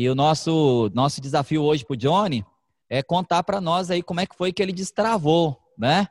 E 0.00 0.08
o 0.08 0.14
nosso, 0.14 0.90
nosso 0.94 1.20
desafio 1.20 1.62
hoje 1.62 1.84
para 1.84 1.92
o 1.92 1.96
Johnny 1.96 2.42
é 2.88 3.02
contar 3.02 3.42
para 3.42 3.60
nós 3.60 3.90
aí 3.90 4.02
como 4.02 4.18
é 4.18 4.24
que 4.24 4.34
foi 4.34 4.50
que 4.50 4.62
ele 4.62 4.72
destravou, 4.72 5.60
né? 5.76 6.08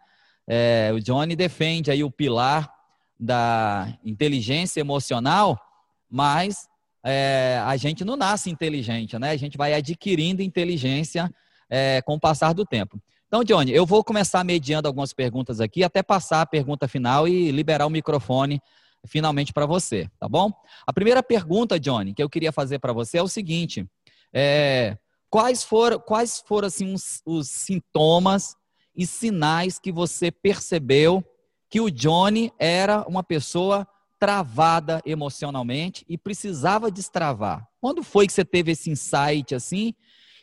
É, 0.48 0.92
o 0.94 1.00
Johnny 1.00 1.36
defende 1.36 1.90
aí 1.90 2.04
o 2.04 2.12
pilar 2.12 2.72
da 3.20 3.92
inteligência 4.06 4.80
emocional, 4.80 5.60
mas 6.08 6.68
é, 7.04 7.60
a 7.66 7.76
gente 7.78 8.06
não 8.06 8.16
nasce 8.16 8.52
inteligente, 8.52 9.18
né? 9.18 9.32
A 9.32 9.38
gente 9.38 9.58
vai 9.58 9.74
adquirindo 9.74 10.44
inteligência 10.44 11.28
é, 11.68 12.00
com 12.04 12.14
o 12.14 12.20
passar 12.20 12.54
do 12.54 12.64
tempo. 12.68 13.02
Então, 13.28 13.44
Johnny, 13.44 13.72
eu 13.72 13.88
vou 13.88 14.04
começar 14.04 14.44
mediando 14.44 14.88
algumas 14.88 15.14
perguntas 15.14 15.60
aqui, 15.60 15.84
até 15.84 16.04
passar 16.04 16.42
a 16.42 16.46
pergunta 16.46 16.88
final 16.88 17.28
e 17.28 17.50
liberar 17.50 17.88
o 17.88 17.90
microfone 17.90 18.62
finalmente 19.08 19.54
para 19.54 19.66
você, 19.66 20.10
tá 20.20 20.28
bom? 20.28 20.52
A 20.86 20.94
primeira 20.94 21.24
pergunta, 21.24 21.80
Johnny, 21.80 22.14
que 22.14 22.22
eu 22.22 22.30
queria 22.30 22.52
fazer 22.52 22.80
para 22.80 22.94
você 22.94 23.18
é 23.18 23.24
o 23.24 23.28
seguinte: 23.28 23.88
é, 24.34 24.98
quais 25.30 25.64
foram, 25.64 26.00
quais 26.00 26.44
foram 26.46 26.68
assim, 26.68 26.94
os, 26.94 27.22
os 27.26 27.48
sintomas 27.50 28.56
e 28.96 29.06
sinais 29.06 29.80
que 29.80 29.92
você 29.92 30.32
percebeu 30.32 31.24
que 31.70 31.80
o 31.80 31.90
Johnny 31.90 32.52
era 32.58 33.08
uma 33.08 33.24
pessoa 33.24 33.88
travada 34.20 35.02
emocionalmente 35.06 36.06
e 36.10 36.18
precisava 36.18 36.92
destravar? 36.92 37.68
Quando 37.80 38.04
foi 38.04 38.28
que 38.28 38.34
você 38.34 38.44
teve 38.44 38.72
esse 38.72 38.90
insight 38.90 39.56
assim? 39.56 39.94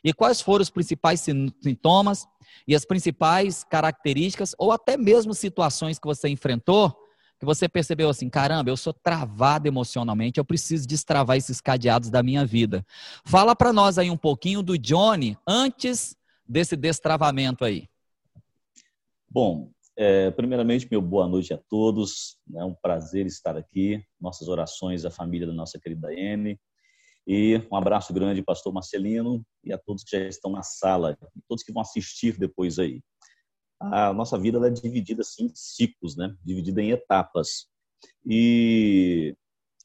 E 0.03 0.13
quais 0.13 0.41
foram 0.41 0.63
os 0.63 0.71
principais 0.71 1.21
sintomas 1.21 2.29
e 2.67 2.75
as 2.75 2.85
principais 2.85 3.65
características 3.65 4.55
ou 4.57 4.71
até 4.71 4.97
mesmo 4.97 5.35
situações 5.35 5.99
que 5.99 6.07
você 6.07 6.29
enfrentou 6.29 6.97
que 7.39 7.45
você 7.45 7.69
percebeu 7.69 8.09
assim, 8.09 8.29
caramba, 8.29 8.71
eu 8.71 8.77
sou 8.77 8.93
travado 8.93 9.69
emocionalmente, 9.69 10.39
eu 10.39 10.45
preciso 10.45 10.87
destravar 10.87 11.37
esses 11.37 11.61
cadeados 11.61 12.09
da 12.09 12.23
minha 12.23 12.45
vida. 12.45 12.85
Fala 13.25 13.55
para 13.55 13.73
nós 13.73 13.99
aí 13.99 14.11
um 14.11 14.17
pouquinho 14.17 14.63
do 14.63 14.79
Johnny 14.79 15.37
antes 15.47 16.17
desse 16.49 16.77
destravamento 16.77 17.65
aí. 17.65 17.89
Bom, 19.29 19.71
é, 19.97 20.31
primeiramente, 20.31 20.89
meu 20.91 21.03
boa 21.03 21.27
noite 21.27 21.53
a 21.53 21.59
todos. 21.59 22.39
É 22.55 22.65
um 22.65 22.75
prazer 22.75 23.27
estar 23.27 23.57
aqui. 23.57 24.03
Nossas 24.21 24.49
orações 24.49 25.05
à 25.05 25.11
família 25.11 25.47
da 25.47 25.53
nossa 25.53 25.79
querida 25.79 26.13
M. 26.15 26.59
E 27.27 27.61
um 27.71 27.77
abraço 27.77 28.15
grande, 28.15 28.41
pastor 28.41 28.73
Marcelino, 28.73 29.45
e 29.65 29.73
a 29.73 29.79
todos 29.79 30.05
que 30.05 30.17
já 30.17 30.29
estão 30.29 30.53
na 30.53 30.63
sala, 30.63 31.19
todos 31.49 31.65
que 31.65 31.73
vão 31.73 31.83
assistir 31.83 32.39
depois 32.39 32.79
aí 32.79 33.03
a 33.81 34.13
nossa 34.13 34.39
vida 34.39 34.65
é 34.67 34.71
dividida 34.71 35.23
assim, 35.23 35.47
em 35.47 35.53
ciclos, 35.55 36.17
né? 36.17 36.35
dividida 36.45 36.81
em 36.83 36.91
etapas. 36.91 37.69
E 38.25 39.37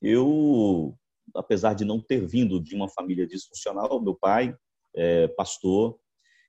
eu, 0.01 0.97
apesar 1.35 1.73
de 1.73 1.85
não 1.85 1.99
ter 1.99 2.25
vindo 2.25 2.59
de 2.59 2.75
uma 2.75 2.89
família 2.89 3.27
disfuncional, 3.27 4.01
meu 4.01 4.15
pai 4.15 4.55
é 4.95 5.27
pastor, 5.29 5.99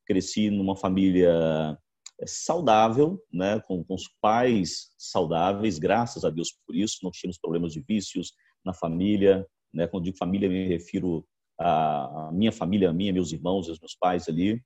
cresci 0.06 0.50
numa 0.50 0.76
família 0.76 1.78
é, 2.20 2.26
saudável, 2.26 3.22
né, 3.32 3.60
com, 3.60 3.84
com, 3.84 3.94
os 3.94 4.08
pais 4.20 4.90
saudáveis, 4.98 5.78
graças 5.78 6.24
a 6.24 6.30
Deus 6.30 6.52
por 6.66 6.74
isso, 6.74 6.98
não 7.02 7.10
tínhamos 7.10 7.38
problemas 7.38 7.72
de 7.72 7.80
vícios 7.80 8.32
na 8.64 8.72
família, 8.72 9.46
né, 9.72 9.86
quando 9.86 10.04
digo 10.04 10.16
família 10.16 10.48
me 10.48 10.66
refiro 10.66 11.24
à 11.58 12.30
minha 12.32 12.52
família, 12.52 12.90
a 12.90 12.92
minha, 12.92 13.12
meus 13.12 13.32
irmãos, 13.32 13.68
os 13.68 13.78
meus 13.78 13.94
pais 13.94 14.28
ali, 14.28 14.62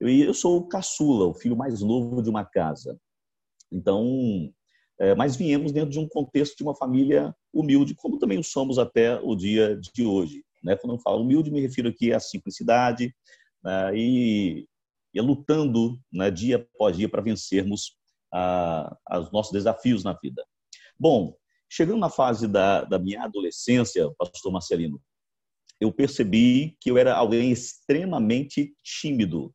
eu, 0.00 0.08
eu 0.08 0.34
sou 0.34 0.58
o 0.58 0.68
caçula, 0.68 1.26
o 1.26 1.34
filho 1.34 1.56
mais 1.56 1.80
novo 1.80 2.22
de 2.22 2.30
uma 2.30 2.44
casa. 2.44 2.98
Então, 3.70 4.52
é, 4.98 5.14
mas 5.14 5.36
viemos 5.36 5.72
dentro 5.72 5.90
de 5.90 5.98
um 5.98 6.08
contexto 6.08 6.56
de 6.56 6.62
uma 6.62 6.74
família 6.74 7.34
humilde, 7.52 7.94
como 7.94 8.18
também 8.18 8.42
somos 8.42 8.78
até 8.78 9.18
o 9.20 9.34
dia 9.34 9.78
de 9.94 10.04
hoje. 10.04 10.44
Né? 10.62 10.76
Quando 10.76 10.94
eu 10.94 11.00
falo 11.00 11.22
humilde, 11.22 11.50
me 11.50 11.60
refiro 11.60 11.88
aqui 11.88 12.12
à 12.12 12.18
simplicidade 12.18 13.14
né? 13.62 13.96
e, 13.96 14.66
e 15.14 15.20
lutando 15.20 15.98
né, 16.12 16.30
dia 16.30 16.56
após 16.56 16.96
dia 16.96 17.08
para 17.08 17.22
vencermos 17.22 17.96
a, 18.32 18.96
os 19.20 19.30
nossos 19.30 19.52
desafios 19.52 20.02
na 20.02 20.12
vida. 20.14 20.44
Bom, 20.98 21.34
chegando 21.68 22.00
na 22.00 22.10
fase 22.10 22.48
da, 22.48 22.84
da 22.84 22.98
minha 22.98 23.22
adolescência, 23.22 24.10
pastor 24.18 24.52
Marcelino, 24.52 25.00
eu 25.80 25.92
percebi 25.92 26.76
que 26.80 26.90
eu 26.90 26.98
era 26.98 27.14
alguém 27.14 27.52
extremamente 27.52 28.74
tímido 28.82 29.54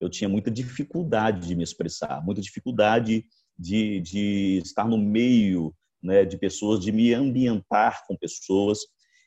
eu 0.00 0.08
tinha 0.08 0.28
muita 0.28 0.50
dificuldade 0.50 1.46
de 1.46 1.54
me 1.54 1.62
expressar, 1.62 2.24
muita 2.24 2.40
dificuldade 2.40 3.24
de, 3.58 4.00
de 4.00 4.60
estar 4.64 4.86
no 4.86 4.98
meio 4.98 5.74
né, 6.02 6.24
de 6.24 6.36
pessoas, 6.36 6.80
de 6.80 6.92
me 6.92 7.12
ambientar 7.14 8.04
com 8.06 8.16
pessoas. 8.16 8.80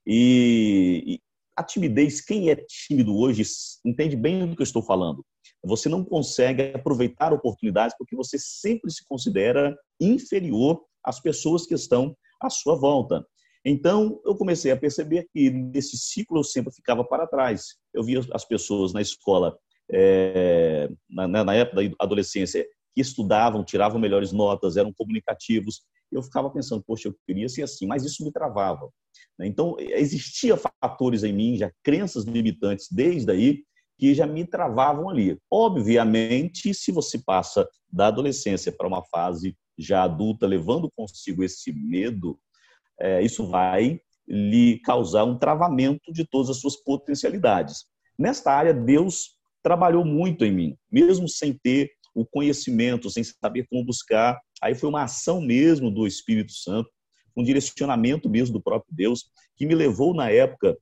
E, 0.05 1.03
e 1.05 1.19
a 1.57 1.63
timidez, 1.63 2.21
quem 2.21 2.49
é 2.49 2.55
tímido 2.55 3.17
hoje 3.17 3.43
entende 3.85 4.15
bem 4.15 4.47
do 4.47 4.55
que 4.55 4.61
eu 4.61 4.65
estou 4.65 4.81
falando. 4.81 5.25
Você 5.63 5.89
não 5.89 6.05
consegue 6.05 6.71
aproveitar 6.73 7.33
oportunidades 7.33 7.95
porque 7.97 8.15
você 8.15 8.37
sempre 8.39 8.89
se 8.91 9.05
considera 9.05 9.77
inferior 9.99 10.81
às 11.03 11.19
pessoas 11.19 11.65
que 11.65 11.73
estão 11.73 12.15
à 12.41 12.49
sua 12.49 12.75
volta. 12.75 13.25
Então, 13.65 14.21
eu 14.25 14.35
comecei 14.35 14.71
a 14.71 14.77
perceber 14.77 15.27
que 15.33 15.49
nesse 15.49 15.97
ciclo 15.97 16.39
eu 16.39 16.43
sempre 16.43 16.73
ficava 16.73 17.03
para 17.03 17.27
trás. 17.27 17.75
Eu 17.93 18.03
via 18.03 18.21
as 18.33 18.45
pessoas 18.45 18.93
na 18.93 19.01
escola 19.01 19.57
é, 19.91 20.89
na, 21.09 21.43
na, 21.43 21.53
época 21.53 21.87
da 21.87 21.95
adolescência, 21.99 22.65
que 22.93 23.01
estudavam, 23.01 23.63
tiravam 23.63 23.99
melhores 23.99 24.31
notas, 24.31 24.77
eram 24.77 24.93
comunicativos. 24.93 25.81
Eu 26.11 26.23
ficava 26.23 26.49
pensando, 26.49 26.83
poxa, 26.83 27.09
eu 27.09 27.15
queria 27.27 27.47
ser 27.49 27.63
assim, 27.63 27.85
mas 27.85 28.03
isso 28.03 28.23
me 28.23 28.31
travava. 28.31 28.89
Né? 29.37 29.47
Então, 29.47 29.75
existia 29.79 30.57
fatores 30.57 31.23
em 31.23 31.33
mim, 31.33 31.57
já 31.57 31.71
crenças 31.83 32.25
limitantes 32.25 32.87
desde 32.91 33.31
aí, 33.31 33.63
que 33.97 34.13
já 34.13 34.25
me 34.25 34.45
travavam 34.45 35.09
ali. 35.09 35.37
Obviamente, 35.51 36.73
se 36.73 36.91
você 36.91 37.19
passa 37.19 37.67
da 37.91 38.07
adolescência 38.07 38.71
para 38.71 38.87
uma 38.87 39.03
fase 39.03 39.55
já 39.77 40.03
adulta, 40.03 40.47
levando 40.47 40.91
consigo 40.95 41.43
esse 41.43 41.71
medo, 41.73 42.39
é, 42.99 43.21
isso 43.21 43.45
vai 43.47 43.99
lhe 44.27 44.79
causar 44.79 45.23
um 45.23 45.37
travamento 45.37 46.13
de 46.13 46.25
todas 46.25 46.49
as 46.49 46.57
suas 46.57 46.75
potencialidades. 46.75 47.85
Nesta 48.17 48.51
área, 48.51 48.73
Deus 48.73 49.38
trabalhou 49.63 50.05
muito 50.05 50.45
em 50.45 50.51
mim, 50.51 50.77
mesmo 50.91 51.27
sem 51.27 51.53
ter 51.53 51.91
o 52.13 52.25
conhecimento, 52.25 53.09
sem 53.09 53.23
saber 53.23 53.67
como 53.69 53.85
buscar. 53.85 54.39
Aí 54.61 54.75
foi 54.75 54.89
uma 54.89 55.03
ação 55.03 55.41
mesmo 55.41 55.91
do 55.91 56.07
Espírito 56.07 56.51
Santo, 56.51 56.89
um 57.35 57.43
direcionamento 57.43 58.29
mesmo 58.29 58.53
do 58.53 58.61
próprio 58.61 58.93
Deus, 58.93 59.29
que 59.55 59.65
me 59.65 59.75
levou 59.75 60.13
na 60.13 60.29
época, 60.29 60.77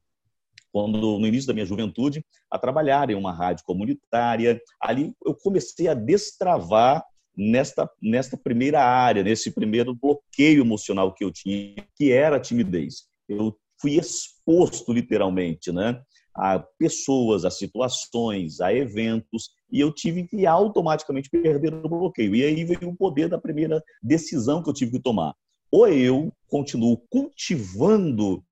quando 0.71 1.19
no 1.19 1.27
início 1.27 1.47
da 1.47 1.53
minha 1.53 1.65
juventude, 1.65 2.25
a 2.49 2.57
trabalhar 2.57 3.09
em 3.09 3.15
uma 3.15 3.33
rádio 3.33 3.63
comunitária. 3.65 4.59
Ali 4.81 5.13
eu 5.25 5.35
comecei 5.35 5.87
a 5.87 5.93
destravar 5.93 7.03
nesta, 7.35 7.89
nesta 8.01 8.35
primeira 8.37 8.83
área, 8.83 9.23
nesse 9.23 9.51
primeiro 9.51 9.93
bloqueio 9.93 10.61
emocional 10.61 11.13
que 11.13 11.23
eu 11.23 11.31
tinha, 11.31 11.75
que 11.95 12.11
era 12.11 12.37
a 12.37 12.39
timidez. 12.39 13.05
Eu 13.29 13.55
fui 13.79 13.97
exposto 13.97 14.91
literalmente, 14.91 15.71
né? 15.71 16.01
A 16.37 16.59
pessoas, 16.77 17.43
a 17.43 17.49
situações, 17.49 18.61
a 18.61 18.71
eventos, 18.73 19.49
e 19.71 19.79
eu 19.79 19.91
tive 19.91 20.27
que 20.27 20.45
automaticamente 20.45 21.29
perder 21.29 21.73
o 21.73 21.89
bloqueio. 21.89 22.35
E 22.35 22.43
aí 22.43 22.63
veio 22.63 22.89
o 22.89 22.95
poder 22.95 23.27
da 23.27 23.39
primeira 23.39 23.83
decisão 24.01 24.61
que 24.61 24.69
eu 24.69 24.73
tive 24.73 24.91
que 24.91 24.99
tomar. 24.99 25.33
Ou 25.71 25.87
eu 25.87 26.31
continuo 26.47 26.97
cultivando 27.09 28.43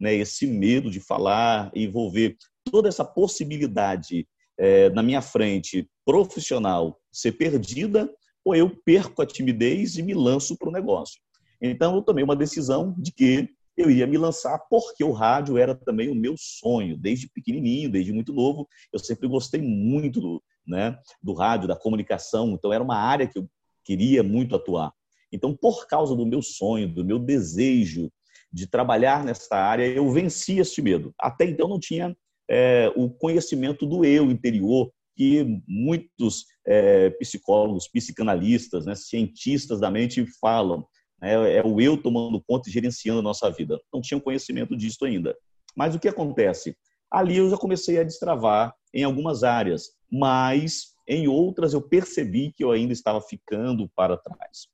né, 0.00 0.14
esse 0.14 0.46
medo 0.46 0.90
de 0.90 1.00
falar, 1.00 1.70
envolver 1.74 2.36
toda 2.70 2.88
essa 2.88 3.04
possibilidade 3.04 4.26
é, 4.56 4.88
na 4.90 5.02
minha 5.02 5.20
frente 5.20 5.88
profissional 6.04 6.98
ser 7.12 7.32
perdida, 7.32 8.10
ou 8.44 8.54
eu 8.54 8.70
perco 8.84 9.22
a 9.22 9.26
timidez 9.26 9.96
e 9.96 10.02
me 10.02 10.14
lanço 10.14 10.56
para 10.56 10.68
o 10.68 10.72
negócio. 10.72 11.20
Então, 11.60 11.96
eu 11.96 12.02
tomei 12.02 12.22
uma 12.22 12.36
decisão 12.36 12.94
de 12.98 13.10
que 13.12 13.48
eu 13.76 13.90
ia 13.90 14.06
me 14.06 14.16
lançar 14.16 14.58
porque 14.70 15.02
o 15.02 15.12
rádio 15.12 15.58
era 15.58 15.74
também 15.74 16.08
o 16.08 16.14
meu 16.14 16.34
sonho, 16.38 16.96
desde 16.96 17.28
pequenininho, 17.28 17.90
desde 17.90 18.12
muito 18.12 18.32
novo. 18.32 18.68
Eu 18.92 18.98
sempre 18.98 19.28
gostei 19.28 19.60
muito 19.60 20.20
do, 20.20 20.42
né, 20.66 20.98
do 21.22 21.32
rádio, 21.32 21.68
da 21.68 21.76
comunicação, 21.76 22.52
então 22.52 22.72
era 22.72 22.82
uma 22.82 22.96
área 22.96 23.26
que 23.26 23.38
eu 23.38 23.48
queria 23.84 24.22
muito 24.22 24.54
atuar. 24.54 24.92
Então, 25.32 25.54
por 25.54 25.86
causa 25.86 26.14
do 26.14 26.24
meu 26.24 26.40
sonho, 26.40 26.88
do 26.88 27.04
meu 27.04 27.18
desejo 27.18 28.10
de 28.52 28.68
trabalhar 28.68 29.24
nessa 29.24 29.56
área, 29.56 29.84
eu 29.84 30.08
venci 30.10 30.58
este 30.58 30.80
medo. 30.80 31.12
Até 31.18 31.44
então, 31.44 31.68
não 31.68 31.80
tinha 31.80 32.16
é, 32.48 32.92
o 32.94 33.10
conhecimento 33.10 33.84
do 33.84 34.04
eu 34.04 34.30
interior, 34.30 34.92
que 35.16 35.44
muitos 35.66 36.44
é, 36.66 37.10
psicólogos, 37.10 37.88
psicanalistas, 37.88 38.86
né, 38.86 38.94
cientistas 38.94 39.80
da 39.80 39.90
mente 39.90 40.24
falam 40.40 40.86
é, 41.24 41.56
é 41.56 41.62
o 41.64 41.80
eu 41.80 42.00
tomando 42.00 42.42
conta 42.46 42.68
e 42.68 42.72
gerenciando 42.72 43.20
a 43.20 43.22
nossa 43.22 43.50
vida. 43.50 43.80
Não 43.92 44.00
tinha 44.00 44.20
conhecimento 44.20 44.76
disso 44.76 45.04
ainda. 45.04 45.36
Mas 45.76 45.94
o 45.94 45.98
que 45.98 46.08
acontece? 46.08 46.76
Ali 47.10 47.36
eu 47.36 47.50
já 47.50 47.56
comecei 47.56 47.98
a 47.98 48.04
destravar 48.04 48.74
em 48.92 49.04
algumas 49.04 49.42
áreas, 49.42 49.90
mas 50.10 50.94
em 51.06 51.28
outras 51.28 51.74
eu 51.74 51.82
percebi 51.82 52.52
que 52.52 52.64
eu 52.64 52.70
ainda 52.70 52.92
estava 52.92 53.20
ficando 53.20 53.88
para 53.94 54.16
trás. 54.16 54.68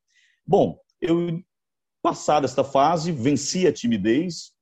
Bom, 0.46 0.78
eu, 1.00 1.40
passada 2.02 2.46
esta 2.46 2.64
fase, 2.64 3.12
venci 3.12 3.66
a 3.66 3.72
timidez, 3.72 4.52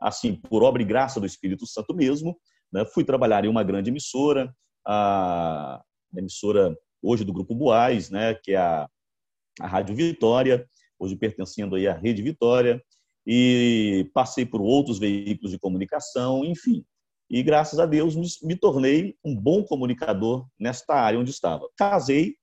assim, 0.00 0.34
por 0.34 0.62
obra 0.62 0.82
e 0.82 0.84
graça 0.84 1.20
do 1.20 1.26
Espírito 1.26 1.66
Santo 1.66 1.94
mesmo, 1.94 2.36
Né? 2.72 2.84
Fui 2.86 3.04
trabalhar 3.04 3.44
em 3.44 3.48
uma 3.48 3.62
grande 3.62 3.90
emissora, 3.90 4.54
a 4.86 5.82
emissora 6.16 6.76
hoje 7.02 7.24
do 7.24 7.32
Grupo 7.32 7.54
Boaz, 7.54 8.10
né? 8.10 8.34
que 8.34 8.52
é 8.52 8.56
a, 8.56 8.88
a 9.60 9.66
Rádio 9.66 9.94
Vitória, 9.94 10.66
hoje 11.02 11.16
pertencendo 11.16 11.74
aí 11.74 11.88
à 11.88 11.94
Rede 11.94 12.22
Vitória, 12.22 12.82
e 13.26 14.10
passei 14.14 14.44
por 14.46 14.60
outros 14.60 14.98
veículos 14.98 15.50
de 15.50 15.58
comunicação, 15.58 16.44
enfim. 16.44 16.84
E 17.30 17.42
graças 17.42 17.78
a 17.78 17.86
Deus 17.86 18.14
me, 18.42 18.56
tornei 18.56 19.16
um 19.24 19.34
bom 19.34 19.64
comunicador 19.64 20.46
nesta 20.58 20.94
área 20.94 21.18
onde 21.18 21.30
estava. 21.30 21.68
Casei 21.76 22.34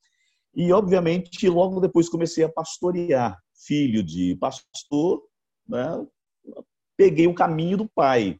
e, 0.56 0.71
obviamente, 0.73 1.47
logo 1.47 1.79
depois 1.79 2.09
comecei 2.09 2.44
a 2.44 2.50
pastorear. 2.50 3.38
Filho 3.65 4.01
de 4.01 4.35
pastor, 4.38 5.21
né? 5.67 6.05
peguei 6.97 7.27
o 7.27 7.35
caminho 7.35 7.77
do 7.77 7.88
pai. 7.88 8.39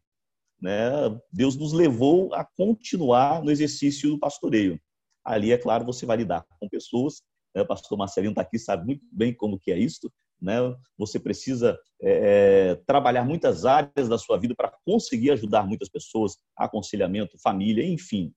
Né? 0.62 0.90
Deus 1.32 1.56
nos 1.56 1.72
levou 1.72 2.34
a 2.34 2.44
continuar 2.44 3.44
no 3.44 3.52
exercício 3.52 4.10
do 4.10 4.20
pastoreio. 4.20 4.80
Ali, 5.24 5.52
é 5.52 5.58
claro, 5.58 5.86
você 5.86 6.06
vai 6.06 6.18
lidar 6.18 6.46
com 6.60 6.68
pessoas. 6.68 7.22
Né? 7.56 7.62
O 7.62 7.68
pastor 7.68 7.98
Marcelino 7.98 8.32
está 8.32 8.42
aqui, 8.42 8.58
sabe 8.58 8.86
muito 8.86 9.06
bem 9.12 9.34
como 9.34 9.60
que 9.60 9.72
é 9.72 9.78
isso. 9.78 10.12
Né? 10.42 10.56
Você 10.98 11.20
precisa 11.20 11.78
é, 12.02 12.72
é, 12.72 12.76
trabalhar 12.88 13.24
muitas 13.24 13.66
áreas 13.66 14.08
da 14.08 14.18
sua 14.18 14.38
vida 14.38 14.56
para 14.56 14.74
conseguir 14.86 15.32
ajudar 15.32 15.68
muitas 15.68 15.90
pessoas, 15.90 16.38
aconselhamento, 16.56 17.38
família, 17.42 17.86
enfim. 17.86 18.34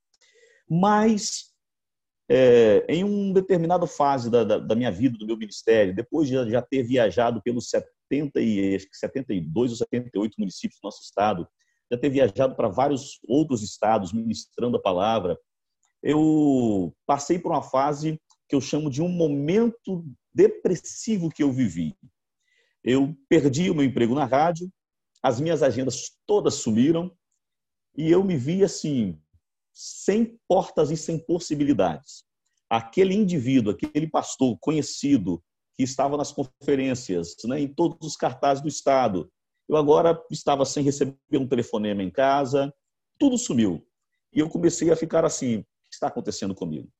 Mas 0.69 1.53
é, 2.29 2.85
em 2.89 3.05
uma 3.05 3.35
determinada 3.35 3.87
fase 3.87 4.31
da, 4.31 4.43
da, 4.45 4.59
da, 4.59 4.75
minha 4.75 4.91
vida, 4.91 5.19
do 5.19 5.27
meu 5.27 5.37
ministério, 5.37 5.95
depois 5.95 6.29
de 6.29 6.51
já 6.51 6.63
ter 6.63 6.83
viajado 6.83 7.43
pelos 7.43 7.69
70 7.69 8.41
e, 8.41 8.79
72 8.93 9.71
ou 9.71 9.77
78 9.77 10.35
municípios 10.39 10.81
do 10.81 10.87
nosso 10.87 11.03
estado, 11.03 11.47
já 11.91 11.99
ter 11.99 12.09
viajado 12.09 12.57
para 12.57 12.69
vários 12.69 13.21
outros 13.29 13.63
estados 13.63 14.13
ministrando 14.13 14.77
a 14.77 14.83
palavra, 14.83 15.39
eu 16.03 16.95
passei 17.07 17.39
por 17.39 17.53
uma 17.53 17.63
fase 17.63 18.19
que 18.53 18.57
eu 18.57 18.61
chamo 18.61 18.91
de 18.91 19.01
um 19.01 19.09
momento 19.09 20.05
depressivo 20.35 21.31
que 21.31 21.43
eu 21.43 21.51
vivi. 21.51 21.97
Eu 22.85 23.17
perdi 23.27 23.71
o 23.71 23.75
meu 23.75 23.83
emprego 23.83 24.15
na 24.15 24.27
rádio, 24.27 24.71
as 25.23 25.41
minhas 25.41 25.63
agendas 25.63 26.19
todas 26.27 26.57
sumiram 26.57 27.11
e 27.97 28.11
eu 28.11 28.23
me 28.23 28.37
vi 28.37 28.63
assim, 28.63 29.19
sem 29.73 30.39
portas 30.47 30.91
e 30.91 30.99
sem 30.99 31.19
possibilidades. 31.19 32.25
Aquele 32.69 33.15
indivíduo, 33.15 33.73
aquele 33.73 34.07
pastor 34.07 34.59
conhecido 34.61 35.43
que 35.75 35.83
estava 35.83 36.19
nas 36.19 36.31
conferências, 36.31 37.35
né, 37.47 37.59
em 37.59 37.69
todos 37.69 38.07
os 38.07 38.17
cartazes 38.17 38.63
do 38.63 38.69
Estado, 38.69 39.33
eu 39.67 39.79
agora 39.79 40.23
estava 40.31 40.67
sem 40.67 40.85
receber 40.85 41.17
um 41.33 41.49
telefonema 41.49 42.03
em 42.03 42.11
casa, 42.11 42.71
tudo 43.19 43.39
sumiu. 43.39 43.83
E 44.31 44.41
eu 44.41 44.51
comecei 44.51 44.91
a 44.91 44.97
ficar 44.97 45.25
assim: 45.25 45.61
o 45.61 45.63
que 45.89 45.95
está 45.95 46.09
acontecendo 46.09 46.55
comigo? 46.55 46.93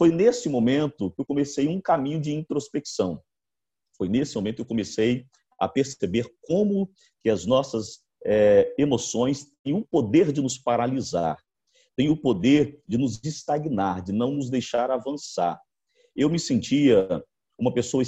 Foi 0.00 0.10
nesse 0.10 0.48
momento 0.48 1.10
que 1.10 1.20
eu 1.20 1.26
comecei 1.26 1.68
um 1.68 1.78
caminho 1.78 2.18
de 2.18 2.32
introspecção. 2.32 3.22
Foi 3.98 4.08
nesse 4.08 4.34
momento 4.34 4.56
que 4.56 4.62
eu 4.62 4.66
comecei 4.66 5.26
a 5.58 5.68
perceber 5.68 6.26
como 6.40 6.90
que 7.22 7.28
as 7.28 7.44
nossas 7.44 8.00
é, 8.24 8.74
emoções 8.78 9.52
têm 9.62 9.74
o 9.74 9.84
poder 9.84 10.32
de 10.32 10.40
nos 10.40 10.56
paralisar, 10.56 11.36
têm 11.94 12.08
o 12.08 12.16
poder 12.16 12.80
de 12.88 12.96
nos 12.96 13.22
estagnar, 13.22 14.02
de 14.02 14.10
não 14.10 14.32
nos 14.32 14.48
deixar 14.48 14.90
avançar. 14.90 15.60
Eu 16.16 16.30
me 16.30 16.38
sentia 16.38 17.22
uma 17.58 17.74
pessoa 17.74 18.02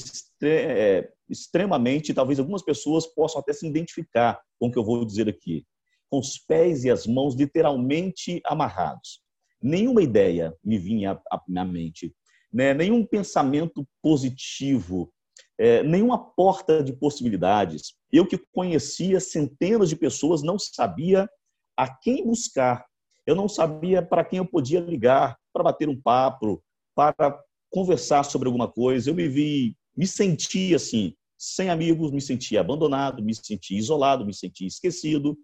é, 0.45 1.12
extremamente, 1.29 2.15
talvez 2.15 2.38
algumas 2.38 2.62
pessoas 2.62 3.06
possam 3.06 3.38
até 3.38 3.53
se 3.53 3.67
identificar 3.67 4.41
com 4.59 4.69
o 4.69 4.73
que 4.73 4.79
eu 4.79 4.85
vou 4.85 5.05
dizer 5.05 5.29
aqui, 5.29 5.67
com 6.09 6.21
os 6.21 6.38
pés 6.38 6.85
e 6.85 6.91
as 6.91 7.06
mãos 7.06 7.35
literalmente 7.35 8.41
amarrados 8.47 9.22
nenhuma 9.62 10.03
ideia 10.03 10.55
me 10.64 10.79
vinha 10.79 11.20
à 11.31 11.64
mente, 11.64 12.14
né? 12.53 12.75
nenhum 12.75 13.05
pensamento 13.06 13.87
positivo, 14.03 15.12
é, 15.59 15.82
nenhuma 15.82 16.19
porta 16.19 16.82
de 16.82 16.93
possibilidades. 16.93 17.94
Eu 18.12 18.26
que 18.26 18.38
conhecia 18.53 19.20
centenas 19.20 19.88
de 19.88 19.97
pessoas 19.97 20.43
não 20.43 20.59
sabia 20.59 21.29
a 21.76 21.88
quem 21.88 22.26
buscar. 22.26 22.85
Eu 23.26 23.37
não 23.37 23.49
sabia 23.49 24.03
para 24.03 24.25
quem 24.25 24.38
eu 24.38 24.47
podia 24.47 24.81
ligar 24.81 25.38
para 25.53 25.62
bater 25.62 25.88
um 25.88 26.00
papo, 26.00 26.62
para 26.94 27.41
conversar 27.70 28.25
sobre 28.25 28.49
alguma 28.49 28.70
coisa. 28.70 29.09
Eu 29.09 29.14
me 29.14 29.29
vi, 29.29 29.76
me 29.97 30.06
senti 30.06 30.75
assim, 30.75 31.14
sem 31.38 31.70
amigos, 31.70 32.11
me 32.11 32.20
senti 32.20 32.59
abandonado, 32.59 33.23
me 33.23 33.35
senti 33.35 33.76
isolado, 33.76 34.26
me 34.26 34.35
senti 34.35 34.67
esquecido. 34.67 35.38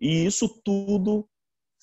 E 0.00 0.24
isso 0.24 0.48
tudo 0.64 1.28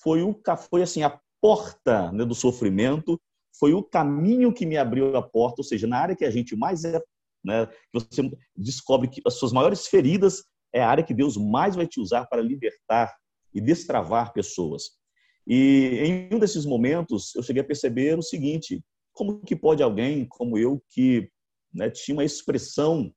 foi 0.02 0.22
o 0.22 0.38
foi 0.70 0.82
assim 0.82 1.02
a 1.02 1.20
porta 1.40 2.12
né, 2.12 2.24
do 2.24 2.34
sofrimento, 2.34 3.20
foi 3.58 3.72
o 3.72 3.82
caminho 3.82 4.52
que 4.52 4.66
me 4.66 4.76
abriu 4.76 5.16
a 5.16 5.22
porta, 5.22 5.56
ou 5.60 5.64
seja, 5.64 5.86
na 5.86 5.98
área 5.98 6.16
que 6.16 6.24
a 6.24 6.30
gente 6.30 6.56
mais 6.56 6.84
é, 6.84 7.00
né, 7.44 7.68
você 7.92 8.30
descobre 8.56 9.08
que 9.08 9.20
as 9.26 9.34
suas 9.34 9.52
maiores 9.52 9.86
feridas 9.86 10.44
é 10.72 10.82
a 10.82 10.88
área 10.88 11.04
que 11.04 11.14
Deus 11.14 11.36
mais 11.36 11.74
vai 11.74 11.86
te 11.86 12.00
usar 12.00 12.26
para 12.26 12.42
libertar 12.42 13.14
e 13.52 13.60
destravar 13.60 14.32
pessoas. 14.32 14.92
E 15.46 16.28
em 16.30 16.34
um 16.34 16.38
desses 16.38 16.64
momentos, 16.64 17.34
eu 17.34 17.42
cheguei 17.42 17.62
a 17.62 17.66
perceber 17.66 18.16
o 18.16 18.22
seguinte: 18.22 18.82
como 19.12 19.40
que 19.40 19.56
pode 19.56 19.82
alguém 19.82 20.26
como 20.26 20.56
eu, 20.56 20.82
que 20.90 21.28
né, 21.74 21.90
tinha 21.90 22.16
uma 22.16 22.24
expressão 22.24 23.12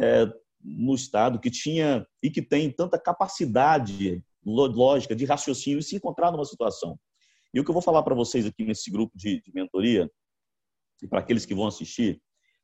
é, 0.00 0.26
no 0.62 0.94
Estado, 0.94 1.40
que 1.40 1.50
tinha 1.50 2.06
e 2.22 2.30
que 2.30 2.40
tem 2.40 2.70
tanta 2.70 2.98
capacidade 2.98 4.22
lógica 4.44 5.14
de 5.16 5.24
raciocínio, 5.24 5.82
se 5.82 5.96
encontrar 5.96 6.30
numa 6.30 6.44
situação 6.44 6.98
e 7.52 7.60
o 7.60 7.64
que 7.64 7.70
eu 7.70 7.74
vou 7.74 7.82
falar 7.82 8.02
para 8.02 8.14
vocês 8.14 8.46
aqui 8.46 8.64
nesse 8.64 8.90
grupo 8.90 9.16
de, 9.16 9.40
de 9.42 9.52
mentoria, 9.54 10.10
e 11.02 11.08
para 11.08 11.20
aqueles 11.20 11.44
que 11.44 11.54
vão 11.54 11.66
assistir, 11.66 12.20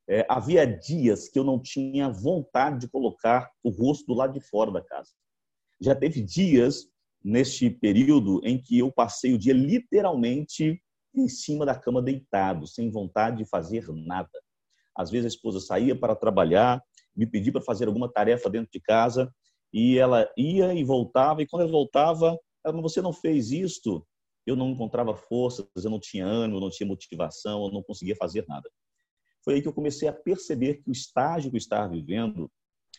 é, 0.08 0.24
havia 0.28 0.64
dias 0.64 1.28
que 1.28 1.38
eu 1.38 1.44
não 1.44 1.60
tinha 1.60 2.08
vontade 2.08 2.80
de 2.80 2.88
colocar 2.88 3.50
o 3.62 3.68
rosto 3.68 4.06
do 4.06 4.14
lado 4.14 4.32
de 4.32 4.40
fora 4.40 4.70
da 4.70 4.82
casa. 4.82 5.10
Já 5.80 5.94
teve 5.94 6.22
dias 6.22 6.88
neste 7.22 7.68
período 7.68 8.40
em 8.44 8.60
que 8.60 8.78
eu 8.78 8.90
passei 8.90 9.34
o 9.34 9.38
dia 9.38 9.52
literalmente 9.52 10.82
em 11.14 11.28
cima 11.28 11.66
da 11.66 11.74
cama 11.74 12.00
deitado, 12.00 12.66
sem 12.66 12.90
vontade 12.90 13.38
de 13.38 13.44
fazer 13.44 13.86
nada. 13.88 14.30
Às 14.96 15.10
vezes 15.10 15.26
a 15.26 15.28
esposa 15.28 15.60
saía 15.60 15.98
para 15.98 16.16
trabalhar, 16.16 16.82
me 17.14 17.26
pedia 17.26 17.52
para 17.52 17.60
fazer 17.60 17.86
alguma 17.86 18.10
tarefa 18.10 18.48
dentro 18.48 18.70
de 18.72 18.80
casa 18.80 19.32
e 19.72 19.98
ela 19.98 20.30
ia 20.36 20.72
e 20.72 20.82
voltava 20.84 21.42
e 21.42 21.46
quando 21.46 21.62
ela 21.62 21.70
voltava, 21.70 22.38
ela, 22.64 22.80
você 22.80 23.02
não 23.02 23.12
fez 23.12 23.50
isto? 23.50 24.06
Eu 24.48 24.56
não 24.56 24.70
encontrava 24.70 25.14
forças, 25.14 25.66
eu 25.76 25.90
não 25.90 26.00
tinha 26.00 26.26
ânimo, 26.26 26.58
eu 26.58 26.60
não 26.62 26.70
tinha 26.70 26.86
motivação, 26.86 27.64
eu 27.66 27.72
não 27.72 27.82
conseguia 27.82 28.16
fazer 28.16 28.44
nada. 28.48 28.68
Foi 29.44 29.54
aí 29.54 29.62
que 29.62 29.68
eu 29.68 29.72
comecei 29.72 30.08
a 30.08 30.12
perceber 30.12 30.82
que 30.82 30.90
o 30.90 30.92
estágio 30.92 31.50
que 31.50 31.56
eu 31.56 31.58
estava 31.58 31.88
vivendo 31.88 32.50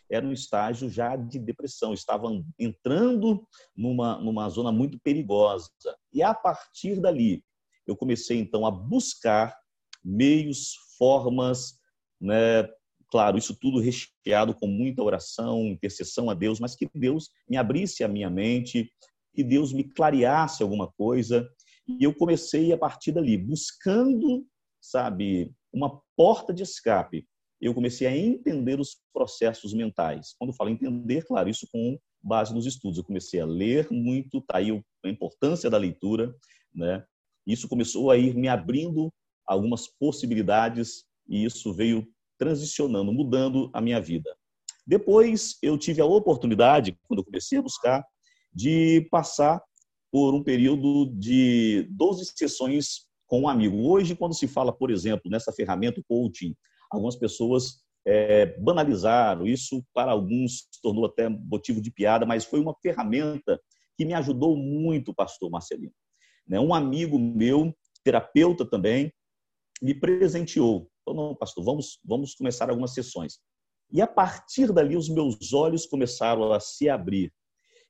era 0.09 0.25
um 0.25 0.33
estágio 0.33 0.89
já 0.89 1.15
de 1.15 1.37
depressão, 1.37 1.89
eu 1.89 1.95
estava 1.95 2.27
entrando 2.57 3.47
numa, 3.75 4.17
numa 4.19 4.49
zona 4.49 4.71
muito 4.71 4.99
perigosa. 4.99 5.69
E 6.11 6.23
a 6.23 6.33
partir 6.33 6.99
dali, 6.99 7.43
eu 7.85 7.95
comecei 7.95 8.39
então 8.39 8.65
a 8.65 8.71
buscar 8.71 9.55
meios, 10.03 10.73
formas, 10.97 11.79
né? 12.19 12.67
claro, 13.11 13.37
isso 13.37 13.55
tudo 13.59 13.79
recheado 13.79 14.53
com 14.53 14.67
muita 14.67 15.03
oração, 15.03 15.65
intercessão 15.65 16.29
a 16.29 16.33
Deus, 16.33 16.59
mas 16.59 16.75
que 16.75 16.89
Deus 16.93 17.29
me 17.49 17.57
abrisse 17.57 18.03
a 18.03 18.07
minha 18.07 18.29
mente, 18.29 18.91
que 19.39 19.43
Deus 19.45 19.71
me 19.71 19.85
clareasse 19.85 20.61
alguma 20.61 20.91
coisa. 20.91 21.49
E 21.87 22.03
eu 22.03 22.13
comecei 22.13 22.73
a 22.73 22.77
partir 22.77 23.13
dali, 23.13 23.37
buscando, 23.37 24.45
sabe, 24.81 25.55
uma 25.71 26.01
porta 26.17 26.53
de 26.53 26.61
escape. 26.61 27.25
Eu 27.61 27.73
comecei 27.73 28.05
a 28.05 28.15
entender 28.15 28.81
os 28.81 28.97
processos 29.13 29.73
mentais. 29.73 30.35
Quando 30.37 30.49
eu 30.49 30.55
falo 30.57 30.69
entender, 30.69 31.23
claro, 31.25 31.47
isso 31.49 31.65
com 31.71 31.97
base 32.21 32.53
nos 32.53 32.65
estudos. 32.65 32.97
Eu 32.97 33.03
comecei 33.05 33.39
a 33.39 33.45
ler 33.45 33.87
muito, 33.89 34.41
tá 34.41 34.57
aí 34.57 34.71
a 35.05 35.09
importância 35.09 35.69
da 35.69 35.77
leitura, 35.77 36.35
né? 36.75 37.01
Isso 37.47 37.69
começou 37.69 38.11
a 38.11 38.17
ir 38.17 38.35
me 38.35 38.49
abrindo 38.49 39.09
algumas 39.47 39.87
possibilidades 39.87 41.05
e 41.29 41.45
isso 41.45 41.73
veio 41.73 42.05
transicionando, 42.37 43.13
mudando 43.13 43.69
a 43.73 43.79
minha 43.79 44.01
vida. 44.01 44.35
Depois 44.85 45.57
eu 45.61 45.77
tive 45.77 46.01
a 46.01 46.05
oportunidade, 46.05 46.99
quando 47.07 47.19
eu 47.19 47.25
comecei 47.25 47.57
a 47.57 47.61
buscar, 47.61 48.03
de 48.53 49.07
passar 49.11 49.61
por 50.11 50.33
um 50.33 50.43
período 50.43 51.05
de 51.13 51.87
12 51.91 52.25
sessões 52.35 53.07
com 53.27 53.41
um 53.41 53.47
amigo. 53.47 53.77
Hoje, 53.87 54.15
quando 54.15 54.33
se 54.33 54.47
fala, 54.47 54.73
por 54.73 54.89
exemplo, 54.89 55.29
nessa 55.29 55.53
ferramenta 55.53 56.01
coaching, 56.07 56.55
algumas 56.91 57.15
pessoas 57.15 57.81
é, 58.05 58.57
banalizaram 58.59 59.45
isso, 59.45 59.85
para 59.93 60.11
alguns 60.11 60.67
se 60.71 60.81
tornou 60.81 61.05
até 61.05 61.29
motivo 61.29 61.79
de 61.79 61.91
piada, 61.91 62.25
mas 62.25 62.45
foi 62.45 62.59
uma 62.59 62.75
ferramenta 62.81 63.61
que 63.95 64.05
me 64.05 64.13
ajudou 64.13 64.57
muito, 64.57 65.13
pastor 65.13 65.51
Marcelino. 65.51 65.93
Né? 66.47 66.59
Um 66.59 66.73
amigo 66.73 67.19
meu, 67.19 67.71
terapeuta 68.03 68.65
também, 68.65 69.13
me 69.81 69.93
presenteou. 69.93 70.89
Falou, 71.05 71.27
não, 71.27 71.35
pastor, 71.35 71.63
vamos, 71.63 71.99
vamos 72.03 72.33
começar 72.33 72.69
algumas 72.69 72.93
sessões. 72.93 73.39
E 73.91 74.01
a 74.01 74.07
partir 74.07 74.71
dali, 74.71 74.95
os 74.95 75.09
meus 75.09 75.53
olhos 75.53 75.85
começaram 75.85 76.51
a 76.51 76.59
se 76.59 76.89
abrir 76.89 77.31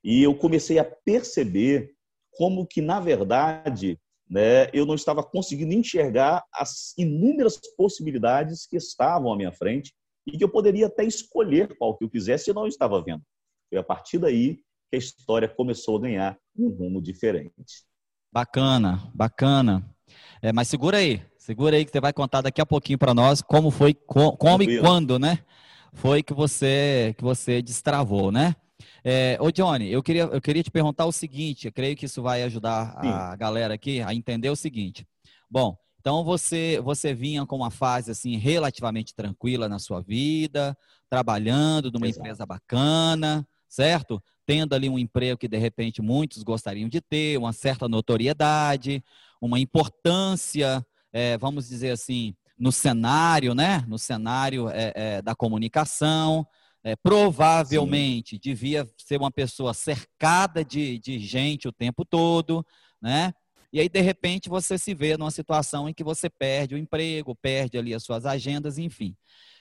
e 0.02 0.22
eu 0.22 0.34
comecei 0.34 0.78
a 0.78 0.84
perceber 0.84 1.92
como 2.32 2.66
que, 2.66 2.80
na 2.80 3.00
verdade, 3.00 3.98
né, 4.28 4.68
eu 4.72 4.86
não 4.86 4.94
estava 4.94 5.22
conseguindo 5.22 5.74
enxergar 5.74 6.44
as 6.54 6.96
inúmeras 6.96 7.60
possibilidades 7.76 8.66
que 8.66 8.76
estavam 8.76 9.32
à 9.32 9.36
minha 9.36 9.52
frente 9.52 9.92
e 10.26 10.38
que 10.38 10.44
eu 10.44 10.48
poderia 10.48 10.86
até 10.86 11.04
escolher 11.04 11.76
qual 11.76 11.96
que 11.96 12.04
eu 12.04 12.10
quisesse 12.10 12.50
e 12.50 12.54
não 12.54 12.66
estava 12.66 13.02
vendo. 13.02 13.22
Foi 13.68 13.78
a 13.78 13.82
partir 13.82 14.18
daí 14.18 14.56
que 14.88 14.96
a 14.96 14.98
história 14.98 15.48
começou 15.48 15.96
a 15.96 16.00
ganhar 16.00 16.38
um 16.56 16.68
rumo 16.68 17.02
diferente. 17.02 17.84
Bacana, 18.32 19.10
bacana. 19.14 19.84
É, 20.40 20.52
mas 20.52 20.68
segura 20.68 20.98
aí, 20.98 21.22
segura 21.36 21.76
aí 21.76 21.84
que 21.84 21.90
você 21.90 22.00
vai 22.00 22.12
contar 22.12 22.40
daqui 22.40 22.60
a 22.60 22.66
pouquinho 22.66 22.98
para 22.98 23.14
nós 23.14 23.42
como 23.42 23.70
foi, 23.70 23.94
como 23.94 24.62
e 24.62 24.80
quando, 24.80 25.18
né? 25.18 25.40
Foi 25.92 26.22
que 26.22 26.32
você 26.32 27.14
que 27.18 27.24
você 27.24 27.60
destravou, 27.60 28.30
né? 28.30 28.54
É, 29.04 29.36
ô 29.40 29.50
Johnny, 29.50 29.90
eu 29.90 30.02
queria, 30.02 30.22
eu 30.22 30.40
queria 30.40 30.62
te 30.62 30.70
perguntar 30.70 31.06
o 31.06 31.12
seguinte, 31.12 31.66
eu 31.66 31.72
creio 31.72 31.96
que 31.96 32.06
isso 32.06 32.22
vai 32.22 32.42
ajudar 32.42 32.98
Sim. 33.00 33.08
a 33.08 33.36
galera 33.36 33.74
aqui 33.74 34.00
a 34.00 34.14
entender 34.14 34.50
o 34.50 34.56
seguinte. 34.56 35.06
Bom, 35.50 35.76
então 36.00 36.24
você 36.24 36.80
você 36.82 37.12
vinha 37.12 37.44
com 37.44 37.56
uma 37.56 37.70
fase 37.70 38.10
assim 38.10 38.36
relativamente 38.36 39.14
tranquila 39.14 39.68
na 39.68 39.78
sua 39.78 40.00
vida, 40.00 40.76
trabalhando 41.08 41.90
numa 41.90 42.06
Exato. 42.06 42.20
empresa 42.20 42.46
bacana, 42.46 43.46
certo? 43.68 44.22
Tendo 44.46 44.74
ali 44.74 44.88
um 44.88 44.98
emprego 44.98 45.38
que 45.38 45.48
de 45.48 45.58
repente 45.58 46.00
muitos 46.00 46.42
gostariam 46.42 46.88
de 46.88 47.00
ter, 47.00 47.38
uma 47.38 47.52
certa 47.52 47.88
notoriedade, 47.88 49.04
uma 49.40 49.58
importância, 49.58 50.84
é, 51.12 51.36
vamos 51.36 51.68
dizer 51.68 51.90
assim, 51.90 52.34
no 52.58 52.72
cenário, 52.72 53.54
né? 53.54 53.84
No 53.88 53.98
cenário 53.98 54.68
é, 54.68 54.92
é, 54.94 55.22
da 55.22 55.34
comunicação. 55.34 56.46
É, 56.82 56.96
provavelmente 56.96 58.36
Sim. 58.36 58.40
devia 58.42 58.88
ser 58.96 59.18
uma 59.18 59.30
pessoa 59.30 59.74
cercada 59.74 60.64
de, 60.64 60.98
de 60.98 61.18
gente 61.18 61.68
o 61.68 61.72
tempo 61.72 62.04
todo, 62.04 62.64
né? 63.00 63.34
E 63.72 63.78
aí, 63.78 63.88
de 63.88 64.00
repente, 64.00 64.48
você 64.48 64.76
se 64.76 64.94
vê 64.94 65.16
numa 65.16 65.30
situação 65.30 65.88
em 65.88 65.94
que 65.94 66.02
você 66.02 66.28
perde 66.28 66.74
o 66.74 66.78
emprego, 66.78 67.36
perde 67.36 67.78
ali 67.78 67.94
as 67.94 68.02
suas 68.02 68.26
agendas, 68.26 68.78
enfim. 68.78 69.14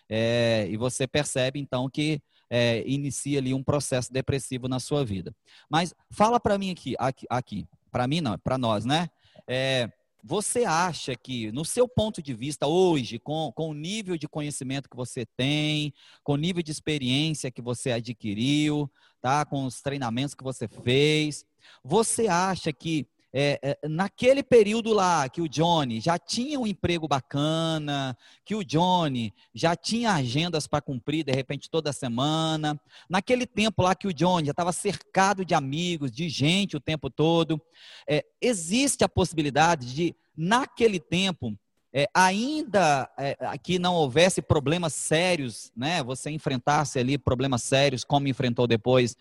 É, 0.09 0.67
e 0.69 0.77
você 0.77 1.05
percebe, 1.05 1.59
então, 1.59 1.87
que 1.87 2.19
é, 2.49 2.83
inicia 2.87 3.37
ali 3.37 3.53
um 3.53 3.63
processo 3.63 4.11
depressivo 4.11 4.67
na 4.67 4.79
sua 4.79 5.05
vida. 5.05 5.35
Mas 5.69 5.93
fala 6.09 6.39
para 6.39 6.57
mim 6.57 6.71
aqui, 6.71 6.95
aqui, 6.97 7.27
aqui 7.29 7.67
para 7.91 8.07
mim 8.07 8.21
não, 8.21 8.37
para 8.37 8.57
nós, 8.57 8.85
né? 8.85 9.09
É, 9.47 9.89
você 10.23 10.65
acha 10.65 11.15
que, 11.15 11.51
no 11.51 11.63
seu 11.63 11.87
ponto 11.87 12.21
de 12.21 12.33
vista 12.33 12.67
hoje, 12.67 13.19
com, 13.19 13.51
com 13.53 13.69
o 13.69 13.73
nível 13.73 14.17
de 14.17 14.27
conhecimento 14.27 14.89
que 14.89 14.95
você 14.95 15.25
tem, 15.25 15.93
com 16.23 16.33
o 16.33 16.37
nível 16.37 16.61
de 16.61 16.71
experiência 16.71 17.51
que 17.51 17.61
você 17.61 17.91
adquiriu, 17.91 18.91
tá? 19.21 19.45
com 19.45 19.65
os 19.65 19.81
treinamentos 19.81 20.35
que 20.35 20.43
você 20.43 20.67
fez, 20.67 21.45
você 21.83 22.27
acha 22.27 22.73
que 22.73 23.07
é, 23.31 23.59
é, 23.61 23.87
naquele 23.87 24.41
período 24.41 24.91
lá 24.91 25.29
que 25.29 25.41
o 25.41 25.47
Johnny 25.47 26.01
já 26.01 26.17
tinha 26.17 26.59
um 26.59 26.65
emprego 26.65 27.07
bacana, 27.07 28.17
que 28.43 28.55
o 28.55 28.63
Johnny 28.63 29.33
já 29.53 29.75
tinha 29.75 30.13
agendas 30.13 30.65
para 30.65 30.81
cumprir 30.81 31.23
de 31.23 31.31
repente 31.31 31.69
toda 31.69 31.93
semana, 31.93 32.79
naquele 33.07 33.45
tempo 33.45 33.83
lá 33.83 33.93
que 33.93 34.07
o 34.07 34.13
Johnny 34.13 34.47
já 34.47 34.51
estava 34.51 34.71
cercado 34.71 35.45
de 35.45 35.53
amigos, 35.53 36.11
de 36.11 36.27
gente 36.27 36.75
o 36.75 36.79
tempo 36.79 37.09
todo, 37.09 37.61
é, 38.07 38.25
existe 38.41 39.03
a 39.03 39.09
possibilidade 39.09 39.93
de, 39.93 40.15
naquele 40.35 40.99
tempo, 40.99 41.55
é, 41.93 42.07
ainda 42.13 43.09
é, 43.17 43.35
que 43.57 43.77
não 43.77 43.95
houvesse 43.95 44.41
problemas 44.41 44.93
sérios, 44.93 45.71
né? 45.75 46.03
Você 46.03 46.29
enfrentasse 46.29 46.99
ali 46.99 47.17
problemas 47.17 47.63
sérios, 47.63 48.03
como 48.03 48.27
enfrentou 48.27 48.67
depois 48.67 49.15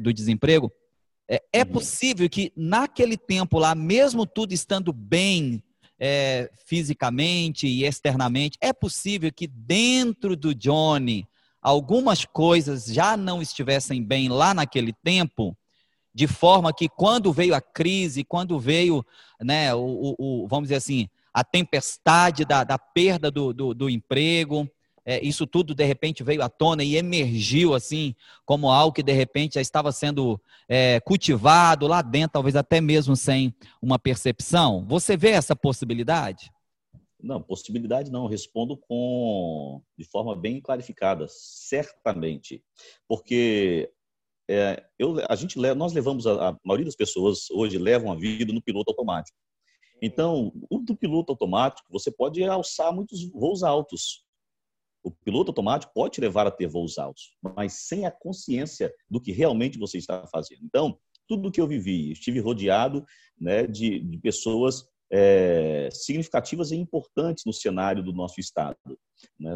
do 0.00 0.10
desemprego, 0.10 0.72
é, 1.28 1.42
é 1.52 1.60
uhum. 1.60 1.66
possível 1.66 2.28
que 2.28 2.52
naquele 2.56 3.16
tempo 3.16 3.58
lá, 3.58 3.74
mesmo 3.74 4.26
tudo 4.26 4.52
estando 4.52 4.92
bem 4.92 5.62
é, 5.98 6.50
fisicamente 6.66 7.66
e 7.66 7.84
externamente, 7.84 8.58
é 8.60 8.72
possível 8.72 9.32
que 9.32 9.46
dentro 9.46 10.36
do 10.36 10.54
Johnny 10.54 11.26
algumas 11.60 12.24
coisas 12.24 12.86
já 12.86 13.16
não 13.16 13.42
estivessem 13.42 14.02
bem 14.02 14.28
lá 14.28 14.54
naquele 14.54 14.92
tempo, 14.92 15.56
de 16.14 16.26
forma 16.26 16.72
que 16.72 16.88
quando 16.88 17.32
veio 17.32 17.54
a 17.54 17.60
crise, 17.60 18.24
quando 18.24 18.58
veio, 18.58 19.04
né, 19.40 19.74
o, 19.74 20.14
o, 20.18 20.44
o 20.44 20.48
vamos 20.48 20.68
dizer 20.68 20.76
assim, 20.76 21.08
a 21.34 21.42
tempestade 21.42 22.44
da, 22.44 22.62
da 22.62 22.78
perda 22.78 23.30
do, 23.30 23.52
do, 23.52 23.74
do 23.74 23.90
emprego, 23.90 24.70
é, 25.06 25.24
isso 25.24 25.46
tudo 25.46 25.72
de 25.72 25.84
repente 25.84 26.24
veio 26.24 26.42
à 26.42 26.48
tona 26.48 26.82
e 26.82 26.96
emergiu 26.96 27.74
assim 27.74 28.14
como 28.44 28.68
algo 28.68 28.92
que 28.92 29.04
de 29.04 29.12
repente 29.12 29.54
já 29.54 29.60
estava 29.60 29.92
sendo 29.92 30.40
é, 30.68 30.98
cultivado 31.00 31.86
lá 31.86 32.02
dentro, 32.02 32.32
talvez 32.32 32.56
até 32.56 32.80
mesmo 32.80 33.14
sem 33.14 33.54
uma 33.80 34.00
percepção? 34.00 34.84
Você 34.88 35.16
vê 35.16 35.30
essa 35.30 35.54
possibilidade? 35.54 36.50
Não, 37.22 37.40
possibilidade 37.40 38.10
não. 38.10 38.26
Respondo 38.26 38.76
com 38.76 39.80
de 39.96 40.04
forma 40.04 40.34
bem 40.34 40.60
clarificada, 40.60 41.26
certamente, 41.28 42.62
porque 43.08 43.90
é, 44.48 44.84
eu, 44.98 45.16
a 45.28 45.36
gente 45.36 45.56
nós 45.74 45.92
levamos 45.92 46.26
a, 46.26 46.50
a 46.50 46.56
maioria 46.64 46.84
das 46.84 46.96
pessoas 46.96 47.50
hoje 47.50 47.78
levam 47.78 48.10
a 48.10 48.16
vida 48.16 48.52
no 48.52 48.62
piloto 48.62 48.90
automático. 48.90 49.36
Então, 50.00 50.52
o 50.68 50.78
do 50.78 50.94
piloto 50.94 51.32
automático, 51.32 51.88
você 51.90 52.10
pode 52.10 52.42
alçar 52.44 52.92
muitos 52.92 53.24
voos 53.30 53.62
altos. 53.62 54.25
O 55.06 55.10
piloto 55.12 55.52
automático 55.52 55.92
pode 55.94 56.14
te 56.14 56.20
levar 56.20 56.48
a 56.48 56.50
ter 56.50 56.66
voos 56.66 56.98
altos, 56.98 57.36
mas 57.40 57.74
sem 57.74 58.06
a 58.06 58.10
consciência 58.10 58.92
do 59.08 59.20
que 59.20 59.30
realmente 59.30 59.78
você 59.78 59.98
está 59.98 60.26
fazendo. 60.26 60.62
Então, 60.64 60.98
tudo 61.28 61.52
que 61.52 61.60
eu 61.60 61.66
vivi, 61.68 62.10
estive 62.10 62.40
rodeado 62.40 63.04
né, 63.40 63.68
de, 63.68 64.00
de 64.00 64.18
pessoas 64.18 64.84
é, 65.08 65.88
significativas 65.92 66.72
e 66.72 66.76
importantes 66.76 67.44
no 67.46 67.52
cenário 67.52 68.02
do 68.02 68.12
nosso 68.12 68.40
Estado, 68.40 68.76
né? 69.38 69.54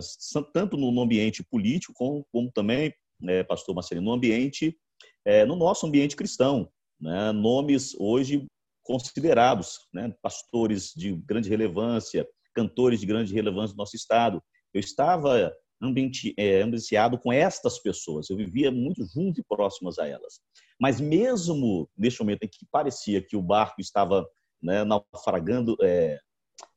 tanto 0.54 0.76
no 0.76 1.00
ambiente 1.02 1.42
político 1.42 1.92
como, 1.94 2.24
como 2.30 2.48
também, 2.52 2.94
né, 3.20 3.42
pastor 3.42 3.74
Marcelino, 3.74 4.06
no 4.06 4.12
ambiente, 4.12 4.78
é, 5.24 5.44
no 5.44 5.56
nosso 5.56 5.84
ambiente 5.84 6.14
cristão. 6.14 6.70
Né? 7.00 7.32
Nomes 7.32 7.96
hoje 7.98 8.46
considerados, 8.84 9.80
né? 9.92 10.14
pastores 10.22 10.92
de 10.94 11.16
grande 11.16 11.48
relevância, 11.48 12.24
cantores 12.54 13.00
de 13.00 13.06
grande 13.06 13.34
relevância 13.34 13.74
do 13.74 13.78
nosso 13.78 13.96
Estado, 13.96 14.40
eu 14.72 14.80
estava 14.80 15.52
ambiente, 15.82 16.34
é, 16.36 16.62
ambientado 16.62 17.18
com 17.18 17.32
estas 17.32 17.78
pessoas, 17.78 18.28
eu 18.28 18.36
vivia 18.36 18.70
muito 18.70 19.04
junto 19.06 19.40
e 19.40 19.44
próximas 19.44 19.98
a 19.98 20.06
elas. 20.06 20.40
Mas 20.78 21.00
mesmo 21.00 21.88
neste 21.96 22.20
momento 22.20 22.42
em 22.42 22.48
que 22.48 22.66
parecia 22.70 23.22
que 23.22 23.36
o 23.36 23.42
barco 23.42 23.80
estava 23.80 24.26
né, 24.62 24.84
naufragando, 24.84 25.76
é, 25.82 26.18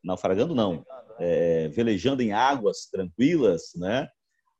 naufragando 0.03 0.55
não, 0.55 0.85
é, 1.19 1.67
velejando 1.69 2.21
em 2.21 2.31
águas 2.31 2.87
tranquilas, 2.91 3.71
né, 3.75 4.07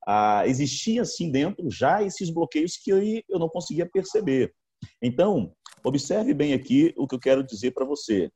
ah, 0.06 0.46
existia 0.46 1.02
assim 1.02 1.32
dentro 1.32 1.70
já 1.72 2.04
esses 2.04 2.30
bloqueios 2.30 2.78
que 2.78 2.92
eu, 2.92 3.02
eu 3.30 3.40
não 3.40 3.48
conseguia 3.48 3.90
perceber. 3.90 4.54
Então, 5.02 5.54
observe 5.84 6.34
bem 6.34 6.54
aqui 6.54 6.94
o 6.98 7.08
que 7.08 7.16
eu 7.16 7.20
quero 7.20 7.44
dizer 7.44 7.72
para 7.72 7.86
você. 7.86 8.30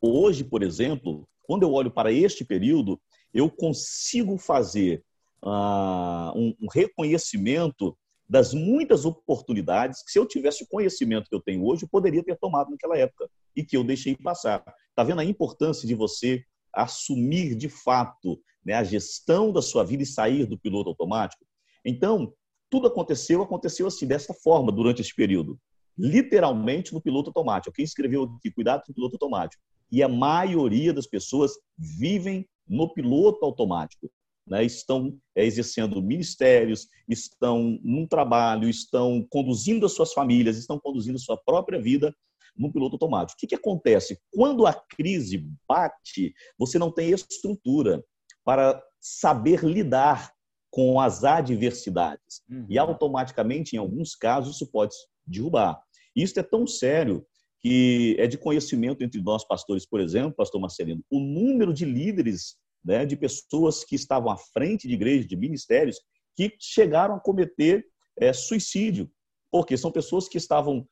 Hoje, 0.00 0.42
por 0.42 0.62
exemplo, 0.62 1.28
quando 1.42 1.62
eu 1.62 1.72
olho 1.72 1.90
para 1.90 2.12
este 2.12 2.44
período, 2.44 3.00
eu 3.32 3.50
consigo 3.50 4.36
fazer 4.38 5.04
uh, 5.44 6.32
um, 6.36 6.54
um 6.60 6.66
reconhecimento 6.72 7.96
das 8.28 8.54
muitas 8.54 9.04
oportunidades 9.04 10.04
que, 10.04 10.12
se 10.12 10.18
eu 10.18 10.26
tivesse 10.26 10.62
o 10.62 10.68
conhecimento 10.68 11.28
que 11.28 11.34
eu 11.34 11.42
tenho 11.42 11.64
hoje, 11.64 11.84
eu 11.84 11.88
poderia 11.88 12.22
ter 12.22 12.36
tomado 12.38 12.70
naquela 12.70 12.96
época 12.96 13.28
e 13.56 13.64
que 13.64 13.76
eu 13.76 13.82
deixei 13.82 14.16
passar. 14.16 14.62
Está 14.88 15.02
vendo 15.02 15.20
a 15.20 15.24
importância 15.24 15.86
de 15.86 15.94
você 15.96 16.44
assumir 16.72 17.56
de 17.56 17.68
fato 17.68 18.40
né, 18.64 18.74
a 18.74 18.84
gestão 18.84 19.52
da 19.52 19.60
sua 19.60 19.82
vida 19.82 20.04
e 20.04 20.06
sair 20.06 20.46
do 20.46 20.58
piloto 20.58 20.90
automático? 20.90 21.44
Então, 21.84 22.32
tudo 22.70 22.86
aconteceu, 22.86 23.42
aconteceu 23.42 23.88
assim, 23.88 24.06
dessa 24.06 24.32
forma, 24.32 24.70
durante 24.70 25.00
esse 25.02 25.14
período. 25.14 25.58
Literalmente 25.98 26.94
no 26.94 27.00
piloto 27.00 27.30
automático. 27.30 27.74
Quem 27.74 27.84
escreveu 27.84 28.22
aqui, 28.38 28.50
cuidado 28.52 28.82
com 28.84 28.92
o 28.92 28.94
piloto 28.94 29.16
automático. 29.16 29.60
E 29.90 30.02
a 30.02 30.08
maioria 30.08 30.92
das 30.92 31.06
pessoas 31.06 31.52
vivem 31.76 32.48
no 32.68 32.92
piloto 32.92 33.44
automático. 33.44 34.10
Né? 34.46 34.64
Estão 34.64 35.16
é, 35.34 35.44
exercendo 35.44 36.02
ministérios, 36.02 36.88
estão 37.08 37.78
num 37.82 38.06
trabalho, 38.06 38.68
estão 38.68 39.26
conduzindo 39.30 39.86
as 39.86 39.92
suas 39.92 40.12
famílias, 40.12 40.56
estão 40.56 40.78
conduzindo 40.78 41.16
a 41.16 41.20
sua 41.20 41.36
própria 41.36 41.80
vida 41.80 42.14
no 42.56 42.72
piloto 42.72 42.94
automático. 42.96 43.36
O 43.36 43.40
que, 43.40 43.46
que 43.46 43.54
acontece? 43.54 44.18
Quando 44.32 44.66
a 44.66 44.74
crise 44.74 45.46
bate, 45.68 46.34
você 46.58 46.78
não 46.78 46.92
tem 46.92 47.10
estrutura 47.10 48.04
para 48.44 48.82
saber 49.00 49.64
lidar 49.64 50.32
com 50.70 51.00
as 51.00 51.24
adversidades. 51.24 52.42
Uhum. 52.48 52.66
E 52.68 52.78
automaticamente, 52.78 53.74
em 53.74 53.78
alguns 53.78 54.14
casos, 54.14 54.56
isso 54.56 54.70
pode 54.70 54.94
derrubar. 55.26 55.80
Isso 56.14 56.38
é 56.38 56.42
tão 56.42 56.66
sério 56.66 57.24
que 57.62 58.16
é 58.18 58.26
de 58.26 58.38
conhecimento 58.38 59.02
entre 59.02 59.20
nós 59.20 59.46
pastores, 59.46 59.86
por 59.86 60.00
exemplo, 60.00 60.34
pastor 60.34 60.60
Marcelino, 60.60 61.04
o 61.10 61.20
número 61.20 61.72
de 61.74 61.84
líderes, 61.84 62.56
né, 62.84 63.04
de 63.04 63.16
pessoas 63.16 63.84
que 63.84 63.94
estavam 63.94 64.30
à 64.30 64.36
frente 64.36 64.88
de 64.88 64.94
igrejas, 64.94 65.26
de 65.26 65.36
ministérios, 65.36 66.00
que 66.36 66.54
chegaram 66.58 67.16
a 67.16 67.20
cometer 67.20 67.86
é, 68.18 68.32
suicídio, 68.32 69.10
porque 69.50 69.76
são 69.76 69.90
pessoas 69.90 70.28
que 70.28 70.38
estavam 70.38 70.86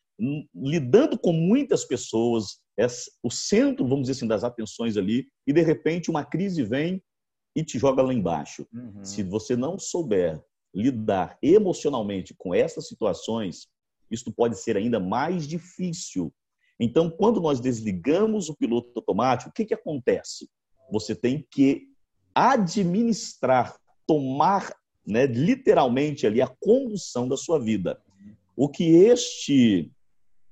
lidando 0.55 1.19
com 1.19 1.33
muitas 1.33 1.85
pessoas, 1.85 2.59
o 3.23 3.31
centro, 3.31 3.87
vamos 3.87 4.09
dizer 4.09 4.19
assim, 4.19 4.27
das 4.27 4.45
atenções 4.45 4.97
ali, 4.97 5.29
e 5.47 5.53
de 5.53 5.63
repente 5.63 6.11
uma 6.11 6.25
crise 6.25 6.65
vem 6.65 7.03
e 7.57 7.65
te 7.65 7.79
joga 7.79 8.03
lá 8.03 8.13
embaixo. 8.13 8.67
Uhum. 8.73 9.05
Se 9.05 9.23
você 9.23 9.57
não 9.57 9.79
souber 9.79 10.43
lidar 10.75 11.39
emocionalmente 11.43 12.35
com 12.37 12.55
essas 12.55 12.89
situações, 12.89 13.69
isso 14.11 14.33
pode 14.33 14.59
ser 14.59 14.77
ainda 14.77 15.01
mais 15.01 15.47
difícil. 15.47 16.33
Então, 16.81 17.11
quando 17.11 17.41
nós 17.41 17.61
desligamos 17.61 18.49
o 18.49 18.57
piloto 18.57 18.93
automático, 18.97 19.51
o 19.51 19.53
que, 19.53 19.65
que 19.65 19.75
acontece? 19.75 20.49
Você 20.91 21.15
tem 21.15 21.47
que 21.51 21.89
administrar, 22.35 23.77
tomar 24.07 24.73
né, 25.05 25.27
literalmente 25.27 26.27
ali 26.27 26.41
a 26.41 26.47
condução 26.61 27.27
da 27.27 27.37
sua 27.37 27.59
vida. 27.59 28.01
O 28.57 28.69
que 28.69 28.85
este 28.85 29.91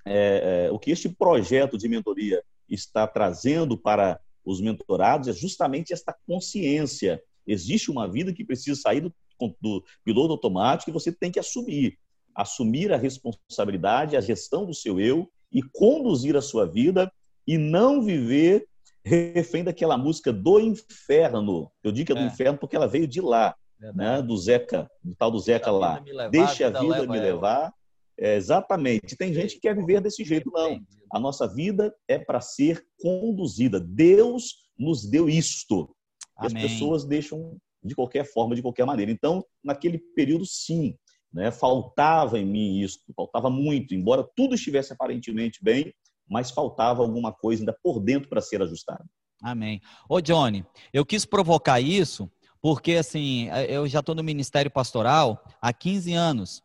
é, 0.04 0.66
é, 0.68 0.72
o 0.72 0.78
que 0.78 0.92
este 0.92 1.08
projeto 1.08 1.76
de 1.76 1.88
mentoria 1.88 2.42
está 2.68 3.06
trazendo 3.06 3.76
para 3.76 4.20
os 4.44 4.60
mentorados 4.60 5.28
é 5.28 5.32
justamente 5.32 5.92
esta 5.92 6.16
consciência. 6.26 7.20
Existe 7.46 7.90
uma 7.90 8.08
vida 8.08 8.32
que 8.32 8.44
precisa 8.44 8.80
sair 8.80 9.00
do, 9.00 9.12
do 9.60 9.84
piloto 10.04 10.32
automático 10.32 10.90
e 10.90 10.92
você 10.92 11.12
tem 11.12 11.30
que 11.30 11.40
assumir. 11.40 11.98
Assumir 12.34 12.92
a 12.92 12.96
responsabilidade, 12.96 14.16
a 14.16 14.20
gestão 14.20 14.64
do 14.64 14.74
seu 14.74 15.00
eu 15.00 15.28
e 15.52 15.62
conduzir 15.62 16.36
a 16.36 16.42
sua 16.42 16.66
vida 16.66 17.10
e 17.46 17.56
não 17.56 18.02
viver 18.02 18.66
refém 19.04 19.62
daquela 19.62 19.96
música 19.96 20.32
do 20.32 20.58
inferno. 20.58 21.70
Eu 21.82 21.92
digo 21.92 22.06
que 22.06 22.12
é 22.12 22.14
do 22.16 22.22
é. 22.22 22.26
inferno 22.26 22.58
porque 22.58 22.74
ela 22.74 22.88
veio 22.88 23.06
de 23.06 23.20
lá, 23.20 23.54
né? 23.94 24.20
do 24.20 24.36
Zeca, 24.36 24.90
do 25.02 25.14
tal 25.14 25.30
do 25.30 25.38
Zeca 25.38 25.70
lá. 25.70 26.02
Levar, 26.04 26.28
Deixa 26.30 26.66
a 26.66 26.80
vida, 26.80 27.00
vida 27.00 27.12
me 27.12 27.20
levar 27.20 27.72
é, 28.18 28.36
exatamente. 28.36 29.16
Tem 29.16 29.32
gente 29.32 29.54
que 29.54 29.60
quer 29.60 29.76
viver 29.76 30.00
desse 30.00 30.24
jeito. 30.24 30.50
Não. 30.52 30.80
A 31.12 31.20
nossa 31.20 31.46
vida 31.46 31.94
é 32.08 32.18
para 32.18 32.40
ser 32.40 32.84
conduzida. 32.98 33.78
Deus 33.78 34.66
nos 34.78 35.08
deu 35.08 35.28
isto. 35.28 35.94
As 36.36 36.52
pessoas 36.52 37.04
deixam 37.04 37.56
de 37.82 37.94
qualquer 37.94 38.24
forma, 38.24 38.54
de 38.54 38.62
qualquer 38.62 38.84
maneira. 38.84 39.12
Então, 39.12 39.44
naquele 39.62 39.98
período, 39.98 40.44
sim, 40.44 40.96
né, 41.36 41.50
faltava 41.50 42.38
em 42.38 42.46
mim 42.46 42.80
isso, 42.80 43.00
faltava 43.14 43.50
muito. 43.50 43.94
Embora 43.94 44.26
tudo 44.34 44.54
estivesse 44.54 44.94
aparentemente 44.94 45.62
bem, 45.62 45.92
mas 46.26 46.50
faltava 46.50 47.02
alguma 47.02 47.30
coisa 47.30 47.60
ainda 47.60 47.76
por 47.82 48.00
dentro 48.00 48.30
para 48.30 48.40
ser 48.40 48.62
ajustado. 48.62 49.04
Amém. 49.42 49.82
Ô, 50.08 50.18
Johnny, 50.18 50.64
eu 50.94 51.04
quis 51.04 51.26
provocar 51.26 51.78
isso 51.78 52.30
porque, 52.62 52.94
assim, 52.94 53.50
eu 53.68 53.86
já 53.86 54.00
estou 54.00 54.14
no 54.14 54.24
Ministério 54.24 54.70
Pastoral 54.70 55.44
há 55.60 55.74
15 55.74 56.14
anos. 56.14 56.62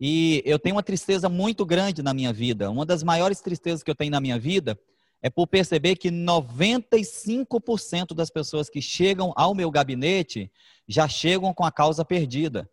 E 0.00 0.42
eu 0.46 0.58
tenho 0.58 0.76
uma 0.76 0.82
tristeza 0.82 1.28
muito 1.28 1.66
grande 1.66 2.02
na 2.02 2.14
minha 2.14 2.32
vida. 2.32 2.70
Uma 2.70 2.86
das 2.86 3.02
maiores 3.02 3.42
tristezas 3.42 3.82
que 3.82 3.90
eu 3.90 3.94
tenho 3.94 4.10
na 4.10 4.20
minha 4.20 4.38
vida 4.38 4.78
é 5.22 5.28
por 5.28 5.46
perceber 5.46 5.96
que 5.96 6.10
95% 6.10 8.14
das 8.14 8.30
pessoas 8.30 8.70
que 8.70 8.80
chegam 8.80 9.34
ao 9.36 9.54
meu 9.54 9.70
gabinete 9.70 10.50
já 10.88 11.06
chegam 11.06 11.52
com 11.52 11.64
a 11.64 11.70
causa 11.70 12.02
perdida. 12.02 12.66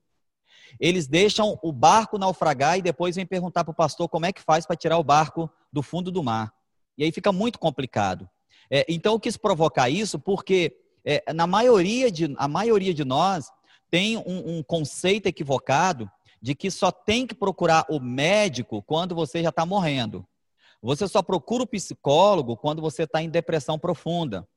Eles 0.80 1.08
deixam 1.08 1.58
o 1.62 1.72
barco 1.72 2.18
naufragar 2.18 2.78
e 2.78 2.82
depois 2.82 3.16
vêm 3.16 3.26
perguntar 3.26 3.64
para 3.64 3.72
o 3.72 3.76
pastor 3.76 4.10
como 4.10 4.26
é 4.26 4.34
que 4.34 4.42
faz 4.42 4.66
para 4.66 4.76
tirar 4.76 4.98
o 4.98 5.04
barco 5.04 5.50
do 5.72 5.82
fundo 5.82 6.12
do 6.12 6.24
mar. 6.24 6.54
E 6.98 7.04
aí 7.04 7.12
fica 7.12 7.32
muito 7.32 7.60
complicado. 7.60 8.30
É, 8.70 8.86
então 8.88 9.14
eu 9.14 9.20
quis 9.20 9.38
provocar 9.38 9.90
isso 9.90 10.20
porque 10.20 10.76
é, 11.06 11.34
na 11.34 11.46
maioria 11.46 12.12
de, 12.12 12.34
a 12.38 12.48
maioria 12.48 12.94
de 12.94 13.04
nós 13.04 13.52
tem 13.90 14.18
um, 14.18 14.58
um 14.58 14.64
conceito 14.64 15.28
equivocado 15.28 16.10
de 16.42 16.56
que 16.56 16.70
só 16.70 16.92
tem 16.92 17.26
que 17.26 17.36
procurar 17.36 17.86
o 17.90 18.00
médico 18.00 18.82
quando 18.82 19.16
você 19.16 19.42
já 19.42 19.50
está 19.50 19.66
morrendo. 19.66 20.26
Você 20.82 21.08
só 21.08 21.22
procura 21.22 21.64
o 21.64 21.68
psicólogo 21.68 22.58
quando 22.58 22.82
você 22.82 23.04
está 23.04 23.22
em 23.22 23.30
depressão 23.30 23.80
profunda. 23.80 24.48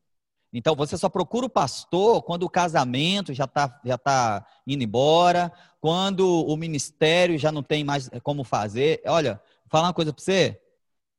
Então, 0.58 0.74
você 0.74 0.96
só 0.96 1.10
procura 1.10 1.44
o 1.44 1.50
pastor 1.50 2.22
quando 2.22 2.44
o 2.44 2.48
casamento 2.48 3.34
já 3.34 3.44
está 3.44 3.78
já 3.84 3.98
tá 3.98 4.46
indo 4.66 4.82
embora, 4.82 5.52
quando 5.82 6.46
o 6.46 6.56
ministério 6.56 7.36
já 7.36 7.52
não 7.52 7.62
tem 7.62 7.84
mais 7.84 8.08
como 8.22 8.42
fazer. 8.42 9.02
Olha, 9.04 9.34
vou 9.34 9.70
falar 9.70 9.88
uma 9.88 9.92
coisa 9.92 10.14
para 10.14 10.24
você. 10.24 10.58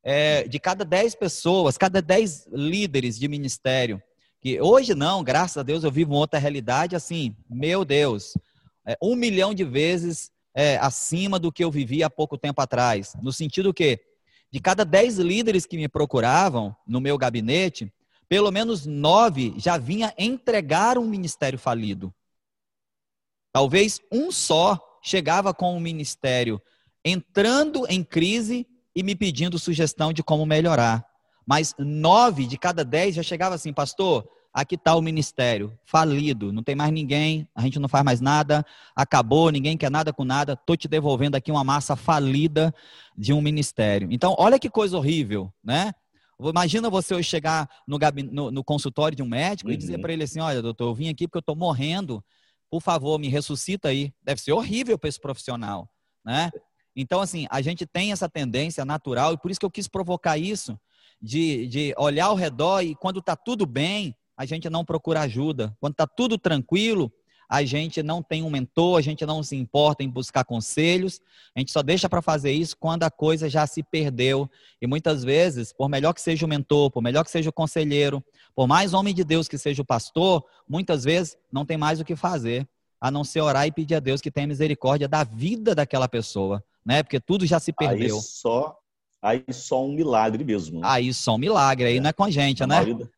É, 0.03 0.47
de 0.47 0.59
cada 0.59 0.83
10 0.83 1.13
pessoas, 1.13 1.77
cada 1.77 2.01
10 2.01 2.47
líderes 2.51 3.19
de 3.19 3.27
ministério, 3.27 4.01
que 4.41 4.59
hoje 4.59 4.95
não, 4.95 5.23
graças 5.23 5.57
a 5.57 5.63
Deus 5.63 5.83
eu 5.83 5.91
vivo 5.91 6.15
outra 6.15 6.39
realidade, 6.39 6.95
assim, 6.95 7.35
meu 7.47 7.85
Deus, 7.85 8.35
é, 8.87 8.97
um 8.99 9.15
milhão 9.15 9.53
de 9.53 9.63
vezes 9.63 10.31
é, 10.55 10.77
acima 10.77 11.37
do 11.37 11.51
que 11.51 11.63
eu 11.63 11.69
vivi 11.69 12.01
há 12.01 12.09
pouco 12.09 12.39
tempo 12.39 12.59
atrás. 12.59 13.15
No 13.21 13.31
sentido 13.31 13.71
que, 13.71 13.99
de 14.49 14.59
cada 14.59 14.83
dez 14.83 15.19
líderes 15.19 15.67
que 15.67 15.77
me 15.77 15.87
procuravam 15.87 16.75
no 16.87 16.99
meu 16.99 17.19
gabinete, 17.19 17.93
pelo 18.29 18.51
menos 18.51 18.85
nove 18.85 19.53
já 19.57 19.77
vinha 19.77 20.13
entregar 20.17 20.97
um 20.97 21.05
ministério 21.05 21.57
falido. 21.57 22.13
Talvez 23.51 23.99
um 24.11 24.31
só 24.31 24.79
chegava 25.01 25.53
com 25.53 25.75
o 25.75 25.79
ministério 25.79 26.61
entrando 27.03 27.85
em 27.87 28.03
crise 28.03 28.67
e 28.95 29.01
me 29.01 29.15
pedindo 29.15 29.57
sugestão 29.57 30.11
de 30.11 30.21
como 30.21 30.45
melhorar. 30.45 31.05
Mas 31.45 31.73
nove 31.77 32.45
de 32.45 32.57
cada 32.57 32.83
dez 32.83 33.15
já 33.15 33.23
chegava 33.23 33.55
assim, 33.55 33.71
pastor, 33.71 34.27
aqui 34.53 34.75
está 34.75 34.95
o 34.95 35.01
ministério, 35.01 35.77
falido, 35.85 36.51
não 36.51 36.63
tem 36.63 36.75
mais 36.75 36.91
ninguém, 36.91 37.47
a 37.55 37.61
gente 37.61 37.79
não 37.79 37.87
faz 37.87 38.03
mais 38.03 38.19
nada, 38.19 38.65
acabou, 38.95 39.49
ninguém 39.49 39.77
quer 39.77 39.91
nada 39.91 40.11
com 40.11 40.25
nada, 40.25 40.53
estou 40.53 40.75
te 40.75 40.87
devolvendo 40.87 41.35
aqui 41.35 41.51
uma 41.51 41.63
massa 41.63 41.95
falida 41.95 42.73
de 43.15 43.31
um 43.31 43.41
ministério. 43.41 44.09
Então, 44.11 44.35
olha 44.37 44.59
que 44.59 44.69
coisa 44.69 44.97
horrível, 44.97 45.53
né? 45.63 45.93
Imagina 46.39 46.89
você 46.89 47.21
chegar 47.23 47.67
no, 47.87 47.97
no, 48.31 48.51
no 48.51 48.63
consultório 48.63 49.15
de 49.15 49.23
um 49.23 49.27
médico 49.27 49.69
uhum. 49.69 49.73
e 49.73 49.77
dizer 49.77 49.95
uhum. 49.95 50.01
para 50.01 50.13
ele 50.13 50.23
assim: 50.23 50.39
olha, 50.39 50.61
doutor, 50.61 50.85
eu 50.85 50.95
vim 50.95 51.09
aqui 51.09 51.27
porque 51.27 51.37
eu 51.37 51.41
estou 51.41 51.55
morrendo, 51.55 52.23
por 52.69 52.81
favor, 52.81 53.17
me 53.17 53.27
ressuscita 53.27 53.89
aí. 53.89 54.13
Deve 54.21 54.41
ser 54.41 54.51
horrível 54.51 54.97
para 54.97 55.09
esse 55.09 55.19
profissional, 55.19 55.89
né? 56.23 56.51
Então, 56.95 57.21
assim, 57.21 57.45
a 57.51 57.61
gente 57.61 57.85
tem 57.85 58.11
essa 58.11 58.27
tendência 58.27 58.83
natural 58.83 59.33
e 59.33 59.37
por 59.37 59.51
isso 59.51 59.59
que 59.59 59.65
eu 59.65 59.71
quis 59.71 59.87
provocar 59.87 60.37
isso, 60.37 60.79
de, 61.21 61.67
de 61.67 61.93
olhar 61.97 62.25
ao 62.25 62.35
redor 62.35 62.81
e 62.81 62.95
quando 62.95 63.19
está 63.19 63.35
tudo 63.35 63.65
bem, 63.65 64.15
a 64.35 64.45
gente 64.45 64.69
não 64.69 64.83
procura 64.83 65.21
ajuda. 65.21 65.75
Quando 65.79 65.93
está 65.93 66.07
tudo 66.07 66.37
tranquilo, 66.37 67.11
a 67.49 67.63
gente 67.63 68.03
não 68.03 68.21
tem 68.21 68.43
um 68.43 68.49
mentor, 68.49 68.97
a 68.97 69.01
gente 69.01 69.25
não 69.25 69.41
se 69.41 69.55
importa 69.55 70.03
em 70.03 70.09
buscar 70.09 70.43
conselhos, 70.43 71.21
a 71.55 71.59
gente 71.59 71.71
só 71.71 71.81
deixa 71.81 72.09
para 72.09 72.21
fazer 72.21 72.51
isso 72.51 72.75
quando 72.77 73.03
a 73.03 73.11
coisa 73.11 73.49
já 73.49 73.65
se 73.65 73.81
perdeu. 73.81 74.49
E 74.81 74.87
muitas 74.87 75.23
vezes, 75.23 75.71
por 75.71 75.87
melhor 75.87 76.13
que 76.13 76.21
seja 76.21 76.45
o 76.45 76.49
mentor, 76.49 76.91
por 76.91 77.01
melhor 77.01 77.23
que 77.23 77.31
seja 77.31 77.49
o 77.49 77.53
conselheiro, 77.53 78.23
por 78.53 78.67
mais 78.67 78.93
homem 78.93 79.13
de 79.13 79.23
Deus 79.23 79.47
que 79.47 79.57
seja 79.57 79.81
o 79.81 79.85
pastor, 79.85 80.43
muitas 80.67 81.05
vezes 81.05 81.37
não 81.51 81.65
tem 81.65 81.77
mais 81.77 82.01
o 82.01 82.05
que 82.05 82.15
fazer, 82.15 82.67
a 82.99 83.09
não 83.09 83.23
ser 83.23 83.41
orar 83.41 83.65
e 83.65 83.71
pedir 83.71 83.95
a 83.95 83.99
Deus 83.99 84.19
que 84.19 84.31
tenha 84.31 84.47
misericórdia 84.47 85.07
da 85.07 85.23
vida 85.23 85.73
daquela 85.73 86.09
pessoa, 86.09 86.63
né? 86.85 87.01
Porque 87.01 87.19
tudo 87.19 87.45
já 87.45 87.59
se 87.59 87.71
perdeu. 87.71 88.17
Aí 88.17 88.21
só, 88.21 88.77
aí 89.21 89.45
só 89.51 89.85
um 89.85 89.93
milagre 89.93 90.43
mesmo. 90.43 90.81
Aí 90.83 91.13
só 91.13 91.35
um 91.35 91.37
milagre, 91.37 91.85
aí 91.85 91.97
é. 91.97 91.99
não 92.01 92.09
é 92.09 92.13
com 92.13 92.23
a 92.23 92.29
gente, 92.29 92.61
Na 92.61 92.67
né? 92.67 92.75
Maioria 92.81 93.16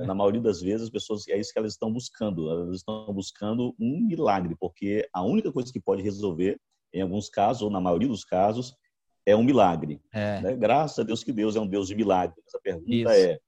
na 0.00 0.14
maioria 0.14 0.40
das 0.40 0.60
vezes, 0.60 0.82
as 0.82 0.90
pessoas, 0.90 1.26
é 1.28 1.38
isso 1.38 1.52
que 1.52 1.58
elas 1.58 1.72
estão 1.72 1.92
buscando. 1.92 2.50
Elas 2.50 2.76
estão 2.76 3.12
buscando 3.12 3.74
um 3.78 4.00
milagre, 4.06 4.56
porque 4.58 5.08
a 5.12 5.22
única 5.22 5.52
coisa 5.52 5.72
que 5.72 5.80
pode 5.80 6.02
resolver, 6.02 6.58
em 6.92 7.02
alguns 7.02 7.28
casos, 7.28 7.62
ou 7.62 7.70
na 7.70 7.80
maioria 7.80 8.08
dos 8.08 8.24
casos, 8.24 8.74
é 9.24 9.34
um 9.34 9.42
milagre. 9.42 10.00
É. 10.12 10.40
Né? 10.40 10.56
Graças 10.56 10.98
a 10.98 11.02
Deus 11.02 11.22
que 11.22 11.32
Deus 11.32 11.56
é 11.56 11.60
um 11.60 11.66
Deus 11.66 11.88
de 11.88 11.94
milagres. 11.94 12.54
A 12.54 12.60
pergunta 12.60 13.16
é, 13.16 13.38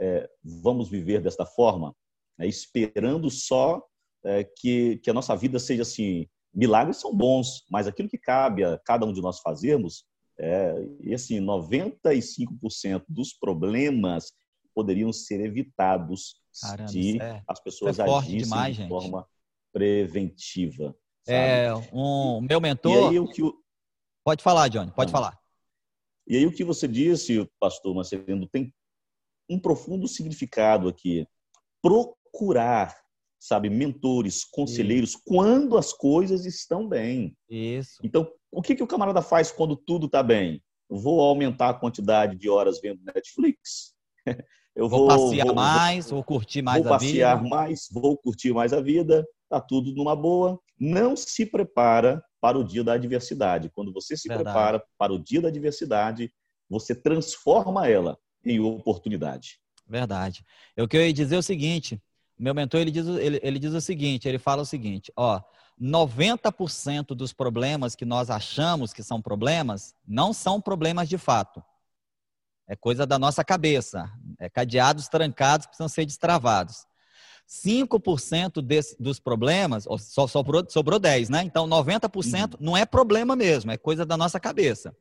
é, 0.00 0.28
vamos 0.42 0.88
viver 0.88 1.20
desta 1.20 1.44
forma? 1.44 1.94
É, 2.38 2.46
esperando 2.46 3.30
só 3.30 3.82
é, 4.24 4.44
que, 4.44 4.98
que 4.98 5.10
a 5.10 5.14
nossa 5.14 5.34
vida 5.36 5.58
seja 5.58 5.82
assim. 5.82 6.26
Milagres 6.54 6.96
são 6.96 7.14
bons, 7.14 7.64
mas 7.70 7.86
aquilo 7.86 8.08
que 8.08 8.18
cabe 8.18 8.64
a 8.64 8.78
cada 8.78 9.04
um 9.04 9.12
de 9.12 9.20
nós 9.20 9.40
fazermos, 9.40 10.04
é, 10.38 10.74
e 11.00 11.14
assim, 11.14 11.40
95% 11.40 13.04
dos 13.08 13.32
problemas 13.32 14.32
poderiam 14.76 15.10
ser 15.10 15.40
evitados 15.40 16.36
Caramba, 16.60 16.88
se 16.90 17.18
é, 17.18 17.42
as 17.48 17.58
pessoas 17.60 17.98
é 17.98 18.02
agissem 18.02 18.38
demais, 18.38 18.76
de 18.76 18.82
gente. 18.82 18.90
forma 18.90 19.26
preventiva. 19.72 20.94
Sabe? 21.24 21.38
É, 21.38 21.74
um 21.90 22.42
meu 22.42 22.60
mentor. 22.60 23.10
Aí, 23.10 23.32
que. 23.32 23.42
Pode 24.22 24.42
falar, 24.42 24.68
Johnny, 24.68 24.92
pode 24.92 25.10
ah. 25.10 25.12
falar. 25.12 25.40
E 26.26 26.36
aí 26.36 26.44
o 26.44 26.52
que 26.52 26.64
você 26.64 26.86
disse, 26.86 27.48
pastor 27.58 27.94
Marcelino, 27.94 28.46
tem 28.48 28.74
um 29.48 29.58
profundo 29.58 30.06
significado 30.08 30.88
aqui. 30.88 31.26
Procurar, 31.80 32.94
sabe, 33.38 33.70
mentores, 33.70 34.44
conselheiros, 34.44 35.10
Isso. 35.10 35.22
quando 35.24 35.78
as 35.78 35.92
coisas 35.92 36.44
estão 36.44 36.88
bem. 36.88 37.36
Isso. 37.48 38.00
Então, 38.02 38.30
o 38.50 38.60
que, 38.60 38.74
que 38.74 38.82
o 38.82 38.86
camarada 38.86 39.22
faz 39.22 39.52
quando 39.52 39.76
tudo 39.76 40.06
está 40.06 40.22
bem? 40.22 40.60
Vou 40.88 41.20
aumentar 41.20 41.70
a 41.70 41.74
quantidade 41.74 42.36
de 42.36 42.48
horas 42.48 42.80
vendo 42.80 43.04
Netflix. 43.04 43.94
Eu 44.76 44.90
vou, 44.90 45.00
vou 45.00 45.08
passear 45.08 45.46
vou, 45.46 45.54
mais, 45.54 46.04
vou, 46.04 46.16
vou 46.16 46.24
curtir 46.24 46.60
mais 46.60 46.84
vou 46.84 46.92
a 46.92 46.98
vida. 46.98 47.12
Vou 47.12 47.38
passear 47.38 47.42
mais, 47.42 47.88
vou 47.90 48.16
curtir 48.18 48.52
mais 48.52 48.72
a 48.74 48.80
vida. 48.80 49.26
está 49.44 49.58
tudo 49.58 49.94
numa 49.94 50.14
boa. 50.14 50.60
Não 50.78 51.16
se 51.16 51.46
prepara 51.46 52.22
para 52.40 52.58
o 52.58 52.62
dia 52.62 52.84
da 52.84 52.92
adversidade. 52.92 53.70
Quando 53.70 53.90
você 53.90 54.14
se 54.16 54.28
Verdade. 54.28 54.44
prepara 54.44 54.84
para 54.98 55.14
o 55.14 55.18
dia 55.18 55.40
da 55.40 55.48
adversidade, 55.48 56.30
você 56.68 56.94
transforma 56.94 57.88
ela 57.88 58.18
em 58.44 58.60
oportunidade. 58.60 59.58
Verdade. 59.88 60.44
Eu 60.76 60.86
queria 60.86 61.12
dizer 61.12 61.38
o 61.38 61.42
seguinte: 61.42 61.98
meu 62.38 62.54
mentor 62.54 62.80
ele 62.80 62.90
diz, 62.90 63.06
ele, 63.06 63.40
ele 63.42 63.58
diz 63.58 63.72
o 63.72 63.80
seguinte: 63.80 64.28
ele 64.28 64.38
fala 64.38 64.60
o 64.60 64.66
seguinte, 64.66 65.10
ó, 65.16 65.40
90% 65.80 67.08
dos 67.14 67.32
problemas 67.32 67.94
que 67.94 68.04
nós 68.04 68.28
achamos 68.28 68.92
que 68.92 69.02
são 69.02 69.22
problemas 69.22 69.94
não 70.06 70.32
são 70.34 70.60
problemas 70.60 71.08
de 71.08 71.16
fato. 71.16 71.62
É 72.68 72.74
coisa 72.74 73.06
da 73.06 73.18
nossa 73.18 73.44
cabeça. 73.44 74.10
É 74.38 74.48
cadeados 74.48 75.08
trancados 75.08 75.66
que 75.66 75.70
precisam 75.70 75.88
ser 75.88 76.04
destravados. 76.04 76.86
5% 77.48 78.60
desse, 78.60 78.96
dos 79.00 79.20
problemas, 79.20 79.86
só 80.00 80.26
sobrou, 80.26 80.64
sobrou 80.68 80.98
10, 80.98 81.28
né? 81.28 81.42
Então, 81.44 81.66
90% 81.68 82.54
uhum. 82.54 82.58
não 82.58 82.76
é 82.76 82.84
problema 82.84 83.36
mesmo, 83.36 83.70
é 83.70 83.76
coisa 83.76 84.04
da 84.04 84.16
nossa 84.16 84.40
cabeça. 84.40 84.96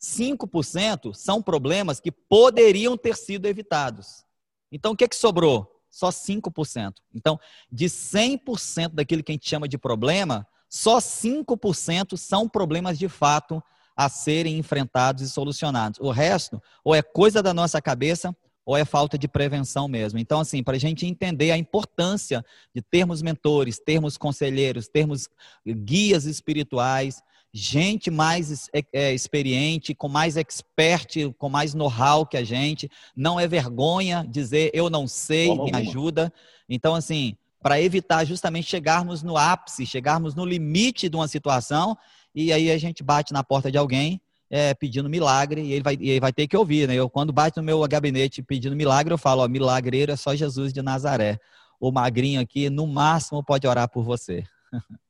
5% 0.00 1.14
são 1.14 1.42
problemas 1.42 2.00
que 2.00 2.10
poderiam 2.10 2.96
ter 2.96 3.16
sido 3.16 3.46
evitados. 3.46 4.24
Então, 4.72 4.92
o 4.92 4.96
que, 4.96 5.08
que 5.08 5.16
sobrou? 5.16 5.70
Só 5.90 6.08
5%. 6.08 6.94
Então, 7.14 7.38
de 7.70 7.86
100% 7.86 8.94
daquilo 8.94 9.22
que 9.22 9.32
a 9.32 9.34
gente 9.34 9.48
chama 9.48 9.68
de 9.68 9.78
problema, 9.78 10.46
só 10.68 10.98
5% 10.98 12.16
são 12.16 12.48
problemas 12.48 12.98
de 12.98 13.08
fato 13.08 13.62
a 13.96 14.08
serem 14.08 14.58
enfrentados 14.58 15.22
e 15.22 15.30
solucionados. 15.30 15.98
O 16.00 16.10
resto, 16.10 16.62
ou 16.84 16.94
é 16.94 17.02
coisa 17.02 17.42
da 17.42 17.54
nossa 17.54 17.80
cabeça, 17.80 18.36
ou 18.66 18.76
é 18.76 18.84
falta 18.84 19.16
de 19.16 19.28
prevenção 19.28 19.86
mesmo. 19.86 20.18
Então, 20.18 20.40
assim, 20.40 20.62
para 20.62 20.74
a 20.74 20.80
gente 20.80 21.06
entender 21.06 21.52
a 21.52 21.56
importância 21.56 22.44
de 22.74 22.82
termos 22.82 23.22
mentores, 23.22 23.78
termos 23.78 24.18
conselheiros, 24.18 24.88
termos 24.88 25.28
guias 25.64 26.24
espirituais, 26.24 27.22
gente 27.52 28.10
mais 28.10 28.68
é, 28.74 28.82
é, 28.92 29.14
experiente, 29.14 29.94
com 29.94 30.08
mais 30.08 30.36
expert, 30.36 31.32
com 31.38 31.48
mais 31.48 31.74
know-how 31.74 32.26
que 32.26 32.36
a 32.36 32.44
gente. 32.44 32.90
Não 33.16 33.38
é 33.38 33.46
vergonha 33.46 34.26
dizer 34.28 34.70
eu 34.74 34.90
não 34.90 35.06
sei, 35.06 35.46
Como 35.46 35.64
me 35.64 35.72
alguma. 35.72 35.88
ajuda. 35.88 36.32
Então, 36.68 36.94
assim, 36.94 37.36
para 37.62 37.80
evitar 37.80 38.24
justamente 38.24 38.68
chegarmos 38.68 39.22
no 39.22 39.36
ápice, 39.36 39.86
chegarmos 39.86 40.34
no 40.34 40.44
limite 40.44 41.08
de 41.08 41.16
uma 41.16 41.28
situação, 41.28 41.96
e 42.36 42.52
aí 42.52 42.70
a 42.70 42.76
gente 42.76 43.02
bate 43.02 43.32
na 43.32 43.42
porta 43.42 43.72
de 43.72 43.78
alguém 43.78 44.20
é, 44.50 44.74
pedindo 44.74 45.08
milagre, 45.08 45.62
e 45.62 45.72
ele, 45.72 45.82
vai, 45.82 45.96
e 45.98 46.10
ele 46.10 46.20
vai 46.20 46.32
ter 46.32 46.46
que 46.46 46.56
ouvir, 46.56 46.86
né? 46.86 46.94
Eu, 46.94 47.08
quando 47.08 47.32
bate 47.32 47.56
no 47.56 47.62
meu 47.62 47.80
gabinete 47.88 48.42
pedindo 48.42 48.76
milagre, 48.76 49.12
eu 49.12 49.18
falo, 49.18 49.42
ó, 49.42 49.48
milagreiro 49.48 50.12
é 50.12 50.16
só 50.16 50.34
Jesus 50.34 50.72
de 50.72 50.82
Nazaré. 50.82 51.38
O 51.80 51.90
magrinho 51.90 52.40
aqui, 52.40 52.70
no 52.70 52.86
máximo, 52.86 53.42
pode 53.42 53.66
orar 53.66 53.88
por 53.88 54.04
você. 54.04 54.44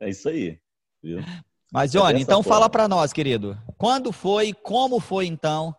É 0.00 0.08
isso 0.08 0.26
aí. 0.30 0.58
Viu? 1.02 1.18
Mas, 1.70 1.92
Johnny, 1.92 2.18
é 2.18 2.22
então 2.22 2.42
forma. 2.42 2.60
fala 2.60 2.70
para 2.70 2.88
nós, 2.88 3.12
querido. 3.12 3.58
Quando 3.76 4.10
foi, 4.10 4.54
como 4.54 4.98
foi 4.98 5.26
então 5.26 5.76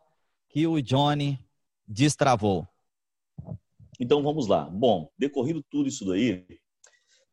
que 0.49 0.67
o 0.67 0.79
Johnny 0.79 1.43
destravou? 1.87 2.67
Então 3.99 4.21
vamos 4.21 4.45
lá. 4.45 4.65
Bom, 4.65 5.09
decorrido 5.17 5.63
tudo 5.63 5.89
isso 5.89 6.05
daí, 6.05 6.45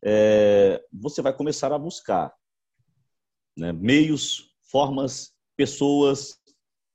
é, 0.03 0.83
você 0.91 1.21
vai 1.21 1.35
começar 1.35 1.71
a 1.71 1.79
buscar 1.79 2.33
né, 3.57 3.73
meios, 3.73 4.51
formas, 4.71 5.33
pessoas. 5.57 6.39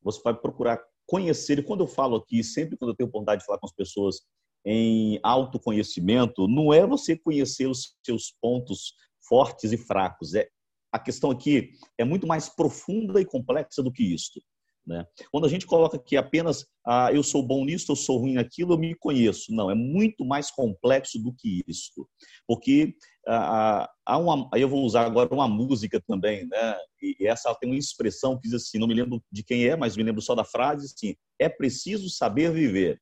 Você 0.01 0.21
vai 0.23 0.33
procurar 0.33 0.81
conhecer. 1.05 1.59
E 1.59 1.63
quando 1.63 1.81
eu 1.81 1.87
falo 1.87 2.17
aqui, 2.17 2.43
sempre 2.43 2.77
quando 2.77 2.91
eu 2.91 2.95
tenho 2.95 3.07
oportunidade 3.07 3.41
de 3.41 3.45
falar 3.45 3.59
com 3.59 3.65
as 3.65 3.73
pessoas 3.73 4.21
em 4.65 5.19
autoconhecimento, 5.23 6.47
não 6.47 6.73
é 6.73 6.85
você 6.85 7.17
conhecer 7.17 7.67
os 7.67 7.95
seus 8.03 8.35
pontos 8.41 8.93
fortes 9.27 9.71
e 9.71 9.77
fracos, 9.77 10.33
é 10.33 10.47
a 10.91 10.99
questão 10.99 11.31
aqui 11.31 11.71
é 11.97 12.03
muito 12.03 12.25
mais 12.25 12.49
profunda 12.49 13.21
e 13.21 13.25
complexa 13.25 13.83
do 13.83 13.91
que 13.91 14.03
isto. 14.03 14.41
Né? 14.87 15.05
Quando 15.31 15.45
a 15.45 15.49
gente 15.49 15.65
coloca 15.65 15.99
que 15.99 16.15
apenas 16.15 16.65
ah, 16.85 17.11
eu 17.11 17.21
sou 17.21 17.43
bom 17.43 17.65
nisso, 17.65 17.91
eu 17.91 17.95
sou 17.95 18.19
ruim 18.19 18.35
naquilo, 18.35 18.73
eu 18.73 18.77
me 18.77 18.95
conheço. 18.95 19.53
Não, 19.53 19.69
é 19.69 19.75
muito 19.75 20.23
mais 20.23 20.49
complexo 20.49 21.19
do 21.19 21.33
que 21.33 21.61
isso. 21.67 22.07
Porque 22.47 22.95
ah, 23.27 23.83
ah, 23.83 23.89
há 24.05 24.17
uma, 24.17 24.49
eu 24.55 24.69
vou 24.69 24.85
usar 24.85 25.05
agora 25.05 25.33
uma 25.33 25.47
música 25.47 26.01
também, 26.07 26.47
né? 26.47 26.77
e 27.01 27.27
essa 27.27 27.53
tem 27.55 27.69
uma 27.69 27.77
expressão 27.77 28.37
que 28.39 28.43
diz 28.43 28.53
assim, 28.53 28.79
não 28.79 28.87
me 28.87 28.93
lembro 28.93 29.21
de 29.29 29.43
quem 29.43 29.65
é, 29.65 29.75
mas 29.75 29.97
me 29.97 30.03
lembro 30.03 30.21
só 30.21 30.33
da 30.33 30.45
frase, 30.45 30.85
assim, 30.85 31.15
é 31.37 31.49
preciso 31.49 32.09
saber 32.09 32.51
viver. 32.53 33.01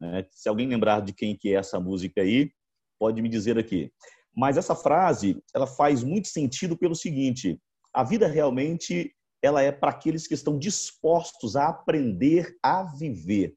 Né? 0.00 0.26
Se 0.30 0.48
alguém 0.48 0.66
lembrar 0.66 1.00
de 1.00 1.12
quem 1.12 1.36
que 1.36 1.50
é 1.50 1.58
essa 1.58 1.78
música 1.78 2.22
aí, 2.22 2.50
pode 2.98 3.20
me 3.20 3.28
dizer 3.28 3.58
aqui. 3.58 3.90
Mas 4.34 4.56
essa 4.56 4.74
frase, 4.74 5.42
ela 5.54 5.66
faz 5.66 6.02
muito 6.02 6.28
sentido 6.28 6.76
pelo 6.76 6.94
seguinte: 6.94 7.58
a 7.92 8.04
vida 8.04 8.26
realmente 8.26 9.15
ela 9.46 9.62
é 9.62 9.70
para 9.70 9.90
aqueles 9.90 10.26
que 10.26 10.34
estão 10.34 10.58
dispostos 10.58 11.56
a 11.56 11.68
aprender 11.68 12.56
a 12.62 12.82
viver, 12.82 13.54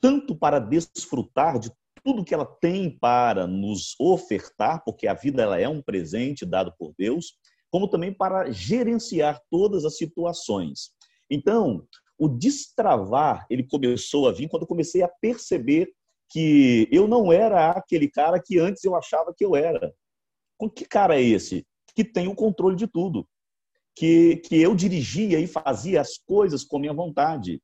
tanto 0.00 0.34
para 0.34 0.58
desfrutar 0.58 1.58
de 1.58 1.70
tudo 2.02 2.24
que 2.24 2.34
ela 2.34 2.46
tem 2.46 2.98
para 2.98 3.46
nos 3.46 3.94
ofertar, 4.00 4.82
porque 4.84 5.06
a 5.06 5.14
vida 5.14 5.42
ela 5.42 5.60
é 5.60 5.68
um 5.68 5.82
presente 5.82 6.46
dado 6.46 6.72
por 6.78 6.94
Deus, 6.98 7.34
como 7.70 7.88
também 7.88 8.12
para 8.12 8.50
gerenciar 8.50 9.40
todas 9.50 9.84
as 9.84 9.96
situações. 9.96 10.90
Então, 11.30 11.86
o 12.18 12.28
destravar, 12.28 13.46
ele 13.48 13.62
começou 13.62 14.28
a 14.28 14.32
vir 14.32 14.48
quando 14.48 14.62
eu 14.62 14.68
comecei 14.68 15.02
a 15.02 15.08
perceber 15.08 15.92
que 16.30 16.88
eu 16.90 17.06
não 17.06 17.32
era 17.32 17.70
aquele 17.70 18.08
cara 18.08 18.40
que 18.42 18.58
antes 18.58 18.84
eu 18.84 18.94
achava 18.94 19.34
que 19.36 19.44
eu 19.44 19.54
era. 19.54 19.92
Que 20.74 20.84
cara 20.84 21.18
é 21.18 21.22
esse? 21.22 21.66
Que 21.94 22.04
tem 22.04 22.28
o 22.28 22.34
controle 22.34 22.76
de 22.76 22.86
tudo. 22.86 23.26
Que, 23.96 24.36
que 24.36 24.56
eu 24.56 24.74
dirigia 24.74 25.38
e 25.40 25.46
fazia 25.46 26.00
as 26.00 26.16
coisas 26.16 26.64
com 26.64 26.78
minha 26.78 26.92
vontade. 26.92 27.60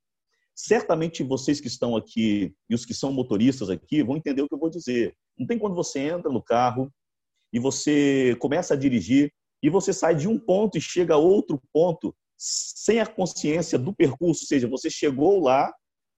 Certamente 0.54 1.22
vocês 1.22 1.60
que 1.60 1.68
estão 1.68 1.96
aqui 1.96 2.54
e 2.68 2.74
os 2.74 2.84
que 2.84 2.94
são 2.94 3.12
motoristas 3.12 3.70
aqui 3.70 4.02
vão 4.02 4.16
entender 4.16 4.42
o 4.42 4.48
que 4.48 4.54
eu 4.54 4.58
vou 4.58 4.70
dizer. 4.70 5.14
Não 5.38 5.46
tem 5.46 5.58
quando 5.58 5.74
você 5.74 6.00
entra 6.00 6.30
no 6.30 6.42
carro 6.42 6.92
e 7.52 7.58
você 7.58 8.36
começa 8.40 8.74
a 8.74 8.76
dirigir 8.76 9.32
e 9.62 9.70
você 9.70 9.92
sai 9.92 10.14
de 10.14 10.28
um 10.28 10.38
ponto 10.38 10.76
e 10.76 10.80
chega 10.80 11.14
a 11.14 11.18
outro 11.18 11.60
ponto 11.72 12.14
sem 12.36 13.00
a 13.00 13.06
consciência 13.06 13.78
do 13.78 13.94
percurso, 13.94 14.42
ou 14.42 14.46
seja, 14.46 14.68
você 14.68 14.90
chegou 14.90 15.40
lá 15.40 15.72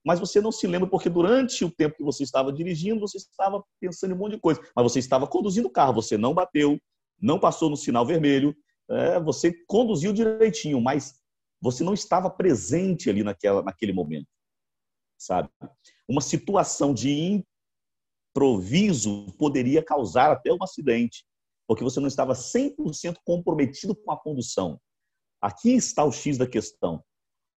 mas 0.05 0.19
você 0.19 0.39
não 0.39 0.51
se 0.51 0.65
lembra 0.65 0.89
porque 0.89 1.09
durante 1.09 1.65
o 1.65 1.71
tempo 1.71 1.95
que 1.97 2.03
você 2.03 2.23
estava 2.23 2.51
dirigindo, 2.53 2.99
você 2.99 3.17
estava 3.17 3.63
pensando 3.79 4.11
em 4.11 4.15
um 4.15 4.17
monte 4.17 4.33
de 4.33 4.39
coisa. 4.39 4.61
Mas 4.75 4.83
você 4.83 4.99
estava 4.99 5.27
conduzindo 5.27 5.67
o 5.67 5.71
carro, 5.71 5.93
você 5.93 6.17
não 6.17 6.33
bateu, 6.33 6.79
não 7.21 7.39
passou 7.39 7.69
no 7.69 7.77
sinal 7.77 8.05
vermelho, 8.05 8.55
é, 8.89 9.19
você 9.19 9.53
conduziu 9.67 10.11
direitinho, 10.11 10.81
mas 10.81 11.19
você 11.61 11.83
não 11.83 11.93
estava 11.93 12.29
presente 12.29 13.09
ali 13.09 13.23
naquela, 13.23 13.61
naquele 13.61 13.93
momento, 13.93 14.27
sabe? 15.17 15.49
Uma 16.07 16.21
situação 16.21 16.93
de 16.93 17.43
improviso 18.33 19.27
poderia 19.37 19.83
causar 19.83 20.31
até 20.31 20.51
um 20.51 20.63
acidente, 20.63 21.25
porque 21.67 21.83
você 21.83 21.99
não 21.99 22.07
estava 22.07 22.33
100% 22.33 23.17
comprometido 23.23 23.95
com 23.95 24.11
a 24.11 24.19
condução. 24.19 24.79
Aqui 25.41 25.71
está 25.71 26.03
o 26.03 26.11
X 26.11 26.37
da 26.37 26.47
questão. 26.47 27.03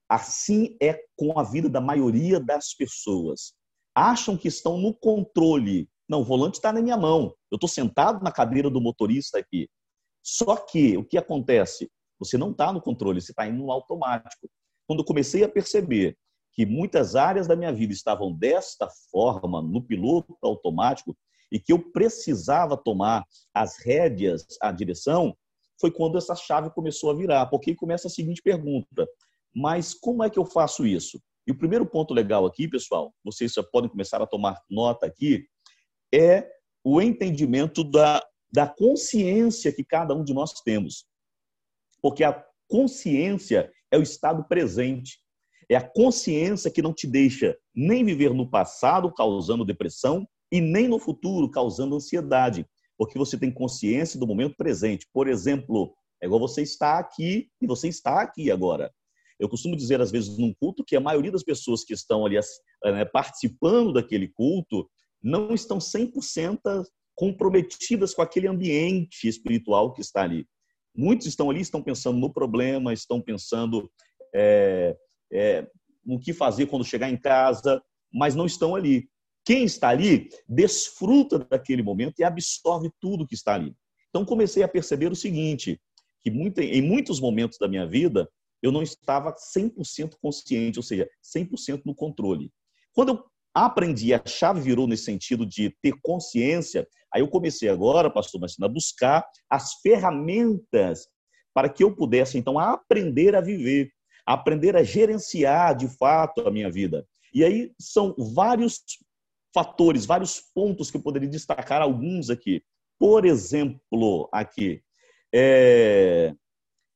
Assim 0.08 0.76
é 0.80 1.02
com 1.16 1.38
a 1.38 1.42
vida 1.42 1.68
da 1.68 1.80
maioria 1.80 2.38
das 2.38 2.74
pessoas. 2.74 3.54
Acham 3.94 4.36
que 4.36 4.48
estão 4.48 4.76
no 4.76 4.94
controle. 4.94 5.88
Não, 6.08 6.20
o 6.20 6.24
volante 6.24 6.56
está 6.58 6.72
na 6.72 6.82
minha 6.82 6.96
mão. 6.96 7.34
Eu 7.50 7.56
estou 7.56 7.68
sentado 7.68 8.22
na 8.22 8.30
cadeira 8.30 8.68
do 8.68 8.80
motorista 8.80 9.38
aqui. 9.38 9.68
Só 10.22 10.56
que 10.56 10.96
o 10.96 11.04
que 11.04 11.18
acontece? 11.18 11.90
Você 12.18 12.38
não 12.38 12.52
está 12.52 12.72
no 12.72 12.80
controle, 12.80 13.20
você 13.20 13.32
está 13.32 13.46
indo 13.46 13.58
no 13.58 13.72
automático. 13.72 14.48
Quando 14.87 15.04
comecei 15.04 15.42
a 15.42 15.48
perceber 15.48 16.16
que 16.52 16.66
muitas 16.66 17.16
áreas 17.16 17.46
da 17.46 17.56
minha 17.56 17.72
vida 17.72 17.92
estavam 17.92 18.32
desta 18.32 18.88
forma, 19.11 19.61
no 19.61 19.82
piloto 19.82 20.37
automático, 20.42 21.16
e 21.50 21.58
que 21.58 21.72
eu 21.72 21.78
precisava 21.78 22.76
tomar 22.76 23.24
as 23.52 23.78
rédeas, 23.78 24.46
a 24.61 24.70
direção, 24.70 25.37
foi 25.80 25.90
quando 25.90 26.16
essa 26.16 26.35
chave 26.35 26.70
começou 26.70 27.11
a 27.11 27.14
virar. 27.14 27.46
Porque 27.46 27.74
começa 27.74 28.06
a 28.06 28.11
seguinte 28.11 28.40
pergunta: 28.42 29.06
mas 29.54 29.92
como 29.92 30.22
é 30.22 30.30
que 30.30 30.38
eu 30.38 30.44
faço 30.44 30.87
isso? 30.87 31.20
E 31.46 31.50
o 31.50 31.58
primeiro 31.58 31.85
ponto 31.85 32.14
legal 32.14 32.46
aqui, 32.46 32.68
pessoal, 32.68 33.12
vocês 33.24 33.52
já 33.52 33.62
podem 33.62 33.90
começar 33.90 34.22
a 34.22 34.26
tomar 34.26 34.61
nota 34.70 35.06
aqui, 35.06 35.44
é 36.14 36.48
o 36.85 37.00
entendimento 37.00 37.82
da, 37.82 38.22
da 38.52 38.66
consciência 38.66 39.72
que 39.72 39.82
cada 39.82 40.14
um 40.14 40.22
de 40.22 40.34
nós 40.34 40.52
temos. 40.60 41.06
Porque 42.02 42.22
a 42.22 42.44
consciência 42.68 43.72
é 43.90 43.98
o 43.98 44.02
estado 44.02 44.44
presente. 44.44 45.18
É 45.68 45.76
a 45.76 45.88
consciência 45.88 46.70
que 46.70 46.82
não 46.82 46.92
te 46.92 47.06
deixa 47.06 47.56
nem 47.74 48.04
viver 48.04 48.34
no 48.34 48.50
passado, 48.50 49.12
causando 49.12 49.64
depressão, 49.64 50.26
e 50.50 50.60
nem 50.60 50.86
no 50.86 50.98
futuro, 50.98 51.50
causando 51.50 51.96
ansiedade. 51.96 52.66
Porque 52.98 53.18
você 53.18 53.38
tem 53.38 53.50
consciência 53.50 54.20
do 54.20 54.26
momento 54.26 54.56
presente. 54.56 55.06
Por 55.12 55.28
exemplo, 55.28 55.94
é 56.22 56.26
igual 56.26 56.40
você 56.40 56.62
está 56.62 56.98
aqui 56.98 57.48
e 57.60 57.66
você 57.66 57.88
está 57.88 58.20
aqui 58.20 58.50
agora. 58.50 58.92
Eu 59.40 59.48
costumo 59.48 59.74
dizer, 59.74 60.00
às 60.00 60.10
vezes, 60.10 60.36
num 60.36 60.52
culto, 60.52 60.84
que 60.84 60.94
a 60.94 61.00
maioria 61.00 61.32
das 61.32 61.42
pessoas 61.42 61.84
que 61.84 61.94
estão 61.94 62.24
ali 62.26 62.38
né, 62.84 63.04
participando 63.06 63.94
daquele 63.94 64.28
culto 64.28 64.88
não 65.22 65.52
estão 65.54 65.78
100% 65.78 66.84
comprometidas 67.22 68.12
com 68.12 68.20
aquele 68.20 68.48
ambiente 68.48 69.28
espiritual 69.28 69.92
que 69.92 70.00
está 70.00 70.22
ali. 70.22 70.44
Muitos 70.92 71.28
estão 71.28 71.48
ali, 71.48 71.61
estão 71.61 71.80
pensando 71.80 72.18
no 72.18 72.32
problema, 72.32 72.92
estão 72.92 73.20
pensando 73.20 73.88
é, 74.35 74.96
é, 75.32 75.64
no 76.04 76.18
que 76.18 76.32
fazer 76.32 76.66
quando 76.66 76.85
chegar 76.85 77.08
em 77.08 77.16
casa, 77.16 77.80
mas 78.12 78.35
não 78.35 78.44
estão 78.44 78.74
ali. 78.74 79.08
Quem 79.44 79.62
está 79.62 79.90
ali 79.90 80.30
desfruta 80.48 81.38
daquele 81.38 81.80
momento 81.80 82.18
e 82.18 82.24
absorve 82.24 82.90
tudo 83.00 83.24
que 83.24 83.37
está 83.37 83.54
ali. 83.54 83.72
Então 84.08 84.24
comecei 84.24 84.64
a 84.64 84.68
perceber 84.68 85.12
o 85.12 85.16
seguinte, 85.16 85.80
que 86.22 86.28
em 86.28 86.82
muitos 86.82 87.20
momentos 87.20 87.56
da 87.56 87.68
minha 87.68 87.87
vida 87.87 88.28
eu 88.61 88.72
não 88.72 88.82
estava 88.82 89.32
100% 89.32 90.14
consciente, 90.20 90.76
ou 90.76 90.82
seja, 90.82 91.08
100% 91.22 91.82
no 91.85 91.94
controle. 91.94 92.50
Quando 92.92 93.11
eu 93.11 93.24
aprendi, 93.54 94.12
a 94.12 94.20
chave 94.26 94.61
virou 94.61 94.88
nesse 94.88 95.04
sentido 95.04 95.46
de 95.46 95.70
ter 95.80 95.94
consciência, 96.02 96.85
aí 97.12 97.20
eu 97.20 97.29
comecei 97.29 97.68
agora, 97.68 98.11
pastor 98.11 98.40
Marcelo, 98.40 98.70
a 98.70 98.72
buscar 98.72 99.27
as 99.48 99.75
ferramentas 99.75 101.07
para 101.55 101.68
que 101.68 101.85
eu 101.85 101.94
pudesse, 101.94 102.38
então, 102.38 102.59
aprender 102.59 103.35
a 103.35 103.40
viver, 103.40 103.92
aprender 104.27 104.77
a 104.77 104.83
gerenciar, 104.83 105.77
de 105.77 105.88
fato, 105.88 106.46
a 106.46 106.51
minha 106.51 106.70
vida. 106.70 107.07
E 107.35 107.44
aí 107.44 107.72
são 107.79 108.14
vários 108.35 108.83
fatores, 109.55 110.07
vários 110.07 110.40
pontos 110.55 110.90
que 110.90 110.96
eu 110.96 111.03
poderia 111.03 111.29
destacar 111.29 111.83
alguns 111.83 112.31
aqui. 112.31 112.62
Por 112.98 113.25
exemplo, 113.25 114.29
aqui, 114.33 114.83
é, 115.35 116.35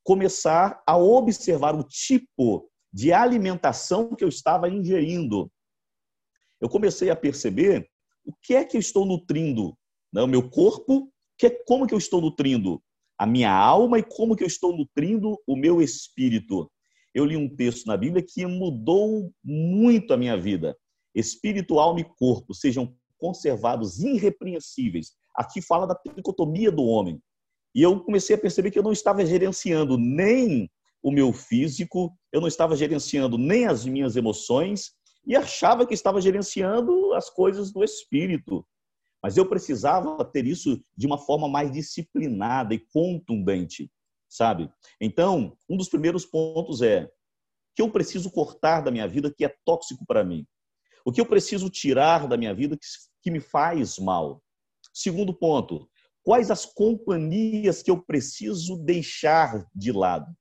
começar 0.05 0.83
a 0.87 0.97
observar 0.97 1.75
o 1.75 1.83
tipo 1.83 2.71
de 2.93 3.13
alimentação 3.13 4.15
que 4.15 4.25
eu 4.25 4.29
estava 4.29 4.71
ingerindo. 4.71 5.51
Eu 6.61 6.69
comecei 6.69 7.11
a 7.11 7.17
perceber 7.17 7.91
o 8.25 8.33
que 8.43 8.55
é 8.55 8.65
que 8.65 8.77
eu 8.77 8.81
estou 8.81 9.05
nutrindo, 9.05 9.77
né? 10.17 10.23
o 10.23 10.27
meu 10.27 10.49
corpo, 10.49 11.13
que, 11.39 11.51
como 11.67 11.87
que 11.87 11.93
eu 11.93 11.99
estou 11.99 12.23
nutrindo 12.23 12.83
a 13.19 13.27
minha 13.27 13.53
alma 13.53 13.99
e 13.99 14.03
como 14.03 14.35
que 14.35 14.43
eu 14.43 14.47
estou 14.47 14.75
nutrindo 14.75 15.39
o 15.47 15.55
meu 15.55 15.83
espírito. 15.83 16.71
Eu 17.15 17.27
li 17.27 17.37
um 17.37 17.55
texto 17.55 17.87
na 17.87 17.97
Bíblia 17.97 18.25
que 18.27 18.47
mudou 18.47 19.31
muito 19.45 20.15
a 20.15 20.17
minha 20.17 20.37
vida. 20.37 20.77
Espírito, 21.15 21.79
alma 21.79 22.01
e 22.01 22.05
corpo 22.05 22.55
sejam 22.55 22.95
conservados 23.19 24.01
irrepreensíveis. 24.01 25.13
Aqui 25.35 25.61
fala 25.61 25.87
da 25.87 25.95
tricotomia 25.95 26.71
do 26.71 26.85
homem. 26.85 27.21
E 27.75 27.83
eu 27.83 28.01
comecei 28.01 28.37
a 28.37 28.39
perceber 28.39 28.71
que 28.71 28.79
eu 28.79 28.83
não 28.83 28.93
estava 28.93 29.25
gerenciando 29.25 29.99
nem 29.99 30.71
o 31.03 31.11
meu 31.11 31.31
físico, 31.33 32.11
eu 32.33 32.41
não 32.41 32.49
estava 32.49 32.75
gerenciando 32.75 33.37
nem 33.37 33.67
as 33.67 33.85
minhas 33.85 34.17
emoções 34.17 34.93
e 35.27 35.37
achava 35.37 35.87
que 35.87 35.93
estava 35.93 36.21
gerenciando 36.23 37.13
as 37.13 37.29
coisas 37.29 37.71
do 37.71 37.85
espírito. 37.85 38.67
Mas 39.27 39.37
eu 39.37 39.45
precisava 39.45 40.25
ter 40.25 40.47
isso 40.47 40.81
de 40.97 41.05
uma 41.05 41.19
forma 41.19 41.49
mais 41.49 41.73
disciplinada 41.73 42.73
e 42.73 42.79
contundente, 42.79 43.91
sabe? 44.29 44.71
Então, 45.01 45.59
um 45.69 45.77
dos 45.77 45.89
primeiros 45.89 46.25
pontos 46.25 46.81
é 46.81 47.11
que 47.75 47.83
eu 47.83 47.91
preciso 47.91 48.31
cortar 48.31 48.83
da 48.83 48.91
minha 48.93 49.09
vida 49.09 49.35
que 49.37 49.45
é 49.45 49.53
tóxico 49.65 50.07
para 50.07 50.23
mim. 50.23 50.47
O 51.05 51.11
que 51.11 51.21
eu 51.21 51.27
preciso 51.27 51.69
tirar 51.69 52.29
da 52.29 52.37
minha 52.37 52.55
vida 52.55 52.79
que, 53.21 53.29
me 53.33 53.41
faz 53.41 53.99
mal. 53.99 54.41
Segundo 54.95 55.35
ponto, 55.35 55.91
quais 56.23 56.49
as 56.49 56.65
companhias 56.65 57.83
que 57.83 57.91
eu 57.91 58.01
preciso 58.01 58.77
deixar 58.77 59.67
de 59.75 59.91
lado. 59.91 60.33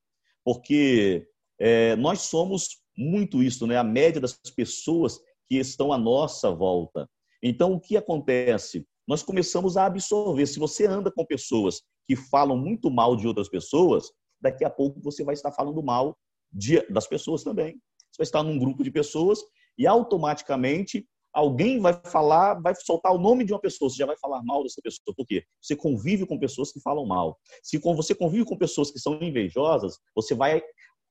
Porque 0.44 1.28
é, 1.60 1.96
nós 1.96 2.22
somos 2.22 2.84
muito 2.96 3.42
isso, 3.42 3.66
né? 3.66 3.78
a 3.78 3.84
média 3.84 4.22
das 4.22 4.34
pessoas 4.56 5.20
que 5.50 5.56
estão 5.56 5.92
à 5.92 5.98
nossa 5.98 6.52
volta. 6.52 7.10
Então, 7.48 7.74
o 7.74 7.80
que 7.80 7.96
acontece? 7.96 8.88
Nós 9.08 9.22
começamos 9.22 9.78
a 9.78 9.86
absorver. 9.86 10.48
Se 10.48 10.58
você 10.58 10.88
anda 10.88 11.12
com 11.12 11.24
pessoas 11.24 11.84
que 12.08 12.16
falam 12.16 12.58
muito 12.58 12.90
mal 12.90 13.16
de 13.16 13.28
outras 13.28 13.48
pessoas, 13.48 14.10
daqui 14.42 14.66
a 14.66 14.70
pouco 14.70 15.00
você 15.00 15.24
vai 15.24 15.36
estar 15.36 15.52
falando 15.52 15.84
mal 15.84 16.18
de, 16.52 16.82
das 16.92 17.06
pessoas 17.06 17.44
também. 17.44 17.74
Você 18.12 18.18
vai 18.18 18.26
estar 18.26 18.42
num 18.42 18.58
grupo 18.58 18.84
de 18.84 18.90
pessoas 18.90 19.40
e 19.78 19.86
automaticamente 19.86 21.08
alguém 21.32 21.80
vai 21.80 21.94
falar, 22.06 22.56
vai 22.56 22.74
soltar 22.74 23.14
o 23.14 23.20
nome 23.20 23.44
de 23.44 23.54
uma 23.54 23.62
pessoa, 23.62 23.92
você 23.92 23.98
já 23.98 24.08
vai 24.08 24.18
falar 24.18 24.42
mal 24.42 24.64
dessa 24.64 24.82
pessoa. 24.82 25.14
Por 25.16 25.28
quê? 25.28 25.44
Você 25.62 25.76
convive 25.76 26.26
com 26.26 26.40
pessoas 26.40 26.72
que 26.72 26.80
falam 26.80 27.06
mal. 27.06 27.38
Se 27.62 27.78
você 27.78 28.16
convive 28.16 28.46
com 28.46 28.58
pessoas 28.58 28.90
que 28.90 28.98
são 28.98 29.22
invejosas, 29.22 30.00
você 30.16 30.34
vai, 30.34 30.64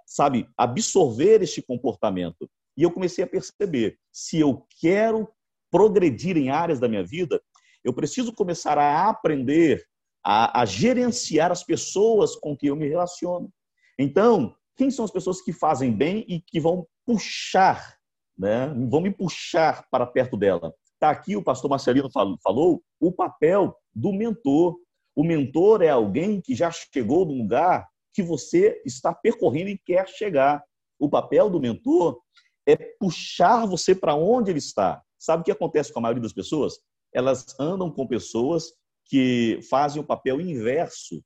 sabe, 0.04 0.48
absorver 0.58 1.42
este 1.42 1.62
comportamento. 1.62 2.50
E 2.76 2.82
eu 2.82 2.90
comecei 2.90 3.22
a 3.22 3.26
perceber, 3.26 3.96
se 4.12 4.40
eu 4.40 4.66
quero 4.80 5.28
progredir 5.74 6.36
em 6.36 6.50
áreas 6.50 6.78
da 6.78 6.86
minha 6.88 7.02
vida, 7.02 7.42
eu 7.82 7.92
preciso 7.92 8.32
começar 8.32 8.78
a 8.78 9.08
aprender 9.08 9.84
a, 10.24 10.60
a 10.60 10.64
gerenciar 10.64 11.50
as 11.50 11.64
pessoas 11.64 12.36
com 12.36 12.56
que 12.56 12.68
eu 12.68 12.76
me 12.76 12.88
relaciono. 12.88 13.50
Então, 13.98 14.54
quem 14.76 14.88
são 14.88 15.04
as 15.04 15.10
pessoas 15.10 15.42
que 15.42 15.52
fazem 15.52 15.92
bem 15.92 16.24
e 16.28 16.40
que 16.40 16.60
vão 16.60 16.86
puxar 17.04 17.98
né, 18.38 18.72
vão 18.88 19.00
me 19.00 19.10
puxar 19.10 19.84
para 19.90 20.06
perto 20.06 20.36
dela. 20.36 20.72
Está 20.94 21.10
aqui, 21.10 21.36
o 21.36 21.42
pastor 21.42 21.70
Marcelino 21.70 22.08
falou, 22.10 22.82
o 23.00 23.12
papel 23.12 23.76
do 23.94 24.12
mentor. 24.12 24.76
O 25.14 25.24
mentor 25.24 25.82
é 25.82 25.88
alguém 25.88 26.40
que 26.40 26.54
já 26.54 26.70
chegou 26.70 27.24
no 27.24 27.34
lugar 27.34 27.86
que 28.12 28.22
você 28.22 28.80
está 28.84 29.12
percorrendo 29.12 29.70
e 29.70 29.78
quer 29.78 30.08
chegar. 30.08 30.62
O 30.98 31.08
papel 31.08 31.50
do 31.50 31.60
mentor 31.60 32.20
é 32.66 32.76
puxar 32.76 33.66
você 33.66 33.94
para 33.94 34.14
onde 34.14 34.50
ele 34.50 34.58
está. 34.58 35.02
Sabe 35.24 35.40
o 35.40 35.44
que 35.44 35.50
acontece 35.50 35.90
com 35.90 36.00
a 36.00 36.02
maioria 36.02 36.22
das 36.22 36.34
pessoas? 36.34 36.78
Elas 37.12 37.58
andam 37.58 37.90
com 37.90 38.06
pessoas 38.06 38.74
que 39.06 39.58
fazem 39.70 40.02
o 40.02 40.06
papel 40.06 40.38
inverso, 40.38 41.24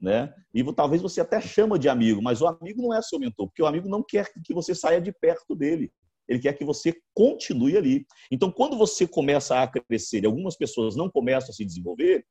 né? 0.00 0.32
E 0.52 0.62
talvez 0.72 1.02
você 1.02 1.20
até 1.20 1.40
chama 1.40 1.76
de 1.76 1.88
amigo, 1.88 2.22
mas 2.22 2.40
o 2.40 2.46
amigo 2.46 2.80
não 2.80 2.94
é 2.94 3.02
seu 3.02 3.18
mentor, 3.18 3.48
porque 3.48 3.62
o 3.62 3.66
amigo 3.66 3.88
não 3.88 4.04
quer 4.04 4.32
que 4.44 4.54
você 4.54 4.72
saia 4.72 5.00
de 5.00 5.12
perto 5.12 5.56
dele. 5.56 5.92
Ele 6.28 6.38
quer 6.38 6.52
que 6.52 6.64
você 6.64 6.94
continue 7.12 7.76
ali. 7.76 8.06
Então, 8.30 8.52
quando 8.52 8.78
você 8.78 9.06
começa 9.06 9.60
a 9.60 9.66
crescer 9.66 10.22
e 10.22 10.26
algumas 10.26 10.56
pessoas 10.56 10.94
não 10.94 11.10
começam 11.10 11.50
a 11.50 11.52
se 11.52 11.64
desenvolver, 11.64 12.24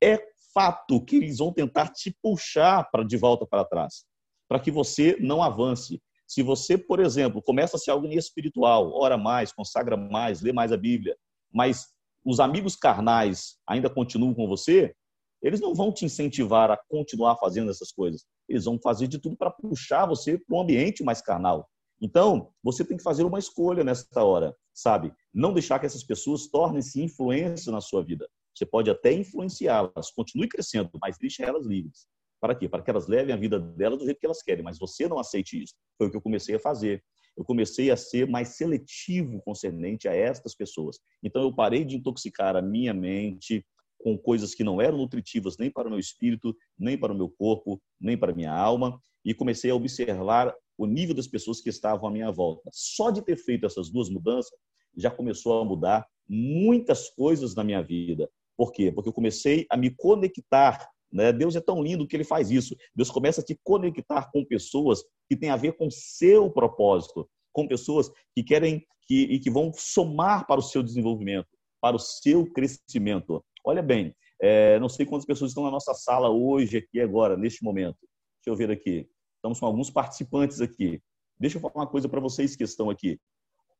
é 0.00 0.18
fato 0.54 1.04
que 1.04 1.16
eles 1.16 1.38
vão 1.38 1.52
tentar 1.52 1.88
te 1.88 2.16
puxar 2.22 2.88
para 2.92 3.04
de 3.04 3.16
volta 3.16 3.44
para 3.44 3.64
trás, 3.64 4.04
para 4.48 4.60
que 4.60 4.70
você 4.70 5.16
não 5.20 5.42
avance. 5.42 6.00
Se 6.26 6.42
você, 6.42 6.78
por 6.78 7.00
exemplo, 7.00 7.42
começa 7.42 7.76
a 7.76 7.78
ser 7.78 7.90
alguém 7.90 8.16
espiritual, 8.16 8.92
ora 8.92 9.16
mais, 9.16 9.52
consagra 9.52 9.96
mais, 9.96 10.40
lê 10.40 10.52
mais 10.52 10.72
a 10.72 10.76
Bíblia, 10.76 11.16
mas 11.52 11.86
os 12.24 12.40
amigos 12.40 12.74
carnais 12.74 13.56
ainda 13.66 13.90
continuam 13.90 14.34
com 14.34 14.48
você, 14.48 14.94
eles 15.42 15.60
não 15.60 15.74
vão 15.74 15.92
te 15.92 16.06
incentivar 16.06 16.70
a 16.70 16.76
continuar 16.88 17.36
fazendo 17.36 17.70
essas 17.70 17.92
coisas. 17.92 18.24
Eles 18.48 18.64
vão 18.64 18.78
fazer 18.82 19.06
de 19.06 19.18
tudo 19.18 19.36
para 19.36 19.50
puxar 19.50 20.06
você 20.06 20.38
para 20.38 20.56
um 20.56 20.60
ambiente 20.60 21.04
mais 21.04 21.20
carnal. 21.20 21.68
Então, 22.00 22.50
você 22.62 22.84
tem 22.84 22.96
que 22.96 23.02
fazer 23.02 23.24
uma 23.24 23.38
escolha 23.38 23.84
nessa 23.84 24.24
hora, 24.24 24.56
sabe? 24.72 25.12
Não 25.32 25.52
deixar 25.52 25.78
que 25.78 25.86
essas 25.86 26.02
pessoas 26.02 26.48
tornem-se 26.48 27.02
influência 27.02 27.70
na 27.70 27.80
sua 27.80 28.02
vida. 28.02 28.26
Você 28.54 28.64
pode 28.64 28.90
até 28.90 29.12
influenciá-las, 29.12 30.10
continue 30.12 30.48
crescendo, 30.48 30.90
mas 31.00 31.18
deixe 31.18 31.42
elas 31.42 31.66
livres. 31.66 32.06
Para 32.44 32.54
quê? 32.54 32.68
Para 32.68 32.82
que 32.82 32.90
elas 32.90 33.08
levem 33.08 33.34
a 33.34 33.38
vida 33.38 33.58
delas 33.58 33.98
do 33.98 34.04
jeito 34.04 34.20
que 34.20 34.26
elas 34.26 34.42
querem, 34.42 34.62
mas 34.62 34.78
você 34.78 35.08
não 35.08 35.18
aceite 35.18 35.62
isso. 35.62 35.72
Foi 35.96 36.08
o 36.08 36.10
que 36.10 36.16
eu 36.18 36.20
comecei 36.20 36.54
a 36.54 36.58
fazer. 36.58 37.02
Eu 37.34 37.42
comecei 37.42 37.90
a 37.90 37.96
ser 37.96 38.28
mais 38.28 38.48
seletivo 38.48 39.40
concernente 39.40 40.06
a 40.06 40.14
estas 40.14 40.54
pessoas. 40.54 40.98
Então, 41.22 41.40
eu 41.40 41.54
parei 41.54 41.86
de 41.86 41.96
intoxicar 41.96 42.54
a 42.54 42.60
minha 42.60 42.92
mente 42.92 43.64
com 43.98 44.18
coisas 44.18 44.54
que 44.54 44.62
não 44.62 44.78
eram 44.78 44.98
nutritivas 44.98 45.56
nem 45.56 45.70
para 45.70 45.88
o 45.88 45.90
meu 45.90 45.98
espírito, 45.98 46.54
nem 46.78 46.98
para 46.98 47.14
o 47.14 47.16
meu 47.16 47.30
corpo, 47.30 47.80
nem 47.98 48.14
para 48.14 48.32
a 48.32 48.34
minha 48.34 48.52
alma, 48.52 49.00
e 49.24 49.32
comecei 49.32 49.70
a 49.70 49.74
observar 49.74 50.54
o 50.76 50.84
nível 50.84 51.14
das 51.14 51.26
pessoas 51.26 51.62
que 51.62 51.70
estavam 51.70 52.10
à 52.10 52.12
minha 52.12 52.30
volta. 52.30 52.68
Só 52.74 53.10
de 53.10 53.22
ter 53.22 53.38
feito 53.38 53.64
essas 53.64 53.88
duas 53.88 54.10
mudanças, 54.10 54.52
já 54.94 55.10
começou 55.10 55.62
a 55.62 55.64
mudar 55.64 56.06
muitas 56.28 57.08
coisas 57.08 57.54
na 57.54 57.64
minha 57.64 57.82
vida. 57.82 58.28
Por 58.54 58.70
quê? 58.70 58.92
Porque 58.92 59.08
eu 59.08 59.14
comecei 59.14 59.64
a 59.70 59.78
me 59.78 59.88
conectar. 59.88 60.86
Né? 61.14 61.32
Deus 61.32 61.54
é 61.54 61.60
tão 61.60 61.80
lindo 61.80 62.08
que 62.08 62.16
ele 62.16 62.24
faz 62.24 62.50
isso. 62.50 62.76
Deus 62.92 63.08
começa 63.08 63.40
a 63.40 63.44
te 63.44 63.56
conectar 63.62 64.32
com 64.32 64.44
pessoas 64.44 65.04
que 65.28 65.36
têm 65.36 65.48
a 65.48 65.56
ver 65.56 65.76
com 65.76 65.88
seu 65.88 66.50
propósito, 66.50 67.30
com 67.52 67.68
pessoas 67.68 68.10
que 68.34 68.42
querem 68.42 68.84
que, 69.06 69.22
e 69.22 69.38
que 69.38 69.48
vão 69.48 69.72
somar 69.72 70.44
para 70.44 70.58
o 70.58 70.62
seu 70.62 70.82
desenvolvimento, 70.82 71.46
para 71.80 71.94
o 71.94 72.00
seu 72.00 72.50
crescimento. 72.52 73.44
Olha 73.64 73.80
bem, 73.80 74.12
é, 74.42 74.76
não 74.80 74.88
sei 74.88 75.06
quantas 75.06 75.24
pessoas 75.24 75.52
estão 75.52 75.62
na 75.62 75.70
nossa 75.70 75.94
sala 75.94 76.28
hoje, 76.28 76.78
aqui 76.78 77.00
agora, 77.00 77.36
neste 77.36 77.62
momento. 77.62 77.98
Deixa 78.44 78.48
eu 78.48 78.56
ver 78.56 78.72
aqui. 78.72 79.08
Estamos 79.36 79.60
com 79.60 79.66
alguns 79.66 79.90
participantes 79.90 80.60
aqui. 80.60 81.00
Deixa 81.38 81.58
eu 81.58 81.60
falar 81.60 81.74
uma 81.76 81.86
coisa 81.86 82.08
para 82.08 82.20
vocês 82.20 82.56
que 82.56 82.64
estão 82.64 82.90
aqui. 82.90 83.20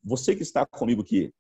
Você 0.05 0.37
que 0.37 0.43
está 0.43 0.65
comigo 0.65 1.03
aqui, 1.03 1.33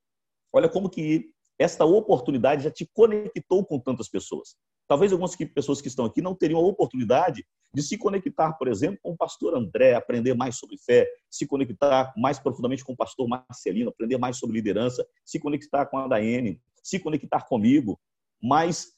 olha 0.53 0.69
como 0.69 0.91
que 0.91 1.31
esta 1.57 1.85
oportunidade 1.85 2.65
já 2.65 2.71
te 2.71 2.85
conectou 2.93 3.65
com 3.65 3.79
tantas 3.79 4.09
pessoas. 4.09 4.57
Talvez 4.87 5.13
algumas 5.13 5.35
pessoas 5.37 5.81
que 5.81 5.89
estão 5.89 6.05
aqui 6.05 6.21
não 6.21 6.35
teriam 6.35 6.61
a 6.61 6.63
oportunidade 6.63 7.47
de 7.75 7.83
se 7.83 7.97
conectar, 7.99 8.53
por 8.53 8.69
exemplo, 8.69 8.99
com 9.03 9.13
o 9.13 9.17
pastor 9.17 9.57
André, 9.57 9.95
aprender 9.95 10.35
mais 10.35 10.57
sobre 10.59 10.77
fé, 10.79 11.09
se 11.31 11.47
conectar 11.47 12.13
mais 12.17 12.39
profundamente 12.39 12.85
com 12.85 12.93
o 12.93 12.97
pastor 12.97 13.27
Marcelino, 13.27 13.91
aprender 13.91 14.19
mais 14.19 14.37
sobre 14.39 14.57
liderança, 14.57 15.05
se 15.25 15.41
conectar 15.41 15.87
com 15.87 15.99
a 15.99 16.07
Daiane, 16.07 16.61
se 16.83 16.99
conectar 16.99 17.43
comigo. 17.47 17.99
Mas 18.43 18.93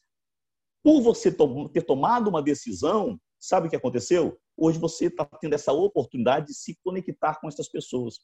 por 0.83 1.01
você 1.01 1.33
ter 1.73 1.83
tomado 1.83 2.29
uma 2.29 2.43
decisão, 2.43 3.19
sabe 3.39 3.67
o 3.67 3.71
que 3.71 3.77
aconteceu? 3.77 4.39
Hoje 4.57 4.79
você 4.79 5.07
está 5.07 5.25
tendo 5.25 5.55
essa 5.55 5.73
oportunidade 5.73 6.47
de 6.47 6.55
se 6.55 6.77
conectar 6.83 7.41
com 7.41 7.49
essas 7.49 7.69
pessoas. 7.69 8.19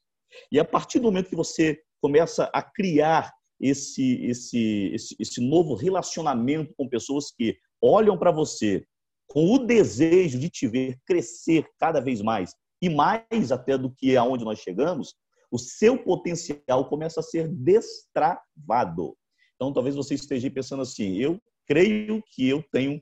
E 0.50 0.58
a 0.58 0.64
partir 0.64 0.98
do 0.98 1.04
momento 1.04 1.28
que 1.28 1.36
você 1.36 1.80
começa 2.00 2.50
a 2.52 2.62
criar 2.62 3.32
esse, 3.62 4.26
esse, 4.26 4.90
esse, 4.92 5.16
esse 5.18 5.40
novo 5.40 5.74
relacionamento 5.74 6.74
com 6.76 6.88
pessoas 6.88 7.30
que 7.30 7.56
olham 7.80 8.18
para 8.18 8.32
você 8.32 8.84
com 9.28 9.54
o 9.54 9.58
desejo 9.58 10.38
de 10.38 10.50
te 10.50 10.66
ver 10.66 10.98
crescer 11.06 11.66
cada 11.78 12.00
vez 12.00 12.20
mais 12.20 12.54
e 12.82 12.90
mais 12.90 13.52
até 13.52 13.78
do 13.78 13.90
que 13.90 14.16
aonde 14.16 14.44
nós 14.44 14.58
chegamos, 14.58 15.14
o 15.50 15.58
seu 15.58 15.96
potencial 15.96 16.88
começa 16.88 17.20
a 17.20 17.22
ser 17.22 17.48
destravado. 17.48 19.16
Então, 19.54 19.72
talvez 19.72 19.94
você 19.94 20.14
esteja 20.14 20.50
pensando 20.50 20.82
assim: 20.82 21.16
eu 21.16 21.40
creio 21.66 22.22
que 22.34 22.48
eu 22.48 22.62
tenho 22.72 23.00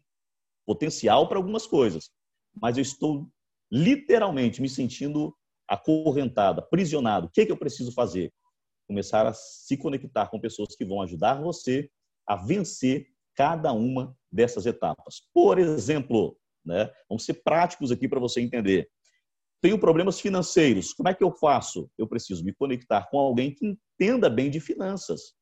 potencial 0.66 1.29
para 1.29 1.38
algumas 1.38 1.66
coisas, 1.66 2.11
mas 2.61 2.77
eu 2.77 2.83
estou 2.83 3.27
literalmente 3.73 4.61
me 4.61 4.68
sentindo 4.68 5.35
acorrentado, 5.66 6.61
aprisionado. 6.61 7.27
O 7.27 7.31
que, 7.31 7.40
é 7.40 7.46
que 7.46 7.53
eu 7.53 7.57
preciso 7.57 7.92
fazer? 7.92 8.33
Começar 8.90 9.24
a 9.24 9.33
se 9.33 9.76
conectar 9.76 10.29
com 10.31 10.40
pessoas 10.40 10.74
que 10.74 10.85
vão 10.85 11.00
ajudar 11.00 11.40
você 11.40 11.88
a 12.26 12.35
vencer 12.35 13.07
cada 13.37 13.72
uma 13.72 14.16
dessas 14.33 14.66
etapas. 14.66 15.22
Por 15.33 15.61
exemplo, 15.61 16.37
né, 16.66 16.90
vamos 17.09 17.24
ser 17.24 17.35
práticos 17.35 17.92
aqui 17.92 18.09
para 18.09 18.18
você 18.18 18.40
entender. 18.40 18.90
Tenho 19.61 19.79
problemas 19.79 20.20
financeiros. 20.20 20.92
Como 20.92 21.09
é 21.09 21.14
que 21.14 21.22
eu 21.22 21.31
faço? 21.31 21.88
Eu 21.96 22.09
preciso 22.09 22.44
me 22.44 22.53
conectar 22.53 23.09
com 23.09 23.20
alguém 23.20 23.55
que 23.55 23.64
entenda 23.64 24.29
bem 24.29 24.50
de 24.50 24.59
finanças. 24.59 25.35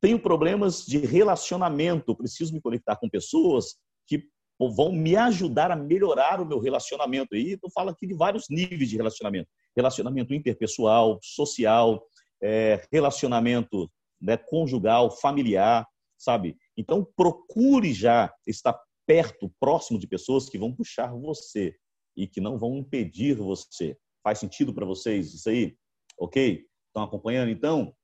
Tenho 0.00 0.18
problemas 0.18 0.84
de 0.84 0.98
relacionamento. 0.98 2.16
Preciso 2.16 2.52
me 2.52 2.60
conectar 2.60 2.96
com 2.96 3.08
pessoas 3.08 3.76
que 4.04 4.24
vão 4.58 4.90
me 4.90 5.14
ajudar 5.14 5.70
a 5.70 5.76
melhorar 5.76 6.40
o 6.40 6.44
meu 6.44 6.58
relacionamento. 6.58 7.36
E 7.36 7.52
eu 7.52 7.70
falo 7.70 7.90
aqui 7.90 8.04
de 8.04 8.14
vários 8.14 8.46
níveis 8.50 8.90
de 8.90 8.96
relacionamento: 8.96 9.48
relacionamento 9.76 10.34
interpessoal, 10.34 11.20
social, 11.22 12.04
é, 12.42 12.82
relacionamento 12.92 13.90
né, 14.20 14.36
conjugal, 14.36 15.10
familiar, 15.10 15.86
sabe? 16.16 16.56
Então, 16.76 17.06
procure 17.16 17.92
já 17.92 18.32
estar 18.46 18.78
perto, 19.06 19.52
próximo 19.58 19.98
de 19.98 20.06
pessoas 20.06 20.48
que 20.48 20.58
vão 20.58 20.74
puxar 20.74 21.14
você 21.14 21.74
e 22.16 22.26
que 22.26 22.40
não 22.40 22.58
vão 22.58 22.76
impedir 22.76 23.36
você. 23.36 23.96
Faz 24.22 24.38
sentido 24.38 24.74
para 24.74 24.84
vocês 24.84 25.32
isso 25.32 25.48
aí? 25.48 25.76
Ok? 26.18 26.66
Estão 26.88 27.04
acompanhando? 27.04 27.50
Então, 27.50 27.94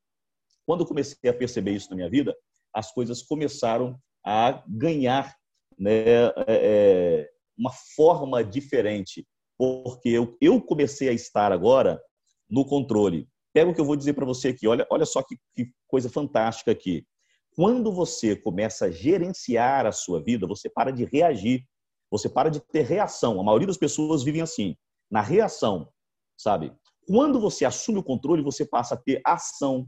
quando 0.67 0.81
eu 0.81 0.87
comecei 0.87 1.29
a 1.29 1.35
perceber 1.35 1.73
isso 1.73 1.91
na 1.91 1.97
minha 1.97 2.09
vida, 2.09 2.35
as 2.73 2.93
coisas 2.93 3.23
começaram 3.23 3.99
a 4.25 4.65
ganhar 4.67 5.37
né, 5.79 6.27
é, 6.27 6.33
é, 6.49 7.31
uma 7.57 7.73
forma 7.95 8.43
diferente, 8.43 9.27
porque 9.59 10.09
eu, 10.09 10.37
eu 10.41 10.61
comecei 10.61 11.09
a 11.09 11.13
estar 11.13 11.53
agora 11.53 12.01
no 12.49 12.65
controle. 12.65 13.29
Pega 13.55 13.71
o 13.71 13.75
que 13.75 13.81
eu 13.81 13.85
vou 13.85 13.95
dizer 13.95 14.15
para 14.15 14.27
você 14.27 14.49
aqui, 14.49 14.67
olha, 14.67 14.85
olha 14.91 15.07
só 15.07 15.23
que, 15.23 15.37
que 15.55 15.71
coisa 15.87 16.11
fantástica 16.11 16.73
aqui. 16.73 17.07
Quando 17.55 17.93
você 17.93 18.35
começa 18.35 18.87
a 18.87 18.91
gerenciar 18.91 19.87
a 19.87 19.93
sua 19.93 20.21
vida, 20.21 20.45
você 20.45 20.69
para 20.69 20.91
de 20.91 21.05
reagir, 21.05 21.65
você 22.11 22.29
para 22.29 22.51
de 22.51 22.59
ter 22.59 22.83
reação. 22.83 23.41
A 23.41 23.45
maioria 23.45 23.69
das 23.69 23.77
pessoas 23.77 24.25
vivem 24.25 24.43
assim, 24.43 24.77
na 25.09 25.21
reação, 25.21 25.89
sabe? 26.37 26.75
Quando 27.07 27.41
você 27.41 27.65
assume 27.65 27.99
o 28.01 28.03
controle, 28.03 28.43
você 28.43 28.67
passa 28.67 28.95
a 28.95 28.99
ter 28.99 29.21
ação. 29.25 29.87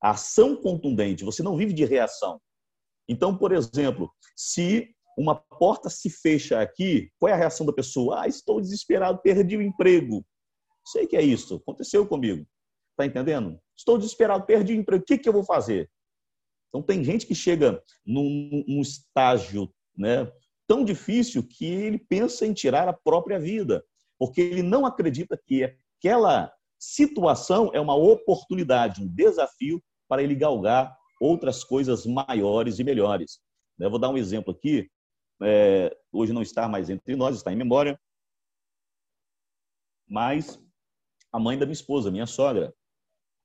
ação 0.00 0.56
contundente, 0.56 1.24
você 1.24 1.42
não 1.42 1.58
vive 1.58 1.74
de 1.74 1.84
reação. 1.84 2.40
Então, 3.06 3.36
por 3.36 3.52
exemplo, 3.52 4.10
se 4.34 4.88
uma 5.18 5.34
porta 5.34 5.90
se 5.90 6.08
fecha 6.08 6.58
aqui, 6.58 7.10
qual 7.18 7.28
é 7.28 7.34
a 7.34 7.36
reação 7.36 7.66
da 7.66 7.72
pessoa? 7.72 8.22
Ah, 8.22 8.28
estou 8.28 8.62
desesperado, 8.62 9.20
perdi 9.20 9.58
o 9.58 9.62
emprego. 9.62 10.24
Sei 10.86 11.06
que 11.06 11.16
é 11.16 11.22
isso, 11.22 11.56
aconteceu 11.56 12.06
comigo. 12.06 12.46
Está 12.94 13.04
entendendo? 13.04 13.60
Estou 13.76 13.98
desesperado, 13.98 14.46
perdi 14.46 14.72
o 14.72 14.76
emprego. 14.76 15.02
O 15.02 15.06
que, 15.06 15.18
que 15.18 15.28
eu 15.28 15.32
vou 15.32 15.44
fazer? 15.44 15.90
Então, 16.68 16.80
tem 16.80 17.02
gente 17.02 17.26
que 17.26 17.34
chega 17.34 17.82
num, 18.06 18.64
num 18.66 18.80
estágio 18.80 19.72
né, 19.96 20.30
tão 20.66 20.84
difícil 20.84 21.42
que 21.46 21.64
ele 21.64 21.98
pensa 21.98 22.46
em 22.46 22.52
tirar 22.52 22.88
a 22.88 22.92
própria 22.92 23.38
vida, 23.38 23.84
porque 24.18 24.40
ele 24.40 24.62
não 24.62 24.86
acredita 24.86 25.36
que 25.36 25.76
aquela 25.98 26.52
situação 26.78 27.70
é 27.72 27.80
uma 27.80 27.94
oportunidade, 27.94 29.02
um 29.02 29.08
desafio 29.08 29.82
para 30.08 30.22
ele 30.22 30.34
galgar 30.34 30.96
outras 31.20 31.64
coisas 31.64 32.06
maiores 32.06 32.78
e 32.78 32.84
melhores. 32.84 33.40
Eu 33.78 33.90
vou 33.90 33.98
dar 33.98 34.10
um 34.10 34.18
exemplo 34.18 34.52
aqui. 34.52 34.88
É, 35.42 35.96
hoje 36.12 36.32
não 36.32 36.42
está 36.42 36.68
mais 36.68 36.90
entre 36.90 37.16
nós, 37.16 37.36
está 37.36 37.52
em 37.52 37.56
memória. 37.56 37.98
Mas 40.08 40.60
a 41.32 41.38
mãe 41.38 41.58
da 41.58 41.66
minha 41.66 41.72
esposa, 41.72 42.10
minha 42.10 42.26
sogra, 42.26 42.72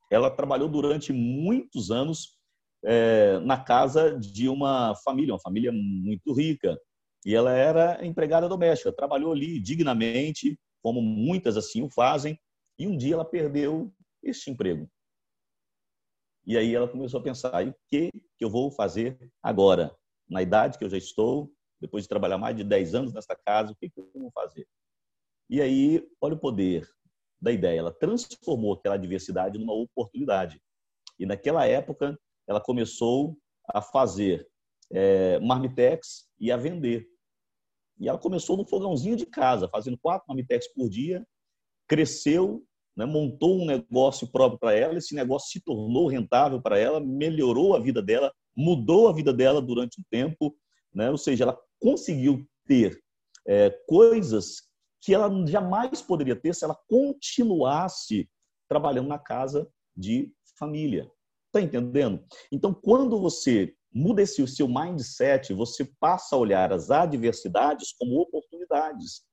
ela 0.10 0.30
trabalhou 0.30 0.68
durante 0.68 1.14
muitos 1.14 1.92
anos 1.92 2.38
é, 2.84 3.40
na 3.40 3.58
casa 3.58 4.18
de 4.18 4.50
uma 4.50 4.96
família, 5.04 5.34
uma 5.34 5.40
família 5.40 5.72
muito 5.72 6.34
rica. 6.34 6.80
E 7.26 7.36
ela 7.36 7.52
era 7.52 8.06
empregada 8.06 8.48
doméstica, 8.48 8.94
trabalhou 8.94 9.32
ali 9.34 9.60
dignamente, 9.60 10.58
como 10.82 11.02
muitas 11.02 11.58
assim 11.58 11.82
o 11.82 11.90
fazem, 11.90 12.40
e 12.78 12.88
um 12.88 12.96
dia 12.96 13.16
ela 13.16 13.26
perdeu 13.26 13.94
este 14.24 14.50
emprego. 14.50 14.90
E 16.46 16.58
aí 16.58 16.74
ela 16.74 16.88
começou 16.88 17.20
a 17.20 17.24
pensar: 17.24 17.68
o 17.68 17.76
que, 17.88 18.10
que 18.38 18.46
eu 18.46 18.50
vou 18.50 18.72
fazer 18.72 19.32
agora? 19.44 19.96
Na 20.30 20.42
idade 20.42 20.78
que 20.78 20.84
eu 20.86 20.90
já 20.90 20.98
estou, 20.98 21.52
depois 21.82 22.04
de 22.04 22.10
trabalhar 22.10 22.38
mais 22.38 22.56
de 22.56 22.64
10 22.64 22.96
anos 22.96 23.14
nessa 23.14 23.36
casa, 23.36 23.72
o 23.72 23.76
que, 23.76 23.90
que 23.90 24.00
eu 24.00 24.10
vou 24.16 24.32
fazer? 24.32 24.66
E 25.50 25.62
aí, 25.62 26.08
olha 26.22 26.36
o 26.36 26.40
poder 26.40 26.88
da 27.42 27.52
ideia. 27.52 27.80
Ela 27.80 27.92
transformou 27.92 28.74
aquela 28.74 28.96
adversidade 28.96 29.58
numa 29.58 29.74
oportunidade. 29.74 30.62
E 31.18 31.26
naquela 31.26 31.66
época, 31.66 32.18
ela 32.48 32.62
começou 32.62 33.38
a 33.68 33.82
fazer 33.82 34.48
é, 34.92 35.40
marmitex 35.40 36.28
e 36.40 36.52
a 36.52 36.58
vender. 36.58 37.08
E 38.00 38.08
ela 38.08 38.18
começou 38.18 38.56
no 38.56 38.66
fogãozinho 38.66 39.16
de 39.16 39.26
casa, 39.26 39.68
fazendo 39.68 39.98
quatro 39.98 40.26
marmitex 40.28 40.68
por 40.74 40.90
dia, 40.90 41.26
cresceu, 41.88 42.64
né, 42.96 43.06
montou 43.06 43.62
um 43.62 43.66
negócio 43.66 44.28
próprio 44.28 44.60
para 44.60 44.74
ela, 44.74 44.98
esse 44.98 45.14
negócio 45.14 45.50
se 45.52 45.62
tornou 45.62 46.08
rentável 46.08 46.62
para 46.62 46.78
ela, 46.78 47.00
melhorou 47.00 47.76
a 47.76 47.80
vida 47.80 48.02
dela, 48.02 48.32
mudou 48.56 49.08
a 49.08 49.14
vida 49.14 49.34
dela 49.34 49.62
durante 49.62 50.00
o 50.00 50.04
tempo, 50.10 50.56
né, 50.94 51.10
ou 51.10 51.18
seja, 51.18 51.44
ela 51.44 51.60
conseguiu 51.80 52.46
ter 52.66 53.02
é, 53.48 53.70
coisas 53.88 54.69
que 55.02 55.14
ela 55.14 55.30
jamais 55.48 56.02
poderia 56.02 56.36
ter 56.36 56.54
se 56.54 56.64
ela 56.64 56.78
continuasse 56.88 58.30
trabalhando 58.68 59.08
na 59.08 59.20
casa 59.20 59.68
de 59.96 60.32
família. 60.58 61.10
Está 61.48 61.62
entendendo? 61.62 62.24
Então, 62.52 62.74
quando 62.74 63.20
você 63.20 63.74
muda 63.92 64.22
esse 64.22 64.46
seu 64.48 64.68
mindset, 64.68 65.54
você 65.54 65.86
passa 66.00 66.36
a 66.36 66.40
olhar 66.40 66.72
as 66.72 66.92
adversidades 66.92 67.92
como 67.94 68.20
oportunidades. 68.20 69.24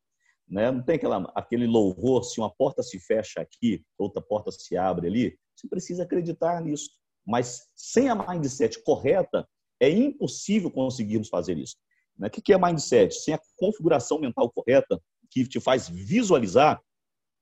Né? 0.49 0.71
Não 0.71 0.83
tem 0.83 0.97
aquela, 0.97 1.31
aquele 1.35 1.67
louvor, 1.67 2.25
se 2.25 2.41
uma 2.41 2.51
porta 2.51 2.83
se 2.83 2.99
fecha 2.99 3.41
aqui, 3.41 3.85
outra 3.99 4.23
porta 4.23 4.51
se 4.51 4.77
abre 4.77 5.09
ali. 5.09 5.39
Você 5.55 5.69
precisa 5.69 6.05
acreditar 6.05 6.63
nisso. 6.63 6.91
Mas 7.27 7.67
sem 7.75 8.09
a 8.09 8.15
mindset 8.15 8.83
correta, 8.83 9.47
é 9.81 9.91
impossível 9.91 10.71
conseguirmos 10.71 11.29
fazer 11.29 11.59
isso. 11.59 11.77
Né? 12.17 12.29
O 12.29 12.31
que 12.31 12.53
é 12.53 12.59
mindset? 12.59 13.15
Sem 13.15 13.35
a 13.35 13.41
configuração 13.57 14.19
mental 14.19 14.51
correta, 14.51 15.01
que 15.45 15.51
te 15.51 15.61
faz 15.61 15.89
visualizar, 15.89 16.81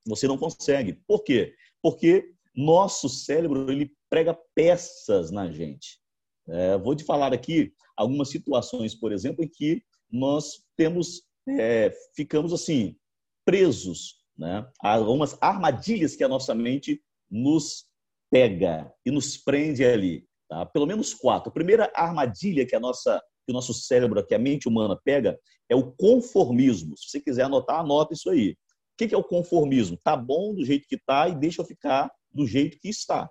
você 0.06 0.26
não 0.26 0.36
consegue. 0.36 1.00
Por 1.06 1.22
quê? 1.22 1.54
Porque 1.82 2.32
nosso 2.54 3.08
cérebro 3.08 3.70
ele 3.70 3.92
prega 4.10 4.36
peças 4.54 5.30
na 5.30 5.50
gente. 5.50 6.00
É, 6.48 6.76
vou 6.78 6.94
te 6.94 7.04
falar 7.04 7.32
aqui 7.32 7.72
algumas 7.96 8.28
situações, 8.30 8.94
por 8.94 9.12
exemplo, 9.12 9.44
em 9.44 9.48
que 9.48 9.82
nós 10.10 10.62
temos, 10.76 11.22
é, 11.48 11.92
ficamos 12.14 12.52
assim, 12.52 12.96
presos, 13.44 14.16
né? 14.36 14.66
algumas 14.80 15.36
armadilhas 15.40 16.16
que 16.16 16.24
a 16.24 16.28
nossa 16.28 16.54
mente 16.54 17.02
nos 17.30 17.86
pega 18.30 18.92
e 19.06 19.10
nos 19.10 19.36
prende 19.36 19.84
ali. 19.84 20.26
Tá? 20.48 20.66
Pelo 20.66 20.86
menos 20.86 21.14
quatro. 21.14 21.50
A 21.50 21.54
primeira 21.54 21.90
armadilha 21.94 22.66
que 22.66 22.76
a 22.76 22.80
nossa 22.80 23.22
que 23.44 23.52
o 23.52 23.54
nosso 23.54 23.74
cérebro, 23.74 24.24
que 24.26 24.34
a 24.34 24.38
mente 24.38 24.68
humana 24.68 24.98
pega, 25.04 25.38
é 25.68 25.76
o 25.76 25.92
conformismo. 25.92 26.96
Se 26.96 27.10
você 27.10 27.20
quiser 27.20 27.44
anotar, 27.44 27.80
anota 27.80 28.14
isso 28.14 28.30
aí. 28.30 28.52
O 28.52 28.96
que 28.96 29.14
é 29.14 29.18
o 29.18 29.24
conformismo? 29.24 29.98
Tá 30.02 30.16
bom 30.16 30.54
do 30.54 30.64
jeito 30.64 30.86
que 30.88 30.98
tá 30.98 31.28
e 31.28 31.34
deixa 31.34 31.62
eu 31.62 31.66
ficar 31.66 32.10
do 32.32 32.46
jeito 32.46 32.78
que 32.78 32.88
está. 32.88 33.30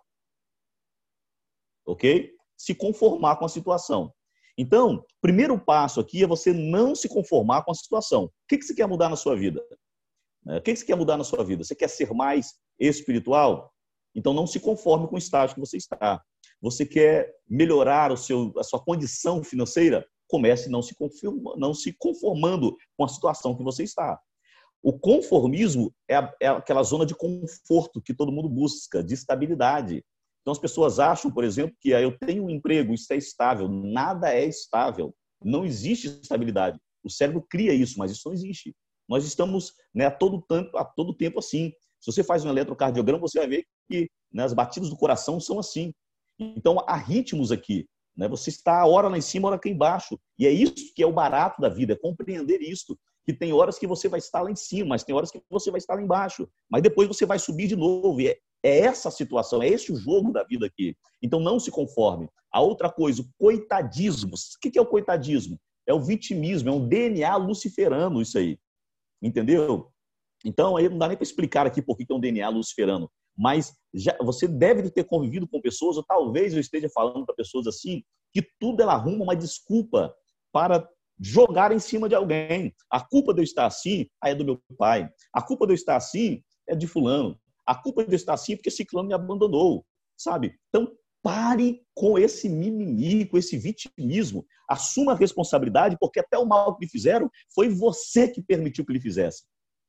Ok? 1.85 2.33
Se 2.57 2.75
conformar 2.75 3.37
com 3.37 3.45
a 3.45 3.49
situação. 3.49 4.13
Então, 4.57 5.03
primeiro 5.19 5.59
passo 5.59 5.99
aqui 5.99 6.23
é 6.23 6.27
você 6.27 6.53
não 6.53 6.93
se 6.93 7.09
conformar 7.09 7.63
com 7.63 7.71
a 7.71 7.75
situação. 7.75 8.25
O 8.25 8.31
que 8.47 8.61
você 8.61 8.73
quer 8.73 8.87
mudar 8.87 9.09
na 9.09 9.15
sua 9.15 9.35
vida? 9.35 9.65
Né? 10.45 10.57
O 10.57 10.61
que 10.61 10.75
você 10.75 10.85
quer 10.85 10.95
mudar 10.95 11.17
na 11.17 11.23
sua 11.23 11.43
vida? 11.43 11.63
Você 11.63 11.75
quer 11.75 11.89
ser 11.89 12.13
mais 12.13 12.53
espiritual? 12.79 13.72
Então 14.15 14.33
não 14.33 14.45
se 14.45 14.59
conforme 14.59 15.07
com 15.07 15.15
o 15.15 15.19
estágio 15.19 15.55
que 15.55 15.61
você 15.61 15.77
está. 15.77 16.21
Você 16.61 16.85
quer 16.85 17.33
melhorar 17.49 18.11
o 18.11 18.17
seu, 18.17 18.53
a 18.57 18.63
sua 18.63 18.79
condição 18.79 19.43
financeira? 19.43 20.05
Comece 20.27 20.69
não 20.69 20.81
se, 20.81 20.95
não 21.57 21.73
se 21.73 21.93
conformando 21.93 22.75
com 22.97 23.03
a 23.03 23.07
situação 23.07 23.55
que 23.55 23.63
você 23.63 23.83
está. 23.83 24.19
O 24.81 24.97
conformismo 24.97 25.93
é, 26.09 26.15
a, 26.15 26.33
é 26.41 26.47
aquela 26.47 26.83
zona 26.83 27.05
de 27.05 27.15
conforto 27.15 28.01
que 28.01 28.13
todo 28.13 28.31
mundo 28.31 28.49
busca, 28.49 29.03
de 29.03 29.13
estabilidade. 29.13 30.03
Então 30.41 30.51
as 30.51 30.59
pessoas 30.59 30.99
acham, 30.99 31.31
por 31.31 31.43
exemplo, 31.43 31.75
que 31.79 31.93
ah, 31.93 32.01
eu 32.01 32.17
tenho 32.17 32.45
um 32.45 32.49
emprego, 32.49 32.93
isso 32.93 33.11
é 33.11 33.17
estável. 33.17 33.67
Nada 33.67 34.33
é 34.33 34.45
estável. 34.45 35.15
Não 35.43 35.65
existe 35.65 36.07
estabilidade. 36.07 36.79
O 37.03 37.09
cérebro 37.09 37.45
cria 37.49 37.73
isso, 37.73 37.99
mas 37.99 38.11
isso 38.11 38.23
não 38.25 38.33
existe. 38.33 38.75
Nós 39.07 39.25
estamos 39.25 39.73
né, 39.93 40.05
a, 40.05 40.11
todo 40.11 40.41
tempo, 40.41 40.77
a 40.77 40.85
todo 40.85 41.13
tempo 41.13 41.39
assim. 41.39 41.71
Se 41.99 42.11
você 42.11 42.23
faz 42.23 42.43
um 42.43 42.49
eletrocardiograma, 42.49 43.19
você 43.19 43.39
vai 43.39 43.47
ver 43.47 43.65
que 43.89 44.09
né, 44.31 44.43
as 44.43 44.53
batidas 44.53 44.89
do 44.89 44.97
coração 44.97 45.39
são 45.39 45.59
assim. 45.59 45.93
Então, 46.39 46.77
há 46.87 46.95
ritmos 46.95 47.51
aqui. 47.51 47.87
Né? 48.15 48.27
Você 48.27 48.49
está 48.49 48.79
a 48.81 48.85
hora 48.85 49.07
lá 49.07 49.17
em 49.17 49.21
cima, 49.21 49.47
hora 49.47 49.57
aqui 49.57 49.69
embaixo. 49.69 50.19
E 50.37 50.47
é 50.47 50.51
isso 50.51 50.93
que 50.95 51.03
é 51.03 51.05
o 51.05 51.13
barato 51.13 51.61
da 51.61 51.69
vida, 51.69 51.93
é 51.93 51.95
compreender 51.95 52.61
isso. 52.61 52.97
Que 53.25 53.33
tem 53.33 53.53
horas 53.53 53.79
que 53.79 53.87
você 53.87 54.09
vai 54.09 54.19
estar 54.19 54.41
lá 54.41 54.51
em 54.51 54.55
cima, 54.55 54.89
mas 54.89 55.03
tem 55.03 55.15
horas 55.15 55.31
que 55.31 55.41
você 55.49 55.71
vai 55.71 55.77
estar 55.77 55.95
lá 55.95 56.01
embaixo. 56.01 56.47
Mas 56.69 56.81
depois 56.81 57.07
você 57.07 57.25
vai 57.25 57.39
subir 57.39 57.67
de 57.67 57.75
novo. 57.75 58.19
E 58.19 58.27
é, 58.27 58.37
é 58.63 58.79
essa 58.79 59.09
a 59.09 59.11
situação, 59.11 59.61
é 59.63 59.67
esse 59.67 59.91
o 59.91 59.95
jogo 59.95 60.31
da 60.31 60.43
vida 60.43 60.65
aqui. 60.65 60.95
Então, 61.21 61.39
não 61.39 61.59
se 61.59 61.71
conforme. 61.71 62.27
A 62.51 62.61
outra 62.61 62.91
coisa, 62.91 63.21
o 63.21 63.29
coitadismo. 63.37 64.33
O 64.35 64.69
que 64.69 64.77
é 64.77 64.81
o 64.81 64.85
coitadismo? 64.85 65.59
É 65.87 65.93
o 65.93 66.01
vitimismo, 66.01 66.69
é 66.69 66.71
um 66.71 66.87
DNA 66.87 67.35
luciferano 67.35 68.21
isso 68.21 68.37
aí. 68.37 68.57
Entendeu? 69.21 69.89
Então, 70.45 70.75
aí 70.75 70.89
não 70.89 70.97
dá 70.97 71.07
nem 71.07 71.15
para 71.15 71.23
explicar 71.23 71.65
aqui 71.65 71.81
por 71.81 71.97
que 71.97 72.05
é 72.09 72.13
um 72.13 72.19
DNA 72.19 72.47
luciferano. 72.49 73.09
Mas 73.37 73.73
já, 73.93 74.15
você 74.21 74.47
deve 74.47 74.89
ter 74.89 75.03
convivido 75.03 75.47
com 75.47 75.61
pessoas, 75.61 75.97
ou 75.97 76.03
talvez 76.03 76.53
eu 76.53 76.59
esteja 76.59 76.89
falando 76.89 77.25
para 77.25 77.35
pessoas 77.35 77.67
assim, 77.67 78.03
que 78.31 78.41
tudo 78.59 78.81
ela 78.81 78.93
arruma 78.93 79.23
uma 79.23 79.35
desculpa 79.35 80.13
para 80.51 80.87
jogar 81.19 81.71
em 81.71 81.79
cima 81.79 82.09
de 82.09 82.15
alguém. 82.15 82.73
A 82.89 82.99
culpa 82.99 83.33
de 83.33 83.41
eu 83.41 83.43
estar 83.43 83.65
assim 83.65 84.07
é 84.23 84.33
do 84.33 84.45
meu 84.45 84.61
pai. 84.77 85.09
A 85.33 85.41
culpa 85.41 85.65
de 85.65 85.73
eu 85.73 85.75
estar 85.75 85.95
assim 85.95 86.43
é 86.67 86.75
de 86.75 86.87
fulano. 86.87 87.39
A 87.65 87.75
culpa 87.75 88.03
de 88.03 88.11
eu 88.11 88.15
estar 88.15 88.33
assim 88.33 88.53
é 88.53 88.55
porque 88.55 88.71
ciclano 88.71 89.07
me 89.07 89.13
abandonou, 89.13 89.85
sabe? 90.17 90.55
Então, 90.69 90.91
pare 91.21 91.81
com 91.95 92.19
esse 92.19 92.49
mimimi, 92.49 93.25
com 93.25 93.37
esse 93.37 93.57
vitimismo. 93.57 94.45
Assuma 94.69 95.13
a 95.13 95.15
responsabilidade, 95.15 95.97
porque 95.99 96.19
até 96.19 96.37
o 96.37 96.45
mal 96.45 96.75
que 96.75 96.85
lhe 96.85 96.91
fizeram 96.91 97.29
foi 97.55 97.69
você 97.69 98.27
que 98.27 98.41
permitiu 98.41 98.85
que 98.85 98.91
lhe 98.91 98.99
fizesse. 98.99 99.43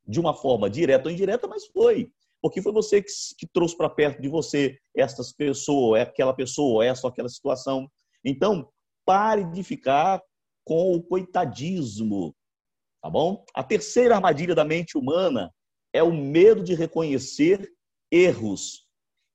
De 0.06 0.20
uma 0.20 0.34
forma 0.34 0.70
direta 0.70 1.08
ou 1.08 1.12
indireta, 1.12 1.48
mas 1.48 1.66
foi. 1.66 2.12
Porque 2.44 2.60
foi 2.60 2.72
você 2.72 3.00
que, 3.00 3.10
que 3.38 3.46
trouxe 3.46 3.74
para 3.74 3.88
perto 3.88 4.20
de 4.20 4.28
você 4.28 4.78
essas 4.94 5.32
pessoas, 5.32 5.98
é 5.98 6.02
aquela 6.02 6.34
pessoa, 6.34 6.84
essa 6.84 7.06
ou 7.06 7.10
aquela 7.10 7.30
situação. 7.30 7.90
Então, 8.22 8.68
pare 9.02 9.44
de 9.44 9.62
ficar 9.62 10.20
com 10.62 10.92
o 10.92 11.02
coitadismo, 11.02 12.36
tá 13.02 13.08
bom? 13.08 13.42
A 13.54 13.64
terceira 13.64 14.16
armadilha 14.16 14.54
da 14.54 14.62
mente 14.62 14.98
humana 14.98 15.50
é 15.90 16.02
o 16.02 16.12
medo 16.12 16.62
de 16.62 16.74
reconhecer 16.74 17.66
erros. 18.12 18.86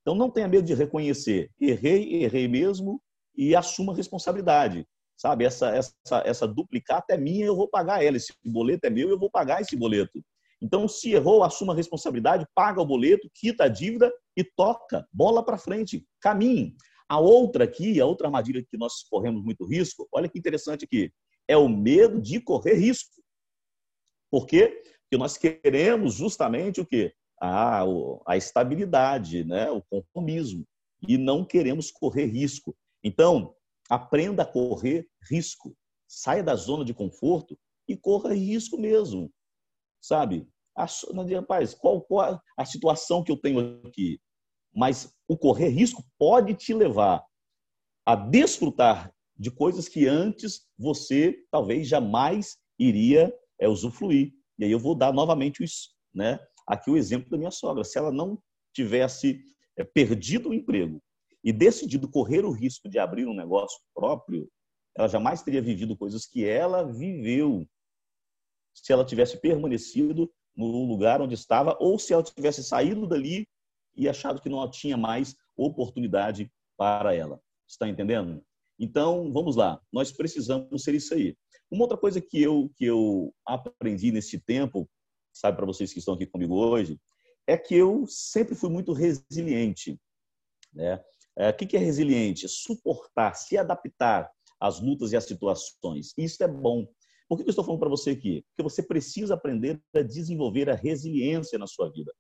Então 0.04 0.14
não 0.14 0.30
tenha 0.30 0.48
medo 0.48 0.68
de 0.68 0.76
reconhecer. 0.76 1.50
Errei, 1.60 2.24
errei 2.24 2.48
mesmo 2.48 3.02
e 3.36 3.56
assuma 3.56 3.92
a 3.92 3.96
responsabilidade. 3.96 4.88
Sabe, 5.18 5.46
essa, 5.46 5.76
essa, 5.76 6.22
essa 6.24 6.48
duplicata 6.48 7.16
é 7.16 7.18
minha, 7.18 7.48
eu 7.48 7.56
vou 7.56 7.68
pagar 7.68 8.06
ela. 8.06 8.18
Esse 8.18 8.34
boleto 8.46 8.86
é 8.86 8.92
meu, 8.92 9.10
eu 9.10 9.18
vou 9.18 9.32
pagar 9.32 9.62
esse 9.62 9.76
boleto. 9.76 10.24
Então, 10.62 10.88
se 10.88 11.12
errou, 11.12 11.44
assuma 11.44 11.74
a 11.74 11.76
responsabilidade, 11.76 12.46
paga 12.54 12.82
o 12.82 12.86
boleto, 12.86 13.30
quita 13.34 13.66
a 13.66 13.68
dívida 13.68 14.12
e 14.36 14.44
toca. 14.44 15.08
Bola 15.12 15.44
para 15.44 15.58
frente, 15.58 16.06
caminhe. 16.20 16.76
A 17.08 17.20
outra 17.20 17.64
aqui, 17.64 18.00
a 18.00 18.06
outra 18.06 18.28
armadilha 18.28 18.64
que 18.64 18.78
nós 18.78 19.04
corremos 19.10 19.44
muito 19.44 19.66
risco, 19.66 20.08
olha 20.12 20.30
que 20.30 20.38
interessante 20.38 20.86
aqui, 20.86 21.12
é 21.48 21.58
o 21.58 21.68
medo 21.68 22.22
de 22.22 22.40
correr 22.40 22.76
risco. 22.76 23.22
Por 24.30 24.46
quê? 24.46 24.82
Porque 25.04 25.18
nós 25.18 25.38
queremos 25.38 26.14
justamente 26.14 26.82
o 26.82 26.86
quê? 26.86 27.14
a, 27.40 27.84
a 28.28 28.38
estabilidade, 28.38 29.44
né? 29.44 29.72
o 29.72 29.82
conformismo, 29.82 30.66
e 31.08 31.18
não 31.18 31.46
queremos 31.46 31.90
correr 31.90 32.26
risco. 32.26 32.76
Então, 33.04 33.56
aprenda 33.90 34.44
a 34.44 34.46
correr 34.46 35.08
risco. 35.30 35.76
Saia 36.08 36.44
da 36.44 36.56
zona 36.56 36.84
de 36.84 36.94
conforto 36.94 37.58
e 37.88 37.96
corra 37.96 38.34
risco 38.34 38.78
mesmo. 38.78 39.32
Sabe? 40.02 40.48
Rapaz, 40.76 41.74
qual, 41.74 42.02
qual 42.02 42.42
a 42.58 42.66
situação 42.66 43.24
que 43.24 43.32
eu 43.32 43.38
tenho 43.38 43.82
aqui? 43.86 44.20
Mas 44.74 45.14
o 45.28 45.38
correr 45.38 45.70
risco 45.70 46.04
pode 46.18 46.54
te 46.54 46.74
levar 46.74 47.24
a 48.06 48.16
desfrutar 48.16 49.14
de 49.38 49.52
coisas 49.52 49.90
que 49.90 50.08
antes 50.08 50.68
você 50.78 51.36
talvez 51.52 51.88
jamais 51.88 52.58
iria 52.78 53.34
é, 53.60 53.68
usufruir. 53.68 54.34
E 54.58 54.66
aí 54.66 54.72
eu 54.72 54.80
vou 54.80 54.96
dar 54.96 55.14
novamente 55.14 55.64
isso, 55.64 55.90
né? 56.14 56.40
aqui 56.70 56.92
o 56.92 56.98
exemplo 56.98 57.32
da 57.32 57.38
minha 57.38 57.50
sogra. 57.50 57.84
Se 57.84 57.98
ela 57.98 58.12
não 58.12 58.38
tivesse 58.74 59.42
é, 59.76 59.84
perdido 59.84 60.50
o 60.50 60.54
emprego 60.54 61.02
e 61.44 61.52
decidido 61.52 62.08
correr 62.08 62.46
o 62.46 62.52
risco 62.52 62.88
de 62.88 63.00
abrir 63.00 63.26
um 63.26 63.34
negócio 63.34 63.80
próprio, 63.94 64.48
ela 64.96 65.08
jamais 65.08 65.42
teria 65.42 65.62
vivido 65.62 65.98
coisas 65.98 66.28
que 66.28 66.46
ela 66.46 66.84
viveu 66.84 67.68
se 68.84 68.92
ela 68.92 69.06
tivesse 69.06 69.40
permanecido 69.40 70.32
no 70.56 70.86
lugar 70.86 71.22
onde 71.22 71.36
estava 71.36 71.78
ou 71.80 71.98
se 71.98 72.14
ela 72.14 72.24
tivesse 72.24 72.64
saído 72.64 73.08
dali 73.08 73.48
e 73.96 74.08
achado 74.08 74.42
que 74.42 74.50
não 74.50 74.70
tinha 74.70 74.98
mais 74.98 75.36
oportunidade 75.56 76.52
para 76.78 77.14
ela. 77.14 77.42
Está 77.68 77.88
entendendo? 77.88 78.44
Então, 78.80 79.32
vamos 79.32 79.56
lá. 79.56 79.82
Nós 79.92 80.12
precisamos 80.12 80.84
ser 80.84 80.96
isso 80.96 81.14
aí. 81.14 81.36
Uma 81.70 81.84
outra 81.84 81.98
coisa 81.98 82.20
que 82.22 82.42
eu 82.42 82.72
que 82.76 82.86
eu 82.86 83.34
aprendi 83.46 84.12
nesse 84.12 84.40
tempo 84.40 84.90
sabe 85.34 85.58
para 85.58 85.66
vocês 85.66 85.94
que 85.94 86.00
estão 86.00 86.14
aqui 86.14 86.26
comigo 86.26 86.56
hoje, 86.56 87.00
é 87.48 87.58
que 87.58 87.76
eu 87.76 88.06
sempre 88.08 88.56
fui 88.56 88.70
muito 88.70 88.94
resiliente. 88.94 90.00
Né? 90.74 91.02
É, 91.38 91.50
o 91.50 91.54
que 91.54 91.76
é 91.76 91.80
resiliente? 91.80 92.48
Suportar, 92.48 93.34
se 93.36 93.58
adaptar 93.58 94.30
às 94.60 94.80
lutas 94.80 95.12
e 95.12 95.18
às 95.18 95.24
situações. 95.24 96.14
Isso 96.18 96.44
é 96.44 96.48
bom. 96.48 96.88
Por 97.30 97.38
que 97.38 97.44
eu 97.44 97.50
estou 97.50 97.64
falando 97.64 97.80
para 97.80 97.90
você 97.90 98.10
aqui? 98.10 98.44
Porque 98.50 98.64
você 98.64 98.82
precisa 98.82 99.36
aprender 99.36 99.80
a 99.96 100.02
desenvolver 100.02 100.68
a 100.68 100.74
resiliência 100.74 101.60
na 101.60 101.68
sua 101.68 101.92
vida. 101.92 102.12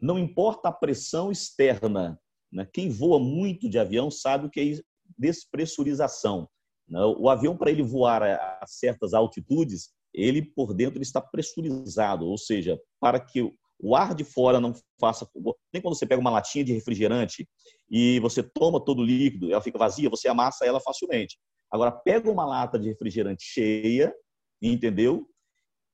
Não 0.00 0.18
importa 0.18 0.68
a 0.68 0.72
pressão 0.72 1.30
externa. 1.30 2.20
Né? 2.52 2.68
Quem 2.72 2.90
voa 2.90 3.20
muito 3.20 3.70
de 3.70 3.78
avião 3.78 4.10
sabe 4.10 4.46
o 4.46 4.50
que 4.50 4.60
é 4.60 4.80
despressurização. 5.16 6.48
Né? 6.88 7.00
O 7.04 7.28
avião, 7.28 7.56
para 7.56 7.70
ele 7.70 7.84
voar 7.84 8.22
a 8.24 8.66
certas 8.66 9.14
altitudes, 9.14 9.90
ele 10.12 10.42
por 10.42 10.74
dentro 10.74 10.96
ele 10.96 11.04
está 11.04 11.20
pressurizado, 11.20 12.26
ou 12.26 12.36
seja, 12.36 12.78
para 13.00 13.20
que 13.20 13.40
o 13.80 13.96
ar 13.96 14.12
de 14.12 14.24
fora 14.24 14.60
não 14.60 14.74
faça. 15.00 15.26
Nem 15.72 15.80
quando 15.80 15.96
você 15.96 16.06
pega 16.06 16.20
uma 16.20 16.30
latinha 16.30 16.64
de 16.64 16.72
refrigerante 16.72 17.48
e 17.88 18.18
você 18.20 18.42
toma 18.42 18.84
todo 18.84 19.02
o 19.02 19.04
líquido, 19.04 19.52
ela 19.52 19.62
fica 19.62 19.78
vazia, 19.78 20.10
você 20.10 20.28
amassa 20.28 20.66
ela 20.66 20.80
facilmente. 20.80 21.38
Agora, 21.70 21.90
pega 21.90 22.30
uma 22.30 22.44
lata 22.44 22.78
de 22.78 22.88
refrigerante 22.88 23.44
cheia, 23.44 24.14
entendeu? 24.70 25.28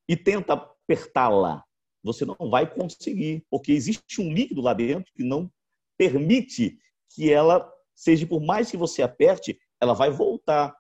E 0.09 0.16
tenta 0.16 0.55
apertá-la. 0.55 1.64
Você 2.03 2.25
não 2.25 2.37
vai 2.51 2.73
conseguir, 2.73 3.45
porque 3.51 3.73
existe 3.73 4.21
um 4.21 4.33
líquido 4.33 4.61
lá 4.61 4.73
dentro 4.73 5.12
que 5.14 5.25
não 5.25 5.51
permite 5.97 6.79
que 7.14 7.33
ela 7.33 7.71
seja, 7.95 8.27
por 8.27 8.41
mais 8.41 8.71
que 8.71 8.77
você 8.77 9.03
aperte, 9.03 9.59
ela 9.81 9.93
vai 9.93 10.11
voltar. 10.11 10.75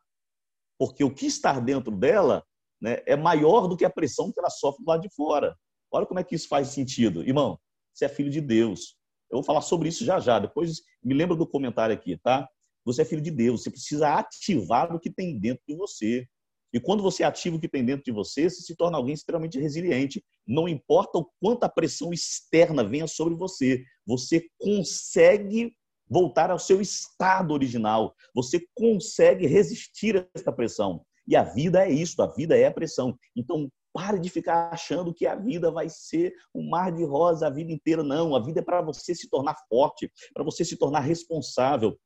Porque 0.78 1.02
o 1.02 1.12
que 1.12 1.26
está 1.26 1.58
dentro 1.58 1.94
dela 1.96 2.44
né, 2.80 3.02
é 3.06 3.16
maior 3.16 3.66
do 3.66 3.76
que 3.76 3.84
a 3.84 3.90
pressão 3.90 4.32
que 4.32 4.38
ela 4.38 4.50
sofre 4.50 4.84
lado 4.86 5.02
de 5.02 5.12
fora. 5.12 5.56
Olha 5.90 6.06
como 6.06 6.20
é 6.20 6.24
que 6.24 6.34
isso 6.34 6.48
faz 6.48 6.68
sentido. 6.68 7.22
Irmão, 7.22 7.58
você 7.92 8.04
é 8.04 8.08
filho 8.08 8.30
de 8.30 8.40
Deus. 8.40 8.96
Eu 9.30 9.38
vou 9.38 9.42
falar 9.42 9.60
sobre 9.60 9.88
isso 9.88 10.04
já 10.04 10.20
já. 10.20 10.38
Depois 10.38 10.80
me 11.02 11.14
lembra 11.14 11.36
do 11.36 11.46
comentário 11.46 11.94
aqui, 11.94 12.16
tá? 12.18 12.48
Você 12.84 13.02
é 13.02 13.04
filho 13.04 13.20
de 13.20 13.30
Deus. 13.30 13.62
Você 13.62 13.70
precisa 13.70 14.14
ativar 14.14 14.94
o 14.94 15.00
que 15.00 15.10
tem 15.10 15.38
dentro 15.38 15.62
de 15.66 15.74
você. 15.74 16.26
E 16.72 16.80
quando 16.80 17.02
você 17.02 17.22
ativa 17.22 17.56
o 17.56 17.60
que 17.60 17.68
tem 17.68 17.84
dentro 17.84 18.04
de 18.04 18.12
você, 18.12 18.48
você 18.48 18.62
se 18.62 18.76
torna 18.76 18.96
alguém 18.98 19.14
extremamente 19.14 19.58
resiliente. 19.58 20.22
Não 20.46 20.68
importa 20.68 21.18
o 21.18 21.30
quanto 21.40 21.64
a 21.64 21.68
pressão 21.68 22.12
externa 22.12 22.84
venha 22.84 23.06
sobre 23.06 23.34
você, 23.34 23.82
você 24.06 24.46
consegue 24.58 25.72
voltar 26.10 26.50
ao 26.50 26.58
seu 26.58 26.80
estado 26.80 27.52
original. 27.52 28.14
Você 28.34 28.66
consegue 28.74 29.46
resistir 29.46 30.16
a 30.16 30.26
essa 30.34 30.52
pressão. 30.52 31.04
E 31.26 31.36
a 31.36 31.42
vida 31.42 31.86
é 31.86 31.90
isso, 31.90 32.20
a 32.22 32.26
vida 32.26 32.56
é 32.56 32.66
a 32.66 32.72
pressão. 32.72 33.16
Então, 33.36 33.70
pare 33.92 34.18
de 34.18 34.30
ficar 34.30 34.72
achando 34.72 35.12
que 35.12 35.26
a 35.26 35.34
vida 35.34 35.70
vai 35.70 35.88
ser 35.88 36.32
um 36.54 36.68
mar 36.68 36.92
de 36.92 37.04
rosa 37.04 37.46
a 37.46 37.50
vida 37.50 37.72
inteira. 37.72 38.02
Não, 38.02 38.34
a 38.34 38.40
vida 38.40 38.60
é 38.60 38.62
para 38.62 38.80
você 38.80 39.14
se 39.14 39.28
tornar 39.28 39.56
forte, 39.68 40.10
para 40.32 40.44
você 40.44 40.64
se 40.64 40.76
tornar 40.76 41.00
responsável, 41.00 41.98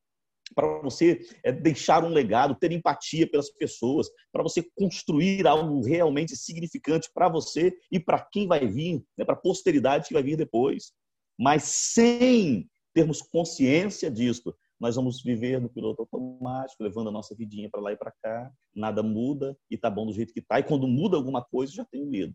para 0.55 0.81
você 0.81 1.21
é, 1.45 1.53
deixar 1.53 2.05
um 2.05 2.09
legado, 2.09 2.55
ter 2.55 2.73
empatia 2.73 3.29
pelas 3.29 3.51
pessoas, 3.51 4.09
para 4.33 4.43
você 4.43 4.63
construir 4.77 5.47
algo 5.47 5.85
realmente 5.85 6.37
significante 6.37 7.11
para 7.13 7.29
você 7.29 7.73
e 7.91 7.99
para 7.99 8.21
quem 8.31 8.47
vai 8.47 8.67
vir, 8.67 9.03
né, 9.17 9.25
para 9.25 9.35
a 9.35 9.41
posteridade 9.41 10.09
que 10.09 10.15
vai 10.15 10.23
vir 10.23 10.37
depois. 10.37 10.93
Mas 11.39 11.65
sem 11.65 12.69
termos 12.95 13.23
consciência 13.23 14.11
disso, 14.11 14.55
nós 14.79 14.97
vamos 14.97 15.23
viver 15.23 15.61
no 15.61 15.69
piloto 15.69 16.03
automático, 16.03 16.83
levando 16.83 17.09
a 17.09 17.13
nossa 17.13 17.35
vidinha 17.37 17.71
para 17.71 17.81
lá 17.81 17.93
e 17.93 17.97
para 17.97 18.13
cá, 18.23 18.53
nada 18.75 19.03
muda 19.03 19.57
e 19.71 19.79
tá 19.79 19.89
bom 19.89 20.07
do 20.07 20.13
jeito 20.13 20.35
que 20.35 20.43
tá. 20.43 20.59
E 20.59 20.65
quando 20.65 20.89
muda 20.89 21.17
alguma 21.17 21.43
coisa, 21.43 21.73
já 21.73 21.85
tenho 21.85 22.05
medo. 22.05 22.35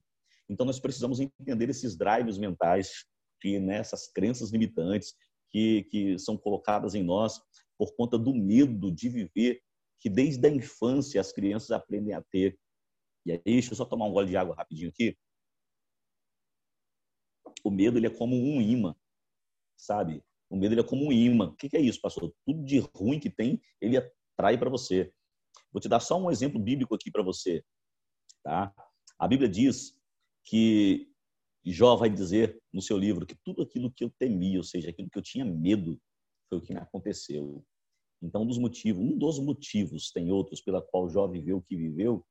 Então 0.50 0.66
nós 0.66 0.80
precisamos 0.80 1.20
entender 1.20 1.70
esses 1.70 1.98
drives 1.98 2.38
mentais 2.38 3.06
que 3.42 3.60
nessas 3.60 4.02
né, 4.02 4.12
crenças 4.16 4.52
limitantes 4.52 5.14
que, 5.52 5.84
que 5.92 6.18
são 6.18 6.38
colocadas 6.38 6.96
em 6.96 7.04
nós 7.04 7.40
por 7.78 7.96
conta 7.96 8.18
do 8.18 8.34
medo 8.34 8.92
de 8.92 9.10
viver 9.10 9.62
que 10.00 10.10
desde 10.10 10.46
a 10.48 10.52
infância 10.52 11.20
as 11.20 11.32
crianças 11.32 11.72
aprendem 11.72 12.14
a 12.14 12.22
ter. 12.22 12.58
E 13.26 13.32
aí, 13.32 13.42
deixa 13.44 13.74
eu 13.74 13.76
só 13.76 13.86
tomar 13.86 14.06
um 14.06 14.12
gole 14.12 14.30
de 14.30 14.38
água 14.38 14.56
rapidinho 14.56 14.90
aqui. 14.90 15.18
O 17.64 17.72
medo 17.72 17.98
ele 17.98 18.08
é 18.08 18.10
como 18.10 18.36
um 18.36 18.62
imã, 18.62 18.96
sabe? 19.76 20.24
O 20.50 20.56
medo 20.56 20.74
ele 20.74 20.82
é 20.82 20.84
como 20.84 21.06
um 21.06 21.12
imã. 21.12 21.50
O 21.50 21.56
que 21.56 21.76
é 21.76 21.82
isso, 21.82 22.00
pastor? 22.00 22.34
Tudo 22.46 22.64
de 22.64 22.80
ruim 22.80 23.20
que 23.20 23.30
tem, 23.30 23.62
ele 23.82 23.98
atrai 23.98 24.58
para 24.58 24.70
você. 24.70 25.12
Vou 25.72 25.82
te 25.82 25.90
dar 25.90 26.00
só 26.00 26.18
um 26.18 26.32
exemplo 26.32 26.60
bíblico 26.60 26.96
aqui 26.96 27.12
para 27.12 27.24
você. 27.24 27.64
Tá? 28.44 28.74
A 29.20 29.28
Bíblia 29.28 29.50
diz 29.50 30.00
que 30.44 31.12
Jó 31.66 31.96
vai 31.96 32.10
dizer 32.10 32.62
no 32.72 32.82
seu 32.82 32.98
livro 32.98 33.26
que 33.26 33.36
tudo 33.44 33.64
aquilo 33.64 33.92
que 33.92 34.04
eu 34.04 34.10
temia, 34.18 34.58
ou 34.58 34.64
seja, 34.64 34.90
aquilo 34.90 35.10
que 35.10 35.18
eu 35.18 35.24
tinha 35.24 35.44
medo, 35.44 36.00
foi 36.50 36.58
o 36.58 36.62
que 36.62 36.74
aconteceu. 36.74 37.64
Então, 38.22 38.42
um 38.42 38.48
dos 38.48 38.58
motivos, 38.58 39.04
um 39.04 39.18
dos 39.18 39.40
motivos, 39.40 40.12
tem 40.12 40.32
outros 40.32 40.62
pela 40.62 40.82
qual 40.82 41.10
Jó 41.10 41.28
viveu 41.28 41.58
o 41.58 41.62
que 41.62 41.76
viveu, 41.76 42.26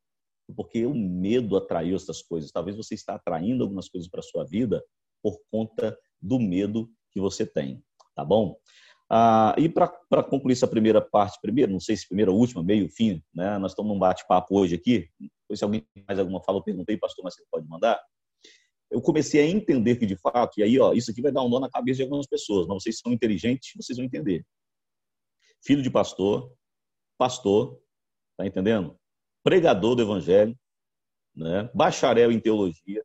porque 0.55 0.85
o 0.85 0.95
medo 0.95 1.57
atraiu 1.57 1.97
essas 1.97 2.23
coisas. 2.23 2.51
Talvez 2.51 2.77
você 2.77 2.95
está 2.95 3.15
atraindo 3.15 3.63
algumas 3.63 3.89
coisas 3.89 4.09
para 4.09 4.23
sua 4.23 4.45
vida 4.45 4.85
por 5.23 5.41
conta 5.51 5.99
do 6.21 6.39
medo 6.39 6.91
que 7.13 7.21
você 7.21 7.47
tem 7.47 7.83
tá 8.17 8.25
bom? 8.25 8.59
Ah, 9.09 9.55
e 9.57 9.69
para 9.69 10.23
concluir 10.25 10.55
essa 10.55 10.67
primeira 10.67 11.01
parte, 11.01 11.39
primeiro, 11.41 11.71
não 11.71 11.79
sei 11.79 11.97
se 11.97 12.09
primeira, 12.09 12.33
última, 12.33 12.63
meio, 12.63 12.89
fim, 12.89 13.23
né? 13.33 13.57
Nós 13.59 13.71
estamos 13.71 13.93
num 13.93 13.99
bate-papo 13.99 14.59
hoje 14.59 14.75
aqui. 14.75 15.09
Se 15.55 15.63
alguém 15.63 15.87
mais 16.09 16.19
alguma 16.19 16.43
fala, 16.43 16.59
eu 16.59 16.63
perguntei, 16.63 16.97
pastor, 16.97 17.23
mas 17.23 17.35
você 17.35 17.45
pode 17.49 17.69
mandar? 17.69 18.01
Eu 18.91 19.01
comecei 19.01 19.41
a 19.41 19.47
entender 19.47 19.97
que, 19.97 20.07
de 20.07 20.17
fato, 20.17 20.59
e 20.59 20.63
aí, 20.63 20.79
ó, 20.79 20.93
isso 20.93 21.11
aqui 21.11 21.21
vai 21.21 21.33
dar 21.33 21.43
um 21.43 21.49
nó 21.49 21.59
na 21.59 21.71
cabeça 21.71 21.99
de 21.99 22.03
algumas 22.05 22.27
pessoas, 22.27 22.67
mas 22.67 22.83
vocês 22.83 22.99
são 22.99 23.13
inteligentes, 23.13 23.73
vocês 23.77 23.97
vão 23.97 24.07
entender. 24.07 24.45
Filho 25.65 25.83
de 25.83 25.91
pastor, 25.91 26.53
pastor, 27.19 27.81
tá 28.37 28.47
entendendo? 28.47 28.99
Pregador 29.43 29.97
do 29.97 30.03
evangelho, 30.03 30.57
né? 31.35 31.71
Bacharel 31.75 32.31
em 32.31 32.41
teologia. 32.41 33.05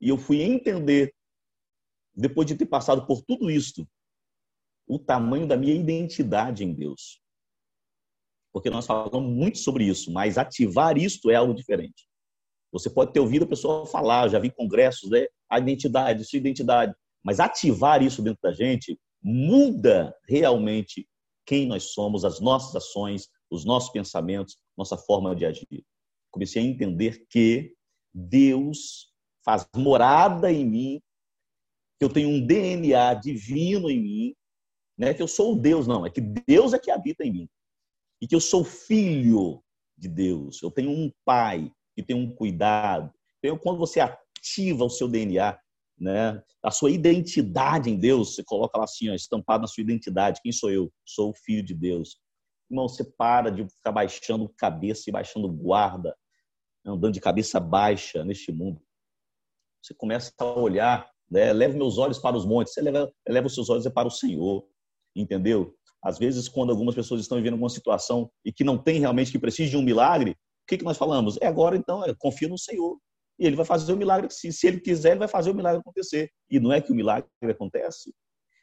E 0.00 0.08
eu 0.08 0.16
fui 0.16 0.42
entender 0.42 1.14
depois 2.14 2.46
de 2.46 2.56
ter 2.56 2.66
passado 2.66 3.06
por 3.06 3.22
tudo 3.22 3.50
isso, 3.50 3.86
o 4.86 4.98
tamanho 4.98 5.46
da 5.46 5.56
minha 5.56 5.74
identidade 5.74 6.64
em 6.64 6.72
Deus. 6.72 7.22
Porque 8.52 8.68
nós 8.68 8.86
falamos 8.86 9.32
muito 9.32 9.58
sobre 9.58 9.84
isso, 9.84 10.12
mas 10.12 10.36
ativar 10.36 10.98
isto 10.98 11.30
é 11.30 11.36
algo 11.36 11.54
diferente. 11.54 12.06
Você 12.72 12.88
pode 12.88 13.12
ter 13.12 13.20
ouvido 13.20 13.44
a 13.44 13.48
pessoa 13.48 13.86
falar, 13.86 14.28
já 14.28 14.38
vi 14.38 14.50
congressos, 14.50 15.10
né? 15.10 15.26
a 15.48 15.58
identidade, 15.58 16.24
sua 16.24 16.38
identidade, 16.38 16.94
mas 17.22 17.38
ativar 17.38 18.02
isso 18.02 18.22
dentro 18.22 18.40
da 18.42 18.52
gente 18.52 18.98
muda 19.22 20.16
realmente 20.26 21.06
quem 21.46 21.66
nós 21.66 21.92
somos, 21.92 22.24
as 22.24 22.40
nossas 22.40 22.74
ações, 22.74 23.28
os 23.50 23.64
nossos 23.64 23.90
pensamentos, 23.90 24.56
nossa 24.76 24.96
forma 24.96 25.36
de 25.36 25.44
agir. 25.44 25.84
Comecei 26.30 26.62
a 26.62 26.66
entender 26.66 27.26
que 27.28 27.74
Deus 28.12 29.12
faz 29.44 29.68
morada 29.76 30.50
em 30.50 30.64
mim 30.64 31.02
que 31.98 32.04
eu 32.04 32.12
tenho 32.12 32.30
um 32.30 32.44
DNA 32.44 33.14
divino 33.14 33.88
em 33.88 34.00
mim, 34.00 34.34
né? 34.98 35.14
que 35.14 35.22
eu 35.22 35.28
sou 35.28 35.52
o 35.52 35.56
Deus, 35.56 35.86
não, 35.86 36.04
é 36.04 36.10
que 36.10 36.20
Deus 36.20 36.72
é 36.72 36.78
que 36.78 36.90
habita 36.90 37.24
em 37.24 37.32
mim. 37.32 37.48
E 38.20 38.26
que 38.26 38.34
eu 38.34 38.40
sou 38.40 38.64
filho 38.64 39.62
de 39.96 40.08
Deus. 40.08 40.60
Eu 40.62 40.70
tenho 40.70 40.90
um 40.90 41.12
pai 41.24 41.70
que 41.94 42.02
tem 42.02 42.16
um 42.16 42.34
cuidado. 42.34 43.12
Então, 43.38 43.58
quando 43.58 43.78
você 43.78 44.00
ativa 44.00 44.84
o 44.84 44.90
seu 44.90 45.08
DNA, 45.08 45.58
né, 45.98 46.42
a 46.62 46.70
sua 46.70 46.90
identidade 46.90 47.90
em 47.90 47.96
Deus, 47.96 48.34
você 48.34 48.42
coloca 48.44 48.78
lá 48.78 48.84
assim, 48.84 49.10
ó, 49.10 49.14
estampado 49.14 49.62
na 49.62 49.68
sua 49.68 49.82
identidade, 49.82 50.40
quem 50.42 50.52
sou 50.52 50.70
eu? 50.70 50.92
Sou 51.04 51.30
o 51.30 51.34
filho 51.34 51.62
de 51.62 51.74
Deus. 51.74 52.18
Irmão, 52.70 52.88
você 52.88 53.04
para 53.04 53.50
de 53.50 53.68
ficar 53.68 53.92
baixando 53.92 54.52
cabeça 54.56 55.04
e 55.08 55.12
baixando 55.12 55.48
guarda, 55.48 56.16
andando 56.84 57.12
de 57.12 57.20
cabeça 57.20 57.60
baixa 57.60 58.24
neste 58.24 58.50
mundo. 58.50 58.80
Você 59.82 59.94
começa 59.94 60.32
a 60.38 60.44
olhar 60.44 61.12
né? 61.32 61.50
Leve 61.50 61.78
meus 61.78 61.96
olhos 61.96 62.18
para 62.18 62.36
os 62.36 62.44
montes. 62.44 62.74
Você 62.74 62.82
leva, 62.82 63.10
leva 63.26 63.46
os 63.46 63.54
seus 63.54 63.70
olhos 63.70 63.88
para 63.88 64.06
o 64.06 64.10
Senhor, 64.10 64.62
entendeu? 65.16 65.74
Às 66.04 66.18
vezes, 66.18 66.46
quando 66.46 66.70
algumas 66.70 66.94
pessoas 66.94 67.22
estão 67.22 67.38
vivendo 67.38 67.54
uma 67.54 67.70
situação 67.70 68.30
e 68.44 68.52
que 68.52 68.62
não 68.62 68.76
tem 68.76 69.00
realmente, 69.00 69.32
que 69.32 69.38
precisa 69.38 69.70
de 69.70 69.76
um 69.78 69.82
milagre, 69.82 70.36
o 70.62 70.66
que, 70.66 70.78
que 70.78 70.84
nós 70.84 70.96
falamos? 70.96 71.38
É 71.40 71.46
agora, 71.46 71.76
então, 71.76 72.04
é, 72.04 72.14
confia 72.14 72.48
no 72.48 72.58
Senhor. 72.58 72.98
E 73.38 73.46
ele 73.46 73.56
vai 73.56 73.64
fazer 73.64 73.92
o 73.92 73.96
milagre. 73.96 74.30
Se, 74.30 74.52
se 74.52 74.66
ele 74.66 74.80
quiser, 74.80 75.10
ele 75.10 75.18
vai 75.20 75.28
fazer 75.28 75.50
o 75.50 75.54
milagre 75.54 75.80
acontecer. 75.80 76.30
E 76.50 76.60
não 76.60 76.72
é 76.72 76.80
que 76.80 76.92
o 76.92 76.94
milagre 76.94 77.28
acontece? 77.42 78.14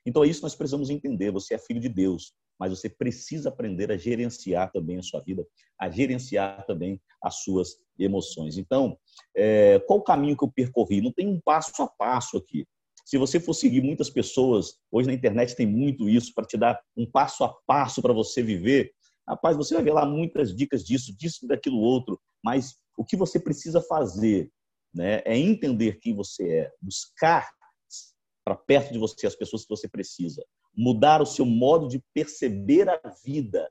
Então, 0.05 0.23
é 0.23 0.27
isso 0.27 0.39
que 0.39 0.45
nós 0.45 0.55
precisamos 0.55 0.89
entender. 0.89 1.31
Você 1.31 1.53
é 1.53 1.57
filho 1.57 1.79
de 1.79 1.89
Deus 1.89 2.33
mas 2.59 2.77
você 2.77 2.89
precisa 2.89 3.49
aprender 3.49 3.89
a 3.89 3.97
gerenciar 3.97 4.71
também 4.71 4.97
a 4.97 5.01
sua 5.01 5.21
vida, 5.21 5.47
a 5.79 5.89
gerenciar 5.89 6.65
também 6.65 7.01
as 7.23 7.41
suas 7.41 7.77
emoções. 7.97 8.57
Então, 8.57 8.97
é, 9.35 9.79
qual 9.87 9.99
o 9.99 10.03
caminho 10.03 10.35
que 10.35 10.43
eu 10.43 10.51
percorri? 10.51 11.01
Não 11.01 11.13
tem 11.13 11.27
um 11.27 11.39
passo 11.39 11.81
a 11.81 11.87
passo 11.87 12.37
aqui. 12.37 12.67
Se 13.05 13.17
você 13.17 13.39
for 13.39 13.53
seguir 13.53 13.81
muitas 13.81 14.09
pessoas, 14.09 14.75
hoje 14.91 15.07
na 15.07 15.13
internet 15.13 15.55
tem 15.55 15.65
muito 15.65 16.09
isso 16.09 16.33
para 16.35 16.45
te 16.45 16.57
dar 16.57 16.79
um 16.95 17.09
passo 17.09 17.43
a 17.43 17.55
passo 17.65 18.01
para 18.01 18.13
você 18.13 18.43
viver. 18.43 18.91
Rapaz, 19.29 19.55
você 19.55 19.75
vai 19.75 19.83
ver 19.83 19.93
lá 19.93 20.07
muitas 20.07 20.55
dicas 20.55 20.83
disso, 20.83 21.15
disso, 21.15 21.45
daquilo 21.47 21.77
outro, 21.77 22.19
mas 22.43 22.75
o 22.97 23.05
que 23.05 23.15
você 23.15 23.39
precisa 23.39 23.79
fazer 23.79 24.51
né, 24.91 25.21
é 25.23 25.37
entender 25.37 25.99
quem 25.99 26.15
você 26.15 26.51
é, 26.51 26.71
buscar 26.81 27.47
para 28.43 28.55
perto 28.55 28.91
de 28.91 28.97
você 28.97 29.27
as 29.27 29.35
pessoas 29.35 29.61
que 29.61 29.69
você 29.69 29.87
precisa, 29.87 30.43
mudar 30.75 31.21
o 31.21 31.25
seu 31.25 31.45
modo 31.45 31.87
de 31.87 32.03
perceber 32.11 32.89
a 32.89 32.99
vida. 33.23 33.69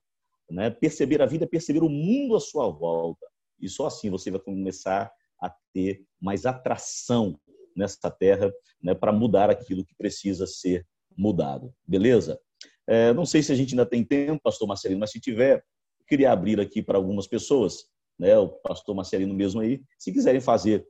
Né? 0.49 0.71
Perceber 0.71 1.21
a 1.21 1.27
vida 1.27 1.45
é 1.45 1.49
perceber 1.49 1.83
o 1.83 1.89
mundo 1.89 2.37
à 2.37 2.41
sua 2.41 2.71
volta. 2.71 3.27
E 3.61 3.69
só 3.69 3.87
assim 3.87 4.09
você 4.09 4.31
vai 4.31 4.41
começar 4.41 5.11
a 5.41 5.53
ter 5.75 6.05
mais 6.21 6.47
atração 6.47 7.37
nessa 7.75 8.09
terra 8.11 8.53
né, 8.81 8.95
para 8.95 9.13
mudar 9.13 9.51
aquilo 9.51 9.85
que 9.85 9.97
precisa 9.97 10.47
ser 10.47 10.87
mudado. 11.17 11.75
Beleza? 11.85 12.41
É, 12.89 13.13
não 13.13 13.27
sei 13.27 13.43
se 13.43 13.53
a 13.53 13.55
gente 13.55 13.75
ainda 13.75 13.85
tem 13.85 14.03
tempo, 14.03 14.41
pastor 14.43 14.67
Marcelino, 14.67 14.99
mas 14.99 15.11
se 15.11 15.21
tiver, 15.21 15.63
queria 16.09 16.33
abrir 16.33 16.59
aqui 16.59 16.83
para 16.83 16.97
algumas 16.97 17.27
pessoas, 17.27 17.85
né, 18.19 18.37
o 18.39 18.49
pastor 18.49 18.95
Marcelino 18.95 19.35
mesmo 19.35 19.61
aí, 19.61 19.83
se 19.99 20.11
quiserem 20.11 20.41
fazer 20.41 20.87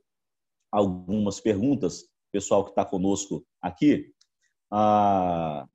algumas 0.71 1.41
perguntas, 1.41 2.05
pessoal 2.31 2.63
que 2.63 2.69
está 2.69 2.85
conosco 2.85 3.45
aqui, 3.61 4.13
ah, 4.71 5.67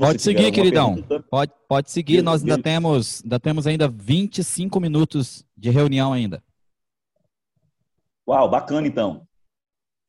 pode 0.00 0.20
seguir, 0.20 0.50
queridão. 0.50 0.94
Pergunta, 0.94 1.24
pode, 1.30 1.52
pode 1.68 1.90
seguir. 1.90 2.22
Nós 2.22 2.42
ainda 2.42 2.60
temos, 2.60 3.22
ainda 3.22 3.38
temos 3.38 3.66
ainda 3.66 3.88
25 3.88 4.80
minutos 4.80 5.46
de 5.56 5.70
reunião 5.70 6.12
ainda. 6.12 6.42
Uau, 8.26 8.48
bacana 8.48 8.86
então. 8.86 9.26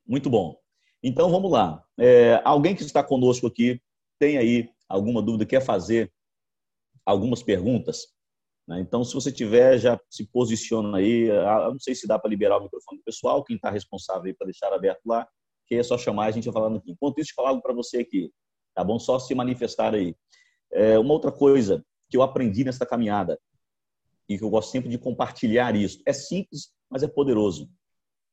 Muito 0.07 0.29
bom. 0.29 0.55
Então 1.03 1.29
vamos 1.29 1.51
lá. 1.51 1.83
É, 1.99 2.41
alguém 2.45 2.75
que 2.75 2.83
está 2.83 3.03
conosco 3.03 3.45
aqui 3.45 3.81
tem 4.17 4.37
aí 4.37 4.72
alguma 4.93 5.21
dúvida, 5.21 5.45
quer 5.45 5.61
fazer 5.61 6.11
algumas 7.05 7.41
perguntas? 7.43 8.07
Né? 8.67 8.79
Então, 8.79 9.03
se 9.03 9.13
você 9.13 9.31
tiver, 9.31 9.77
já 9.77 9.99
se 10.09 10.25
posiciona 10.27 10.97
aí. 10.97 11.29
Ah, 11.31 11.65
eu 11.65 11.71
não 11.71 11.79
sei 11.79 11.95
se 11.95 12.07
dá 12.07 12.17
para 12.17 12.29
liberar 12.29 12.57
o 12.57 12.63
microfone 12.63 12.99
do 12.99 13.03
pessoal, 13.03 13.43
quem 13.43 13.55
está 13.55 13.69
responsável 13.69 14.33
para 14.37 14.45
deixar 14.45 14.71
aberto 14.73 15.01
lá, 15.05 15.27
que 15.67 15.75
é 15.75 15.83
só 15.83 15.97
chamar 15.97 16.25
a 16.25 16.31
gente 16.31 16.51
falando 16.51 16.77
aqui. 16.77 16.91
Enquanto 16.91 17.19
isso, 17.19 17.33
falar 17.35 17.49
algo 17.49 17.61
para 17.61 17.73
você 17.73 17.99
aqui 17.99 18.31
tá 18.73 18.83
bom? 18.83 18.99
Só 18.99 19.19
se 19.19 19.33
manifestar 19.35 19.93
aí. 19.93 20.15
É, 20.71 20.97
uma 20.97 21.13
outra 21.13 21.31
coisa 21.31 21.85
que 22.09 22.17
eu 22.17 22.21
aprendi 22.21 22.63
nessa 22.63 22.85
caminhada 22.85 23.39
e 24.27 24.37
que 24.37 24.43
eu 24.43 24.49
gosto 24.49 24.71
sempre 24.71 24.89
de 24.89 24.97
compartilhar 24.97 25.75
isso, 25.75 26.01
é 26.05 26.13
simples, 26.13 26.71
mas 26.89 27.03
é 27.03 27.07
poderoso. 27.07 27.69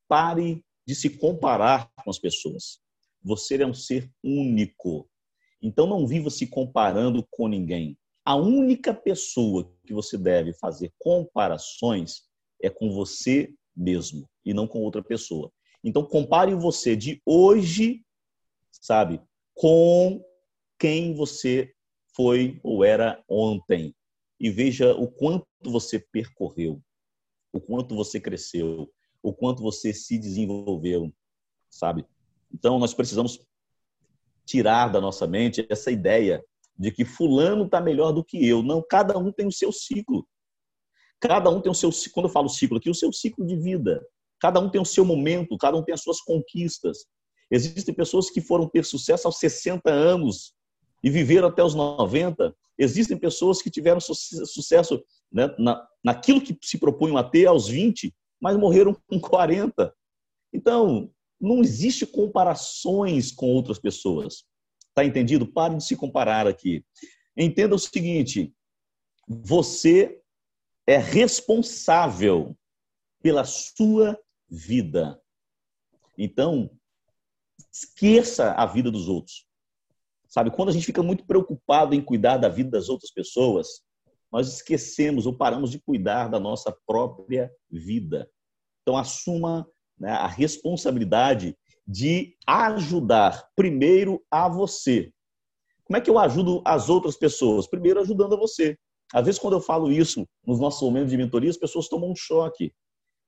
Pare 0.09 0.65
de 0.87 0.95
se 0.95 1.11
comparar 1.11 1.91
com 2.03 2.11
as 2.11 2.19
pessoas. 2.19 2.81
Você 3.23 3.61
é 3.63 3.67
um 3.67 3.75
ser 3.75 4.11
único. 4.25 5.09
Então 5.63 5.87
não 5.87 6.07
viva 6.07 6.31
se 6.31 6.47
comparando 6.47 7.27
com 7.31 7.49
ninguém. 7.49 7.97
A 8.25 8.37
única 8.37 8.95
pessoa 8.95 9.73
que 9.85 9.93
você 9.93 10.17
deve 10.17 10.53
fazer 10.55 10.93
comparações 10.99 12.23
é 12.63 12.71
com 12.71 12.93
você 12.93 13.53
mesmo 13.77 14.29
e 14.45 14.53
não 14.53 14.67
com 14.67 14.81
outra 14.81 15.03
pessoa. 15.03 15.51
Então 15.83 16.05
compare 16.05 16.55
você 16.55 16.95
de 16.95 17.21
hoje, 17.25 18.05
sabe, 18.71 19.21
com 19.55 20.23
quem 20.79 21.15
você 21.15 21.73
foi 22.15 22.61
ou 22.63 22.85
era 22.85 23.23
ontem 23.29 23.95
e 24.39 24.51
veja 24.51 24.95
o 24.95 25.09
quanto 25.09 25.47
você 25.65 25.99
percorreu, 25.99 26.83
o 27.53 27.61
quanto 27.61 27.95
você 27.95 28.19
cresceu, 28.19 28.91
o 29.23 29.33
quanto 29.33 29.63
você 29.63 29.93
se 29.93 30.19
desenvolveu, 30.19 31.13
sabe? 31.69 32.07
Então 32.53 32.79
nós 32.79 32.95
precisamos 32.95 33.45
tirar 34.51 34.89
da 34.89 35.01
nossa 35.01 35.27
mente 35.27 35.65
essa 35.71 35.91
ideia 35.91 36.43
de 36.77 36.91
que 36.91 37.05
fulano 37.05 37.67
está 37.67 37.81
melhor 37.81 38.13
do 38.13 38.25
que 38.25 38.45
eu. 38.47 38.63
Não, 38.63 38.83
cada 38.83 39.17
um 39.17 39.31
tem 39.31 39.47
o 39.47 39.53
seu 39.53 39.71
ciclo. 39.71 40.27
Cada 41.21 41.51
um 41.51 41.61
tem 41.61 41.71
o 41.71 41.75
seu, 41.75 41.91
quando 42.13 42.27
eu 42.27 42.33
falo 42.33 42.49
ciclo 42.49 42.79
aqui, 42.79 42.91
o 42.91 42.95
seu 42.95 43.13
ciclo 43.13 43.47
de 43.47 43.57
vida. 43.57 44.05
Cada 44.41 44.59
um 44.59 44.71
tem 44.71 44.81
o 44.81 44.87
seu 44.87 45.05
momento, 45.05 45.57
cada 45.59 45.77
um 45.77 45.83
tem 45.85 45.95
as 45.95 46.03
suas 46.03 46.21
conquistas. 46.21 47.07
Existem 47.51 47.95
pessoas 47.95 48.31
que 48.31 48.41
foram 48.41 48.69
ter 48.69 48.85
sucesso 48.85 49.29
aos 49.29 49.39
60 49.39 49.91
anos 49.91 50.55
e 51.05 51.11
viveram 51.11 51.49
até 51.49 51.63
os 51.63 51.75
90. 51.75 52.55
Existem 52.79 53.19
pessoas 53.19 53.61
que 53.61 53.71
tiveram 53.71 54.01
sucesso 54.01 55.05
né, 55.31 55.55
na, 55.59 55.87
naquilo 56.03 56.41
que 56.41 56.57
se 56.63 56.79
propunham 56.79 57.19
a 57.19 57.23
ter 57.23 57.47
aos 57.47 57.69
20, 57.69 58.13
mas 58.41 58.57
morreram 58.57 58.97
com 59.07 59.21
40. 59.21 59.95
Então, 60.53 61.11
não 61.41 61.61
existe 61.61 62.07
comparações 62.07 63.33
com 63.33 63.47
outras 63.47 63.79
pessoas. 63.79 64.45
Está 64.89 65.05
entendido? 65.05 65.51
Pare 65.51 65.77
de 65.77 65.85
se 65.85 65.97
comparar 65.97 66.47
aqui. 66.47 66.85
Entenda 67.37 67.75
o 67.75 67.79
seguinte: 67.79 68.53
você 69.27 70.21
é 70.87 70.99
responsável 70.99 72.57
pela 73.23 73.45
sua 73.45 74.19
vida. 74.49 75.21
Então, 76.19 76.71
esqueça 77.73 78.53
a 78.53 78.67
vida 78.67 78.91
dos 78.91 79.09
outros. 79.09 79.47
Sabe, 80.29 80.51
quando 80.51 80.69
a 80.69 80.73
gente 80.73 80.87
fica 80.87 81.03
muito 81.03 81.25
preocupado 81.25 81.95
em 81.95 82.03
cuidar 82.03 82.37
da 82.37 82.49
vida 82.49 82.71
das 82.71 82.89
outras 82.89 83.11
pessoas, 83.11 83.83
nós 84.31 84.49
esquecemos 84.53 85.27
ou 85.27 85.37
paramos 85.37 85.71
de 85.71 85.81
cuidar 85.81 86.29
da 86.29 86.39
nossa 86.39 86.77
própria 86.87 87.53
vida. 87.71 88.31
Então, 88.83 88.97
assuma 88.97 89.67
né, 90.01 90.11
a 90.11 90.27
responsabilidade 90.27 91.55
de 91.87 92.35
ajudar 92.47 93.47
primeiro 93.55 94.25
a 94.31 94.49
você. 94.49 95.13
Como 95.85 95.97
é 95.97 96.01
que 96.01 96.09
eu 96.09 96.19
ajudo 96.19 96.63
as 96.65 96.89
outras 96.89 97.17
pessoas? 97.17 97.67
Primeiro, 97.67 98.01
ajudando 98.01 98.35
a 98.35 98.39
você. 98.39 98.79
Às 99.13 99.25
vezes, 99.25 99.41
quando 99.41 99.55
eu 99.55 99.61
falo 99.61 99.91
isso 99.91 100.27
nos 100.47 100.61
nossos 100.61 100.81
momentos 100.81 101.11
de 101.11 101.17
mentoria, 101.17 101.51
as 101.51 101.57
pessoas 101.57 101.89
tomam 101.89 102.11
um 102.11 102.17
choque. 102.17 102.73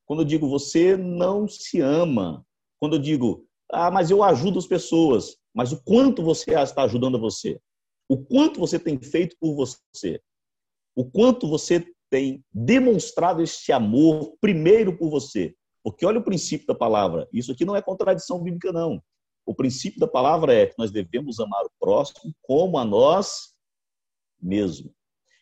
Quando 0.07 0.23
eu 0.23 0.27
digo 0.27 0.49
você 0.49 0.97
não 0.97 1.49
se 1.49 1.81
ama, 1.81 2.45
quando 2.79 2.97
eu 2.97 3.01
digo, 3.01 3.45
ah, 3.70 3.91
mas 3.91 4.11
eu 4.11 4.23
ajudo 4.23 4.59
as 4.59 4.66
pessoas, 4.66 5.37
mas 5.55 5.73
o 5.73 5.83
quanto 5.83 6.23
você 6.23 6.55
está 6.55 6.85
ajudando 6.85 7.16
a 7.16 7.20
você? 7.20 7.61
O 8.09 8.16
quanto 8.16 8.61
você 8.61 8.79
tem 8.79 9.01
feito 9.01 9.37
por 9.41 9.55
você? 9.55 10.20
O 10.95 11.05
quanto 11.05 11.49
você 11.49 11.85
tem 12.11 12.45
demonstrado 12.53 13.43
este 13.43 13.73
amor 13.73 14.37
primeiro 14.41 14.97
por 14.97 15.11
você? 15.11 15.55
Porque 15.83 16.07
olha 16.07 16.18
o 16.18 16.24
princípio 16.24 16.66
da 16.66 16.74
palavra. 16.74 17.28
Isso 17.33 17.53
aqui 17.53 17.64
não 17.64 17.76
é 17.76 17.83
contradição 17.83 18.43
bíblica, 18.43 18.72
não. 18.72 19.03
O 19.45 19.55
princípio 19.55 19.99
da 19.99 20.07
palavra 20.07 20.55
é 20.55 20.66
que 20.66 20.78
nós 20.78 20.91
devemos 20.91 21.41
amar 21.41 21.64
o 21.64 21.72
próximo 21.80 22.33
como 22.43 22.78
a 22.78 22.85
nós 22.85 23.55
mesmos. 24.41 24.93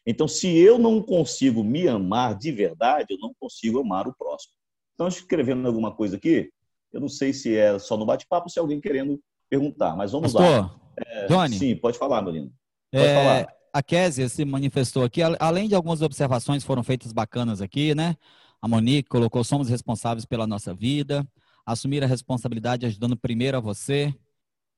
Então, 0.06 0.26
se 0.26 0.48
eu 0.58 0.78
não 0.78 1.02
consigo 1.02 1.62
me 1.62 1.86
amar 1.86 2.36
de 2.36 2.50
verdade, 2.50 3.08
eu 3.10 3.18
não 3.18 3.34
consigo 3.38 3.80
amar 3.80 4.08
o 4.08 4.14
próximo. 4.16 4.54
Então, 4.94 5.06
escrevendo 5.06 5.66
alguma 5.66 5.94
coisa 5.94 6.16
aqui, 6.16 6.50
eu 6.92 7.00
não 7.00 7.08
sei 7.08 7.32
se 7.32 7.54
é 7.56 7.78
só 7.78 7.96
no 7.96 8.06
bate-papo 8.06 8.46
ou 8.46 8.50
se 8.50 8.58
é 8.58 8.62
alguém 8.62 8.80
querendo 8.80 9.20
perguntar, 9.48 9.96
mas 9.96 10.12
vamos 10.12 10.32
Pastor, 10.32 10.62
lá. 10.62 10.80
É, 11.06 11.26
Johnny, 11.26 11.58
sim, 11.58 11.76
pode 11.76 11.98
falar, 11.98 12.22
Marino. 12.22 12.52
Pode 12.90 13.04
é, 13.04 13.14
falar. 13.14 13.54
A 13.72 13.82
Késia 13.82 14.28
se 14.28 14.44
manifestou 14.44 15.04
aqui, 15.04 15.20
além 15.38 15.68
de 15.68 15.74
algumas 15.74 16.02
observações 16.02 16.64
foram 16.64 16.82
feitas 16.82 17.12
bacanas 17.12 17.60
aqui, 17.60 17.94
né? 17.94 18.16
A 18.60 18.68
Monique 18.68 19.08
colocou: 19.08 19.42
somos 19.42 19.68
responsáveis 19.68 20.24
pela 20.24 20.46
nossa 20.46 20.74
vida, 20.74 21.26
assumir 21.64 22.02
a 22.02 22.06
responsabilidade 22.06 22.86
ajudando 22.86 23.16
primeiro 23.16 23.56
a 23.56 23.60
você. 23.60 24.14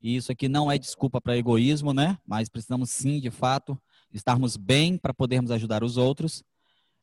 E 0.01 0.17
isso 0.17 0.33
aqui 0.33 0.49
não 0.49 0.71
é 0.71 0.79
desculpa 0.79 1.21
para 1.21 1.37
egoísmo, 1.37 1.93
né? 1.93 2.19
Mas 2.27 2.49
precisamos 2.49 2.91
sim, 2.91 3.21
de 3.21 3.31
fato, 3.31 3.81
estarmos 4.13 4.57
bem 4.57 4.99
para 4.99 5.15
podermos 5.15 5.51
ajudar 5.53 5.85
os 5.85 5.97
outros. 5.97 6.43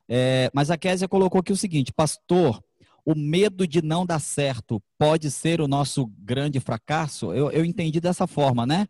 É, 0.08 0.50
mas 0.54 0.70
a 0.70 0.78
Késia 0.78 1.08
colocou 1.08 1.40
aqui 1.40 1.52
o 1.52 1.58
seguinte: 1.58 1.94
Pastor, 1.94 2.62
o 3.06 3.16
medo 3.16 3.66
de 3.66 3.82
não 3.82 4.06
dar 4.06 4.20
certo 4.20 4.82
pode 4.98 5.32
ser 5.32 5.62
o 5.62 5.68
nosso 5.68 6.08
grande 6.20 6.60
fracasso? 6.60 7.34
Eu, 7.34 7.52
eu 7.52 7.64
entendi 7.64 8.00
dessa 8.00 8.28
forma, 8.28 8.66
né? 8.66 8.88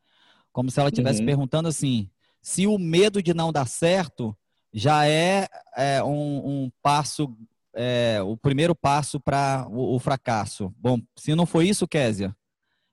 Como 0.52 0.72
se 0.72 0.80
ela 0.80 0.90
estivesse 0.90 1.20
uhum. 1.20 1.26
perguntando 1.26 1.68
assim: 1.68 2.10
se 2.42 2.66
o 2.68 2.78
medo 2.78 3.22
de 3.22 3.34
não 3.34 3.52
dar 3.52 3.68
certo 3.68 4.36
já 4.74 5.08
é, 5.08 5.48
é 5.76 6.04
um, 6.04 6.66
um, 6.66 6.72
passo, 6.82 7.36
é, 7.76 8.22
o 8.22 8.36
primeiro 8.36 8.76
passo 8.76 9.20
para 9.20 9.68
o, 9.70 9.96
o, 9.96 10.00
fracasso. 10.00 10.74
Bom, 10.78 11.00
se 11.18 11.36
não 11.36 11.46
foi 11.46 11.68
isso, 11.68 11.88
Késia, 11.88 12.36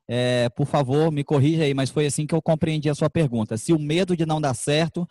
é, 0.08 0.48
por 0.50 0.66
favor, 0.66 1.10
me 1.10 1.24
corrija 1.24 1.64
aí, 1.64 1.74
mas 1.74 1.90
foi 1.90 2.06
assim 2.06 2.26
que 2.26 2.34
eu 2.34 2.42
compreendi 2.42 2.88
a 2.88 2.94
sua 2.94 3.10
pergunta. 3.10 3.56
Se 3.56 3.72
o 3.72 3.78
medo 3.78 4.16
de 4.16 4.26
não 4.26 4.40
dar 4.40 4.54
certo 4.54 5.06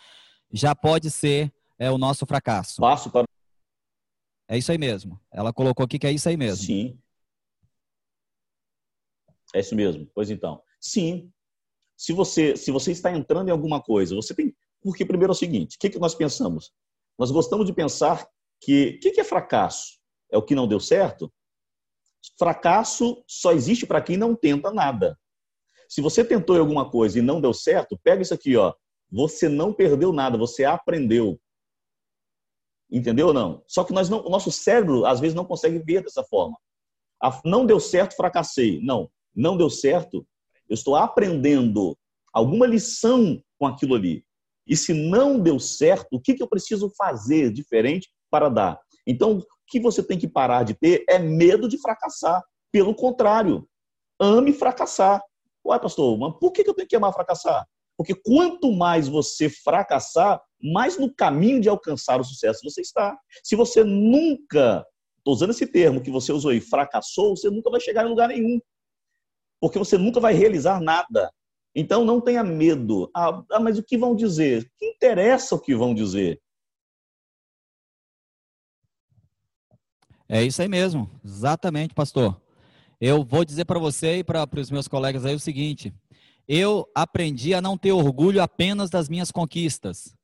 já 0.51 0.76
pode 0.76 1.11
ser 1.11 1.51
é, 1.78 1.91
o 1.91 1.97
nosso 1.97 2.26
fracasso. 2.26 2.82
Passo 2.82 3.09
para. 3.09 3.26
É 4.47 4.57
isso 4.57 4.72
aí 4.72 4.78
mesmo. 4.78 5.20
Ela 5.32 5.51
colocou 5.51 5.84
aqui 5.84 5.97
que 5.97 6.07
é 6.07 6.11
isso 6.11 6.30
aí 6.30 6.38
mesmo. 6.38 6.66
Sim. 6.66 6.99
É 9.53 9.59
isso 9.59 9.76
mesmo. 9.76 10.09
Pois 10.13 10.30
então. 10.30 10.61
Sim. 10.80 11.32
Se 11.97 12.13
você, 12.13 12.55
se 12.55 12.72
você 12.72 12.91
está 12.91 13.11
entrando 13.11 13.47
em 13.47 13.51
alguma 13.51 13.82
coisa, 13.82 14.16
você 14.16 14.34
tem. 14.34 14.55
Porque, 14.82 15.05
primeiro, 15.05 15.32
é 15.32 15.36
o 15.36 15.38
seguinte: 15.38 15.76
o 15.76 15.80
que, 15.80 15.89
que 15.89 15.99
nós 15.99 16.13
pensamos? 16.13 16.72
Nós 17.18 17.32
gostamos 17.32 17.66
de 17.66 17.74
pensar 17.74 18.28
que. 18.62 18.95
O 18.97 18.99
que, 18.99 19.12
que 19.12 19.22
é 19.22 19.24
fracasso? 19.24 19.99
É 20.32 20.38
o 20.38 20.43
que 20.43 20.56
não 20.56 20.68
deu 20.68 20.80
certo? 20.80 21.32
Fracasso 22.38 23.24
só 23.28 23.51
existe 23.51 23.86
para 23.86 24.01
quem 24.01 24.18
não 24.18 24.36
tenta 24.36 24.72
nada. 24.72 25.18
Se 25.88 26.01
você 26.01 26.26
tentou 26.26 26.58
alguma 26.60 26.89
coisa 26.89 27.20
e 27.20 27.22
não 27.22 27.39
deu 27.39 27.53
certo, 27.53 27.99
pega 28.03 28.22
isso 28.22 28.34
aqui, 28.34 28.56
ó. 28.58 28.74
Você 29.12 29.47
não 29.47 29.72
perdeu 29.72 30.12
nada, 30.12 30.38
você 30.38 30.66
aprendeu. 30.66 31.39
Entendeu 32.91 33.28
ou 33.28 33.34
não? 33.34 33.64
Só 33.68 33.84
que 33.84 33.93
nós 33.93 34.10
não, 34.10 34.26
o 34.26 34.30
nosso 34.30 34.51
cérebro 34.51 35.06
às 35.06 35.20
vezes 35.20 35.36
não 35.36 35.45
consegue 35.45 35.80
ver 35.80 36.03
dessa 36.03 36.24
forma. 36.24 36.58
não 37.43 37.66
deu 37.66 37.80
certo, 37.80 38.16
fracassei. 38.16 38.80
Não, 38.82 39.10
não 39.34 39.56
deu 39.56 39.70
certo. 39.70 40.26
Eu 40.68 40.74
estou 40.74 40.95
aprendendo 40.95 41.97
alguma 42.34 42.66
lição 42.66 43.41
com 43.58 43.68
aquilo 43.68 43.95
ali. 43.95 44.26
E 44.68 44.76
se 44.76 44.93
não 44.93 45.39
deu 45.39 45.60
certo, 45.60 46.08
o 46.12 46.20
que, 46.20 46.34
que 46.34 46.41
eu 46.41 46.49
preciso 46.49 46.91
fazer 46.97 47.51
diferente 47.51 48.10
para 48.36 48.50
dar? 48.50 48.80
Então, 49.08 49.42
que 49.66 49.80
você 49.80 50.04
tem 50.04 50.20
que 50.20 50.28
parar 50.28 50.64
de 50.64 50.74
ter 50.74 51.06
é 51.08 51.18
medo 51.18 51.70
de 51.70 51.78
fracassar. 51.78 52.44
Pelo 52.70 52.94
contrário, 52.94 53.66
ame 54.20 54.52
fracassar. 54.52 55.22
Ué, 55.66 55.80
pastor, 55.80 56.18
mas 56.18 56.34
por 56.38 56.52
que 56.52 56.68
eu 56.68 56.74
tenho 56.74 56.88
que 56.88 56.96
amar 56.98 57.14
fracassar? 57.14 57.66
Porque 57.98 58.14
quanto 58.14 58.74
mais 58.74 59.08
você 59.08 59.50
fracassar, 59.50 60.42
mais 60.62 60.98
no 60.98 61.14
caminho 61.14 61.62
de 61.62 61.70
alcançar 61.70 62.20
o 62.20 62.26
sucesso 62.26 62.60
você 62.62 62.82
está. 62.82 63.18
Se 63.42 63.56
você 63.56 63.86
nunca, 63.86 64.86
estou 65.18 65.34
usando 65.34 65.52
esse 65.52 65.66
termo 65.66 66.02
que 66.02 66.12
você 66.12 66.34
usou 66.34 66.52
aí, 66.52 66.60
fracassou, 66.60 67.38
você 67.38 67.50
nunca 67.50 67.70
vai 67.70 67.80
chegar 67.80 68.06
em 68.06 68.10
lugar 68.10 68.28
nenhum. 68.28 68.60
Porque 69.62 69.80
você 69.80 69.98
nunca 69.98 70.20
vai 70.20 70.34
realizar 70.34 70.82
nada. 70.82 71.32
Então 71.74 72.04
não 72.04 72.20
tenha 72.20 72.44
medo. 72.44 73.10
Ah, 73.16 73.42
ah 73.54 73.60
mas 73.62 73.80
o 73.80 73.84
que 73.84 73.98
vão 73.98 74.14
dizer? 74.14 74.70
Que 74.78 74.88
interessa 74.88 75.56
o 75.56 75.60
que 75.60 75.74
vão 75.74 75.94
dizer? 75.96 76.42
É 80.28 80.43
isso 80.43 80.61
aí 80.61 80.67
mesmo, 80.67 81.09
exatamente, 81.23 81.93
pastor. 81.93 82.41
Eu 82.99 83.23
vou 83.23 83.45
dizer 83.45 83.65
para 83.65 83.78
você 83.78 84.19
e 84.19 84.23
para 84.23 84.47
os 84.59 84.71
meus 84.71 84.88
colegas 84.88 85.26
aí 85.26 85.36
o 85.36 85.39
seguinte: 85.39 85.93
eu 86.47 86.89
aprendi 86.95 87.53
a 87.53 87.61
não 87.61 87.78
ter 87.78 87.91
orgulho 87.91 88.41
apenas 88.41 88.89
das 88.89 89.09
minhas 89.09 89.32
conquistas. 89.32 90.15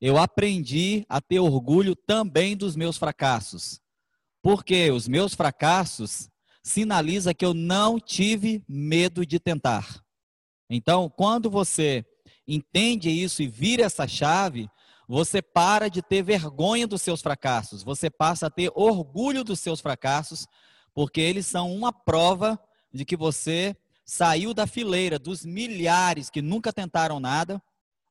Eu 0.00 0.16
aprendi 0.16 1.04
a 1.08 1.20
ter 1.20 1.40
orgulho 1.40 1.94
também 1.94 2.56
dos 2.56 2.74
meus 2.74 2.96
fracassos. 2.96 3.80
Porque 4.42 4.90
os 4.90 5.06
meus 5.06 5.34
fracassos 5.34 6.30
sinaliza 6.62 7.34
que 7.34 7.44
eu 7.44 7.52
não 7.52 7.98
tive 8.00 8.62
medo 8.66 9.26
de 9.26 9.38
tentar. 9.38 10.02
Então, 10.70 11.10
quando 11.10 11.50
você 11.50 12.04
entende 12.46 13.10
isso 13.10 13.42
e 13.42 13.48
vira 13.48 13.84
essa 13.84 14.06
chave, 14.06 14.68
você 15.10 15.42
para 15.42 15.90
de 15.90 16.00
ter 16.00 16.22
vergonha 16.22 16.86
dos 16.86 17.02
seus 17.02 17.20
fracassos, 17.20 17.82
você 17.82 18.08
passa 18.08 18.46
a 18.46 18.50
ter 18.50 18.70
orgulho 18.76 19.42
dos 19.42 19.58
seus 19.58 19.80
fracassos, 19.80 20.46
porque 20.94 21.20
eles 21.20 21.46
são 21.46 21.74
uma 21.74 21.92
prova 21.92 22.56
de 22.94 23.04
que 23.04 23.16
você 23.16 23.76
saiu 24.04 24.54
da 24.54 24.68
fileira 24.68 25.18
dos 25.18 25.44
milhares 25.44 26.30
que 26.30 26.40
nunca 26.40 26.72
tentaram 26.72 27.18
nada 27.18 27.60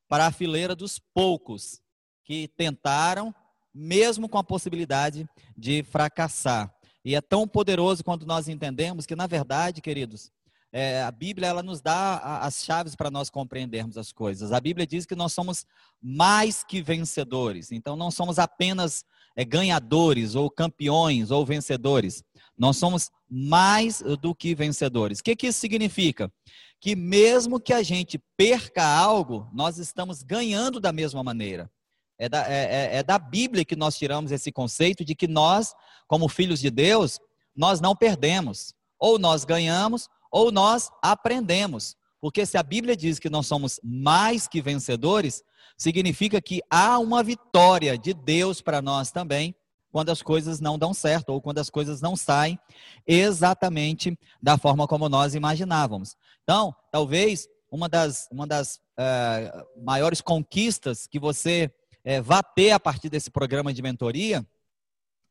para 0.09 0.27
a 0.27 0.31
fileira 0.31 0.75
dos 0.75 0.99
poucos 0.99 1.81
que 2.25 2.49
tentaram, 2.49 3.33
mesmo 3.73 4.27
com 4.27 4.37
a 4.37 4.43
possibilidade 4.43 5.25
de 5.55 5.83
fracassar. 5.83 6.69
E 7.05 7.15
é 7.15 7.21
tão 7.21 7.47
poderoso 7.47 8.03
quando 8.03 8.25
nós 8.25 8.49
entendemos 8.49 9.05
que, 9.05 9.15
na 9.15 9.25
verdade, 9.25 9.79
queridos, 9.79 10.33
é, 10.71 11.01
a 11.01 11.11
Bíblia 11.11 11.47
ela 11.47 11.63
nos 11.63 11.81
dá 11.81 12.39
as 12.41 12.63
chaves 12.63 12.95
para 12.95 13.09
nós 13.09 13.29
compreendermos 13.29 13.97
as 13.97 14.11
coisas. 14.11 14.51
A 14.51 14.59
Bíblia 14.59 14.85
diz 14.85 15.05
que 15.05 15.15
nós 15.15 15.33
somos 15.33 15.65
mais 16.01 16.63
que 16.63 16.81
vencedores. 16.81 17.71
Então, 17.71 17.95
não 17.95 18.11
somos 18.11 18.37
apenas 18.39 19.03
é, 19.35 19.43
ganhadores 19.43 20.35
ou 20.35 20.49
campeões 20.49 21.31
ou 21.31 21.45
vencedores. 21.45 22.23
Nós 22.57 22.77
somos 22.77 23.09
mais 23.29 24.01
do 24.21 24.35
que 24.35 24.53
vencedores. 24.53 25.19
O 25.19 25.23
que, 25.23 25.35
que 25.35 25.47
isso 25.47 25.59
significa? 25.59 26.31
que 26.79 26.95
mesmo 26.95 27.59
que 27.59 27.73
a 27.73 27.83
gente 27.83 28.17
perca 28.37 28.83
algo, 28.83 29.49
nós 29.53 29.77
estamos 29.77 30.23
ganhando 30.23 30.79
da 30.79 30.93
mesma 30.93 31.23
maneira. 31.23 31.69
É 32.17 32.27
da, 32.29 32.49
é, 32.49 32.63
é, 32.63 32.97
é 32.97 33.03
da 33.03 33.17
Bíblia 33.17 33.65
que 33.65 33.75
nós 33.75 33.97
tiramos 33.97 34.31
esse 34.31 34.51
conceito 34.51 35.03
de 35.03 35.15
que 35.15 35.27
nós, 35.27 35.73
como 36.07 36.27
filhos 36.29 36.59
de 36.59 36.69
Deus, 36.69 37.19
nós 37.55 37.81
não 37.81 37.95
perdemos. 37.95 38.73
Ou 38.97 39.19
nós 39.19 39.45
ganhamos, 39.45 40.07
ou 40.31 40.51
nós 40.51 40.91
aprendemos. 41.01 41.95
Porque 42.21 42.45
se 42.45 42.57
a 42.57 42.63
Bíblia 42.63 42.95
diz 42.95 43.17
que 43.17 43.29
nós 43.29 43.47
somos 43.47 43.79
mais 43.83 44.47
que 44.47 44.61
vencedores, 44.61 45.43
significa 45.77 46.41
que 46.41 46.61
há 46.69 46.99
uma 46.99 47.23
vitória 47.23 47.97
de 47.97 48.13
Deus 48.13 48.61
para 48.61 48.81
nós 48.81 49.11
também, 49.11 49.55
quando 49.91 50.09
as 50.09 50.21
coisas 50.21 50.59
não 50.59 50.77
dão 50.77 50.93
certo 50.93 51.29
ou 51.29 51.41
quando 51.41 51.59
as 51.59 51.69
coisas 51.69 52.01
não 52.01 52.15
saem 52.15 52.59
exatamente 53.07 54.17
da 54.41 54.57
forma 54.57 54.87
como 54.87 55.09
nós 55.09 55.33
imaginávamos. 55.33 56.15
Então, 56.43 56.75
talvez 56.91 57.47
uma 57.71 57.87
das, 57.87 58.27
uma 58.31 58.45
das 58.45 58.75
uh, 58.75 59.83
maiores 59.83 60.21
conquistas 60.21 61.07
que 61.07 61.19
você 61.19 61.71
uh, 62.05 62.21
vá 62.21 62.43
ter 62.43 62.71
a 62.71 62.79
partir 62.79 63.09
desse 63.09 63.31
programa 63.31 63.73
de 63.73 63.81
mentoria 63.81 64.45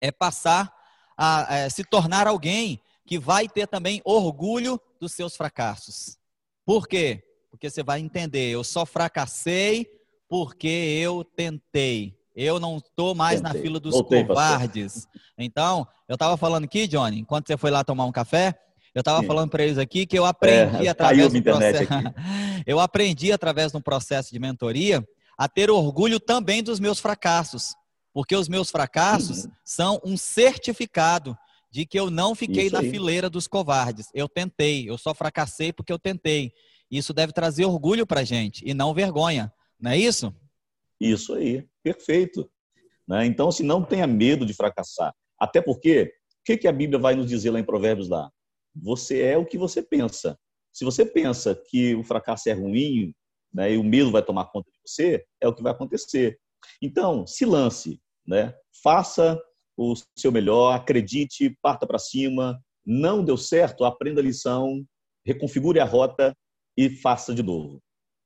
é 0.00 0.10
passar 0.10 0.72
a 1.16 1.66
uh, 1.66 1.70
se 1.70 1.84
tornar 1.84 2.26
alguém 2.26 2.80
que 3.08 3.18
vai 3.18 3.48
ter 3.48 3.66
também 3.66 4.02
orgulho 4.04 4.78
dos 5.00 5.12
seus 5.12 5.34
fracassos. 5.34 6.18
Por 6.62 6.86
quê? 6.86 7.24
Porque 7.50 7.70
você 7.70 7.82
vai 7.82 8.00
entender, 8.00 8.50
eu 8.50 8.62
só 8.62 8.84
fracassei 8.84 9.90
porque 10.28 10.68
eu 10.68 11.24
tentei. 11.24 12.14
Eu 12.36 12.60
não 12.60 12.76
estou 12.76 13.14
mais 13.14 13.40
Tentei. 13.40 13.56
na 13.56 13.62
fila 13.62 13.80
dos 13.80 13.94
Voltei, 13.94 14.24
covardes. 14.26 15.06
Pastor. 15.06 15.20
Então, 15.38 15.88
eu 16.06 16.14
estava 16.14 16.36
falando 16.36 16.64
aqui, 16.64 16.86
Johnny, 16.86 17.18
enquanto 17.18 17.46
você 17.46 17.56
foi 17.56 17.70
lá 17.70 17.82
tomar 17.82 18.04
um 18.04 18.12
café, 18.12 18.54
eu 18.94 19.00
estava 19.00 19.22
falando 19.22 19.50
para 19.50 19.64
eles 19.64 19.78
aqui 19.78 20.04
que 20.04 20.18
eu 20.18 20.26
aprendi 20.26 20.86
é, 20.86 20.90
através 20.90 21.32
do 21.32 21.42
processo. 21.42 21.88
eu 22.66 22.78
aprendi 22.78 23.32
através 23.32 23.72
de 23.72 23.78
um 23.78 23.80
processo 23.80 24.30
de 24.30 24.38
mentoria 24.38 25.02
a 25.38 25.48
ter 25.48 25.70
orgulho 25.70 26.20
também 26.20 26.62
dos 26.62 26.78
meus 26.78 27.00
fracassos, 27.00 27.74
porque 28.12 28.36
os 28.36 28.48
meus 28.48 28.70
fracassos 28.70 29.46
uhum. 29.46 29.50
são 29.64 30.00
um 30.04 30.16
certificado 30.16 31.36
de 31.70 31.84
que 31.86 31.98
eu 31.98 32.10
não 32.10 32.34
fiquei 32.34 32.70
na 32.70 32.80
fileira 32.80 33.28
dos 33.28 33.46
covardes. 33.46 34.08
Eu 34.14 34.28
tentei, 34.28 34.88
eu 34.88 34.96
só 34.96 35.14
fracassei 35.14 35.72
porque 35.72 35.92
eu 35.92 35.98
tentei. 35.98 36.52
Isso 36.90 37.12
deve 37.12 37.32
trazer 37.32 37.66
orgulho 37.66 38.06
para 38.06 38.24
gente 38.24 38.62
e 38.66 38.72
não 38.72 38.94
vergonha, 38.94 39.52
não 39.78 39.90
é 39.90 39.98
isso? 39.98 40.34
Isso 41.00 41.34
aí, 41.34 41.68
perfeito. 41.82 42.50
Né? 43.06 43.26
Então, 43.26 43.52
se 43.52 43.62
não 43.62 43.82
tenha 43.82 44.06
medo 44.06 44.44
de 44.44 44.54
fracassar. 44.54 45.14
Até 45.38 45.60
porque, 45.60 46.12
o 46.40 46.44
que, 46.44 46.56
que 46.56 46.68
a 46.68 46.72
Bíblia 46.72 46.98
vai 46.98 47.14
nos 47.14 47.28
dizer 47.28 47.50
lá 47.50 47.60
em 47.60 47.64
Provérbios 47.64 48.08
lá? 48.08 48.30
Você 48.74 49.22
é 49.22 49.36
o 49.36 49.46
que 49.46 49.58
você 49.58 49.82
pensa. 49.82 50.38
Se 50.72 50.84
você 50.84 51.04
pensa 51.04 51.54
que 51.54 51.94
o 51.94 52.02
fracasso 52.02 52.48
é 52.48 52.52
ruim, 52.52 53.14
né, 53.52 53.72
e 53.72 53.78
o 53.78 53.84
medo 53.84 54.10
vai 54.10 54.22
tomar 54.22 54.46
conta 54.46 54.70
de 54.70 54.78
você, 54.84 55.24
é 55.40 55.48
o 55.48 55.54
que 55.54 55.62
vai 55.62 55.72
acontecer. 55.72 56.38
Então, 56.82 57.26
se 57.26 57.44
lance, 57.44 58.00
né? 58.26 58.54
faça 58.82 59.40
o 59.78 59.94
seu 60.16 60.32
melhor, 60.32 60.74
acredite, 60.74 61.56
parta 61.62 61.86
para 61.86 62.00
cima. 62.00 62.60
Não 62.84 63.24
deu 63.24 63.36
certo, 63.36 63.84
aprenda 63.84 64.20
a 64.20 64.24
lição, 64.24 64.84
reconfigure 65.24 65.78
a 65.78 65.84
rota 65.84 66.36
e 66.76 66.90
faça 66.90 67.32
de 67.32 67.42
novo, 67.42 67.80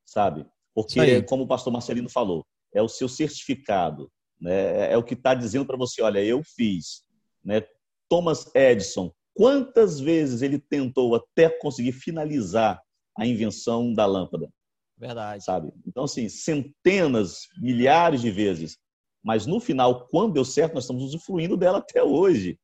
sabe? 0.07 0.47
Porque, 0.75 1.23
como 1.25 1.43
o 1.43 1.47
pastor 1.47 1.71
Marcelino 1.71 2.09
falou, 2.09 2.47
é 2.75 2.81
o 2.81 2.89
seu 2.89 3.07
certificado, 3.07 4.11
né? 4.41 4.91
é 4.91 4.97
o 4.97 5.03
que 5.03 5.13
está 5.13 5.35
dizendo 5.35 5.67
para 5.67 5.77
você, 5.77 6.01
olha, 6.01 6.25
eu 6.25 6.43
fiz. 6.43 7.05
Né? 7.45 7.63
Thomas 8.09 8.51
Edison, 8.55 9.13
quantas 9.35 10.01
vezes 10.01 10.41
ele 10.41 10.59
tentou 10.59 11.15
até 11.15 11.51
conseguir 11.51 11.93
finalizar 11.93 12.81
a 13.19 13.27
invenção 13.27 13.93
da 13.93 14.07
lâmpada? 14.07 14.49
Verdade. 14.97 15.45
Sabe? 15.45 15.71
Então, 15.87 16.05
assim, 16.05 16.29
centenas, 16.29 17.49
milhares 17.61 18.23
de 18.23 18.31
vezes. 18.31 18.79
Mas 19.23 19.47
no 19.47 19.61
final, 19.61 20.07
quando 20.11 20.35
deu 20.35 20.45
certo, 20.45 20.75
nós 20.75 20.85
estamos 20.85 21.03
usufruindo 21.05 21.57
dela 21.57 21.79
até 21.79 22.03
hoje. 22.03 22.59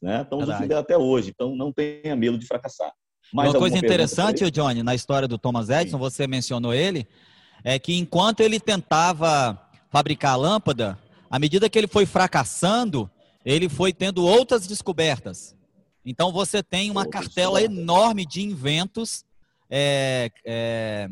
Né? 0.00 0.22
Estamos 0.22 0.44
usufruindo 0.44 0.68
dela 0.68 0.80
até 0.80 0.96
hoje. 0.96 1.30
Então, 1.30 1.54
não 1.54 1.72
tenha 1.72 2.16
medo 2.16 2.36
de 2.36 2.46
fracassar. 2.46 2.92
Mais 3.32 3.50
Uma 3.50 3.58
coisa 3.58 3.78
interessante, 3.78 4.50
Johnny, 4.50 4.82
na 4.82 4.94
história 4.94 5.28
do 5.28 5.38
Thomas 5.38 5.70
Edison, 5.70 5.96
Sim. 5.96 6.02
você 6.02 6.26
mencionou 6.26 6.74
ele, 6.74 7.06
é 7.64 7.78
que 7.78 7.96
enquanto 7.96 8.40
ele 8.40 8.58
tentava 8.58 9.58
fabricar 9.90 10.32
a 10.32 10.36
lâmpada, 10.36 10.98
à 11.30 11.38
medida 11.38 11.70
que 11.70 11.78
ele 11.78 11.86
foi 11.86 12.04
fracassando, 12.04 13.10
ele 13.44 13.68
foi 13.68 13.92
tendo 13.92 14.24
outras 14.24 14.66
descobertas. 14.66 15.56
Então 16.04 16.32
você 16.32 16.62
tem 16.62 16.90
uma 16.90 17.06
cartela 17.06 17.62
enorme 17.62 18.26
de 18.26 18.42
inventos 18.42 19.24
é, 19.70 20.30
é, 20.44 21.08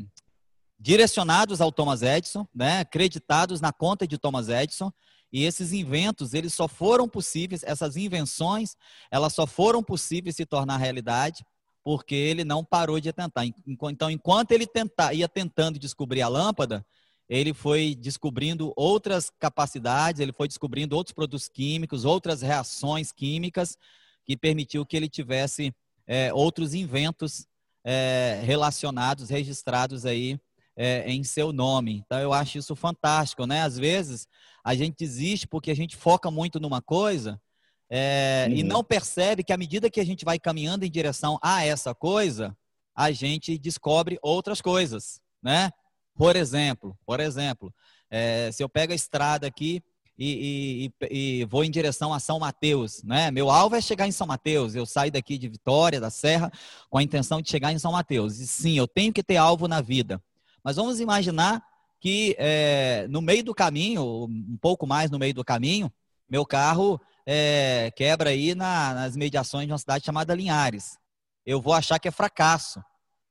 direcionados 0.81 1.61
ao 1.61 1.71
Thomas 1.71 2.01
Edison, 2.01 2.49
né, 2.55 2.81
acreditados 2.81 3.61
na 3.61 3.71
conta 3.71 4.09
de 4.09 4.17
Thomas 4.17 4.49
Edison. 4.49 4.91
E 5.33 5.45
esses 5.45 5.73
inventos, 5.73 6.35
eles 6.35 6.55
só 6.55 6.67
foram 6.67 7.09
possíveis, 7.09 7.63
essas 7.63 7.97
invenções, 7.97 8.75
elas 9.11 9.33
só 9.33 9.47
foram 9.47 9.83
possíveis 9.83 10.35
se 10.35 10.47
tornar 10.47 10.79
realidade 10.79 11.45
porque 11.83 12.15
ele 12.15 12.45
não 12.45 12.65
parou 12.65 13.01
de 13.01 13.13
tentar. 13.13 13.45
Então, 13.67 14.11
enquanto 14.11 14.53
ele 14.53 14.67
tenta, 14.67 15.15
ia 15.15 15.29
tentando 15.29 15.79
descobrir 15.79 16.21
a 16.23 16.29
lâmpada, 16.29 16.85
ele 17.29 17.55
foi 17.55 17.95
descobrindo 17.95 18.73
outras 18.77 19.31
capacidades, 19.39 20.21
ele 20.21 20.33
foi 20.33 20.49
descobrindo 20.49 20.97
outros 20.97 21.15
produtos 21.15 21.49
químicos, 21.49 22.05
outras 22.05 22.43
reações 22.43 23.13
químicas, 23.13 23.79
que 24.27 24.37
permitiu 24.37 24.85
que 24.85 24.97
ele 24.97 25.09
tivesse 25.09 25.73
é, 26.07 26.33
outros 26.35 26.75
inventos 26.75 27.47
é, 27.85 28.41
relacionados, 28.45 29.31
registrados 29.31 30.05
aí 30.05 30.39
é, 30.77 31.11
em 31.11 31.23
seu 31.25 31.53
nome. 31.53 32.03
Então, 32.05 32.19
eu 32.19 32.33
acho 32.33 32.59
isso 32.59 32.75
fantástico, 32.75 33.47
né? 33.47 33.63
Às 33.63 33.79
vezes, 33.79 34.27
a 34.65 34.75
gente 34.75 34.97
desiste 34.99 35.47
porque 35.47 35.71
a 35.71 35.77
gente 35.77 35.97
foca 35.97 36.31
muito 36.31 36.61
numa 36.61 36.81
coisa 36.81 37.41
é, 37.89 38.47
uhum. 38.49 38.57
e 38.57 38.63
não 38.63 38.85
percebe 38.85 39.43
que 39.43 39.53
à 39.53 39.57
medida 39.57 39.91
que 39.91 40.01
a 40.01 40.05
gente 40.05 40.25
vai 40.25 40.39
caminhando 40.39 40.85
em 40.85 40.91
direção 40.91 41.39
a 41.43 41.65
essa 41.65 41.95
coisa, 41.95 42.57
a 42.95 43.11
gente 43.11 43.59
descobre 43.59 44.19
outras 44.23 44.61
coisas, 44.61 45.21
né? 45.43 45.73
Por 46.15 46.37
exemplo, 46.37 46.97
por 47.05 47.19
exemplo, 47.19 47.75
é, 48.11 48.51
se 48.53 48.63
eu 48.63 48.69
pego 48.69 48.93
a 48.93 48.97
estrada 48.97 49.47
aqui 49.47 49.83
e, 50.19 50.93
e, 51.01 51.41
e, 51.41 51.45
vou 51.47 51.65
em 51.65 51.71
direção 51.71 52.13
a 52.13 52.21
São 52.21 52.39
Mateus, 52.39 53.03
né? 53.03 53.31
Meu 53.31 53.51
alvo 53.51 53.75
é 53.75 53.81
chegar 53.81 54.07
em 54.07 54.13
São 54.13 54.27
Mateus. 54.27 54.75
Eu 54.75 54.85
saio 54.85 55.11
daqui 55.11 55.39
de 55.39 55.49
Vitória, 55.49 55.99
da 55.99 56.11
Serra, 56.11 56.53
com 56.91 56.99
a 56.99 57.03
intenção 57.03 57.41
de 57.41 57.49
chegar 57.49 57.73
em 57.73 57.79
São 57.79 57.93
Mateus. 57.93 58.39
E 58.39 58.47
sim, 58.47 58.77
eu 58.77 58.87
tenho 58.87 59.15
que 59.15 59.23
ter 59.23 59.39
alvo 59.39 59.67
na 59.67 59.81
vida. 59.81 60.23
Mas 60.63 60.77
vamos 60.77 61.01
imaginar 61.01 61.63
que 62.01 62.35
é, 62.39 63.07
no 63.09 63.21
meio 63.21 63.45
do 63.45 63.55
caminho, 63.55 64.25
um 64.25 64.59
pouco 64.61 64.87
mais 64.87 65.11
no 65.11 65.19
meio 65.19 65.35
do 65.35 65.45
caminho, 65.45 65.93
meu 66.29 66.47
carro 66.47 67.01
é, 67.27 67.93
quebra 67.95 68.31
aí 68.31 68.55
na, 68.55 68.95
nas 68.95 69.17
mediações 69.17 69.67
de 69.67 69.73
uma 69.73 69.79
cidade 69.79 70.05
chamada 70.05 70.35
Linhares. 70.35 70.99
Eu 71.45 71.61
vou 71.61 71.75
achar 71.75 71.99
que 71.99 72.09
é 72.09 72.11
fracasso. 72.11 72.83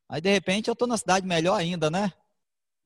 Aí, 0.07 0.21
de 0.21 0.31
repente, 0.31 0.67
eu 0.67 0.73
estou 0.73 0.87
na 0.87 0.97
cidade 0.97 1.25
melhor 1.25 1.55
ainda, 1.55 1.89
né? 1.89 2.11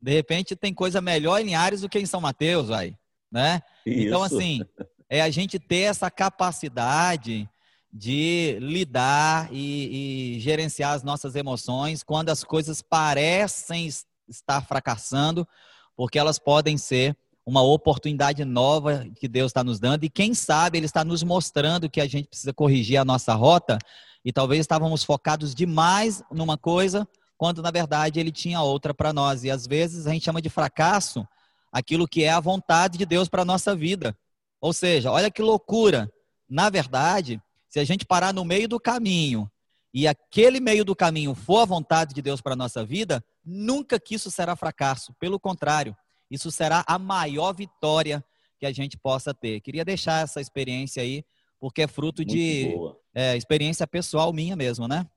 De 0.01 0.11
repente, 0.11 0.55
tem 0.55 0.73
coisa 0.73 1.01
melhor 1.01 1.39
em 1.39 1.45
Linhares 1.45 1.81
do 1.81 1.89
que 1.89 1.99
em 1.99 2.05
São 2.05 2.19
Mateus, 2.19 2.67
vai, 2.67 2.97
né? 3.31 3.61
Então, 3.85 3.93
Isso. 3.93 4.07
Então, 4.07 4.23
assim, 4.23 4.61
é 5.09 5.21
a 5.21 5.29
gente 5.29 5.59
ter 5.59 5.81
essa 5.81 6.09
capacidade 6.11 7.49
de 7.91 8.57
lidar 8.59 9.47
e, 9.51 10.35
e, 10.35 10.39
gerenciar 10.39 10.93
as 10.93 11.03
nossas 11.03 11.35
emoções 11.35 12.01
quando 12.01 12.29
as 12.29 12.43
coisas 12.43 12.81
parecem 12.81 13.87
estar 14.33 14.61
fracassando, 14.65 15.47
porque 15.95 16.19
elas 16.19 16.39
podem 16.39 16.77
ser 16.77 17.15
uma 17.45 17.61
oportunidade 17.61 18.43
nova 18.45 19.05
que 19.19 19.27
Deus 19.27 19.49
está 19.49 19.63
nos 19.63 19.79
dando 19.79 20.03
e 20.03 20.09
quem 20.09 20.33
sabe 20.33 20.77
Ele 20.77 20.85
está 20.85 21.03
nos 21.03 21.23
mostrando 21.23 21.89
que 21.89 21.99
a 21.99 22.07
gente 22.07 22.29
precisa 22.29 22.53
corrigir 22.53 22.97
a 22.97 23.05
nossa 23.05 23.33
rota 23.33 23.77
e 24.23 24.31
talvez 24.31 24.61
estávamos 24.61 25.03
focados 25.03 25.53
demais 25.53 26.23
numa 26.31 26.57
coisa 26.57 27.07
quando 27.37 27.61
na 27.61 27.69
verdade 27.69 28.19
Ele 28.19 28.31
tinha 28.31 28.61
outra 28.61 28.93
para 28.93 29.11
nós 29.11 29.43
e 29.43 29.51
às 29.51 29.67
vezes 29.67 30.07
a 30.07 30.11
gente 30.11 30.23
chama 30.23 30.41
de 30.41 30.49
fracasso 30.49 31.27
aquilo 31.73 32.07
que 32.07 32.23
é 32.23 32.29
a 32.29 32.39
vontade 32.39 32.97
de 32.97 33.05
Deus 33.05 33.27
para 33.27 33.41
a 33.41 33.45
nossa 33.45 33.75
vida. 33.75 34.15
Ou 34.61 34.71
seja, 34.71 35.11
olha 35.11 35.31
que 35.31 35.41
loucura. 35.41 36.09
Na 36.47 36.69
verdade, 36.69 37.41
se 37.67 37.79
a 37.79 37.83
gente 37.83 38.05
parar 38.05 38.31
no 38.31 38.45
meio 38.45 38.67
do 38.67 38.79
caminho 38.79 39.49
e 39.91 40.07
aquele 40.07 40.59
meio 40.59 40.85
do 40.85 40.95
caminho 40.95 41.33
for 41.33 41.61
a 41.61 41.65
vontade 41.65 42.13
de 42.13 42.21
Deus 42.21 42.39
para 42.39 42.53
a 42.53 42.55
nossa 42.55 42.85
vida, 42.85 43.25
nunca 43.43 43.99
que 43.99 44.15
isso 44.15 44.31
será 44.31 44.55
fracasso. 44.55 45.13
Pelo 45.19 45.39
contrário, 45.39 45.95
isso 46.29 46.51
será 46.51 46.83
a 46.87 46.97
maior 46.97 47.53
vitória 47.53 48.23
que 48.57 48.65
a 48.65 48.71
gente 48.71 48.97
possa 48.97 49.33
ter. 49.33 49.61
Queria 49.61 49.83
deixar 49.83 50.23
essa 50.23 50.39
experiência 50.39 51.03
aí, 51.03 51.25
porque 51.59 51.81
é 51.81 51.87
fruto 51.87 52.21
Muito 52.21 52.33
de 52.33 52.73
é, 53.13 53.35
experiência 53.35 53.85
pessoal 53.85 54.31
minha 54.31 54.55
mesmo, 54.55 54.87
né? 54.87 55.09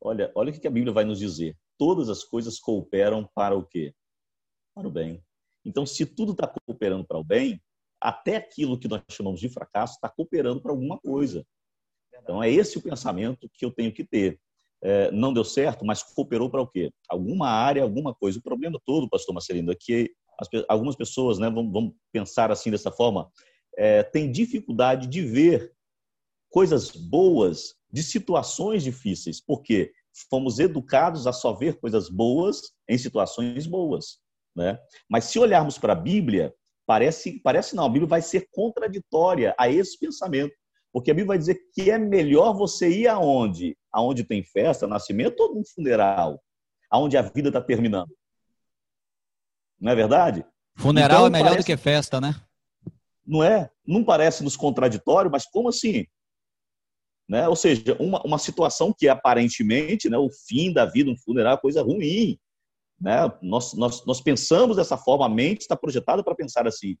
Olha, 0.00 0.30
olha 0.34 0.50
o 0.50 0.60
que 0.60 0.66
a 0.66 0.70
Bíblia 0.70 0.92
vai 0.92 1.04
nos 1.04 1.18
dizer. 1.18 1.56
Todas 1.78 2.08
as 2.08 2.24
coisas 2.24 2.58
cooperam 2.58 3.28
para 3.34 3.56
o 3.56 3.64
quê? 3.64 3.94
Para 4.74 4.86
o 4.86 4.90
bem. 4.90 5.22
Então, 5.64 5.86
se 5.86 6.04
tudo 6.04 6.32
está 6.32 6.46
cooperando 6.66 7.04
para 7.04 7.18
o 7.18 7.24
bem, 7.24 7.62
até 8.00 8.36
aquilo 8.36 8.78
que 8.78 8.88
nós 8.88 9.02
chamamos 9.10 9.40
de 9.40 9.48
fracasso 9.48 9.94
está 9.94 10.08
cooperando 10.08 10.60
para 10.60 10.72
alguma 10.72 10.98
coisa. 10.98 11.46
Então, 12.20 12.42
é 12.42 12.50
esse 12.50 12.78
o 12.78 12.82
pensamento 12.82 13.48
que 13.52 13.64
eu 13.64 13.70
tenho 13.70 13.92
que 13.92 14.04
ter. 14.04 14.40
É, 14.82 15.10
não 15.12 15.32
deu 15.32 15.44
certo, 15.44 15.84
mas 15.84 16.02
cooperou 16.02 16.50
para 16.50 16.60
o 16.60 16.66
quê? 16.66 16.90
Alguma 17.08 17.48
área, 17.48 17.82
alguma 17.82 18.14
coisa. 18.14 18.38
O 18.38 18.42
problema 18.42 18.80
todo, 18.84 19.08
pastor 19.08 19.34
Marcelino, 19.34 19.70
é 19.70 19.76
que 19.78 20.10
as, 20.38 20.48
algumas 20.68 20.96
pessoas, 20.96 21.38
né, 21.38 21.48
vamos, 21.48 21.92
pensar 22.10 22.50
assim 22.50 22.70
dessa 22.70 22.90
forma, 22.90 23.30
é, 23.76 24.02
têm 24.02 24.30
dificuldade 24.30 25.06
de 25.06 25.22
ver 25.22 25.72
coisas 26.50 26.90
boas 26.90 27.74
de 27.90 28.02
situações 28.02 28.82
difíceis, 28.82 29.40
porque 29.40 29.92
fomos 30.28 30.58
educados 30.58 31.26
a 31.26 31.32
só 31.32 31.52
ver 31.52 31.78
coisas 31.78 32.08
boas 32.08 32.72
em 32.88 32.98
situações 32.98 33.66
boas. 33.66 34.18
Né? 34.54 34.78
Mas 35.08 35.24
se 35.24 35.38
olharmos 35.38 35.78
para 35.78 35.92
a 35.92 35.96
Bíblia, 35.96 36.54
parece, 36.86 37.40
parece 37.40 37.74
não, 37.74 37.86
a 37.86 37.88
Bíblia 37.88 38.08
vai 38.08 38.20
ser 38.20 38.48
contraditória 38.50 39.54
a 39.58 39.70
esse 39.70 39.98
pensamento. 39.98 40.54
Porque 40.92 41.10
a 41.10 41.14
Bíblia 41.14 41.28
vai 41.28 41.38
dizer 41.38 41.58
que 41.72 41.90
é 41.90 41.98
melhor 41.98 42.52
você 42.52 42.88
ir 42.88 43.08
aonde? 43.08 43.76
Aonde 43.90 44.24
tem 44.24 44.44
festa, 44.44 44.86
nascimento 44.86 45.40
ou 45.40 45.54
num 45.54 45.64
funeral? 45.64 46.42
Aonde 46.90 47.16
a 47.16 47.22
vida 47.22 47.48
está 47.48 47.62
terminando. 47.62 48.14
Não 49.80 49.90
é 49.90 49.94
verdade? 49.94 50.44
Funeral 50.76 51.26
então, 51.26 51.26
é 51.26 51.30
melhor 51.30 51.48
parece... 51.50 51.62
do 51.62 51.66
que 51.66 51.76
festa, 51.76 52.20
né? 52.20 52.34
Não 53.26 53.42
é? 53.42 53.70
Não 53.86 54.04
parece 54.04 54.44
nos 54.44 54.56
contraditório, 54.56 55.30
mas 55.30 55.46
como 55.46 55.68
assim? 55.68 56.06
Né? 57.28 57.48
Ou 57.48 57.56
seja, 57.56 57.96
uma, 57.98 58.20
uma 58.22 58.38
situação 58.38 58.92
que 58.96 59.08
aparentemente, 59.08 60.10
né, 60.10 60.18
o 60.18 60.28
fim 60.46 60.72
da 60.72 60.84
vida, 60.84 61.10
um 61.10 61.16
funeral, 61.16 61.54
é 61.54 61.60
coisa 61.60 61.82
ruim. 61.82 62.38
Né? 63.00 63.16
Nós, 63.40 63.72
nós, 63.74 64.04
nós 64.04 64.20
pensamos 64.20 64.76
dessa 64.76 64.98
forma, 64.98 65.24
a 65.24 65.30
mente 65.30 65.62
está 65.62 65.76
projetada 65.76 66.22
para 66.22 66.34
pensar 66.34 66.66
assim. 66.66 66.96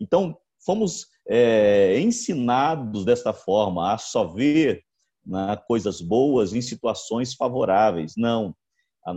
Então, 0.00 0.36
fomos 0.64 1.06
é, 1.28 2.00
ensinados 2.00 3.04
desta 3.04 3.32
forma 3.32 3.92
a 3.92 3.98
só 3.98 4.24
ver 4.24 4.82
né, 5.24 5.56
coisas 5.66 6.00
boas 6.00 6.54
em 6.54 6.62
situações 6.62 7.34
favoráveis. 7.34 8.14
Não. 8.16 8.54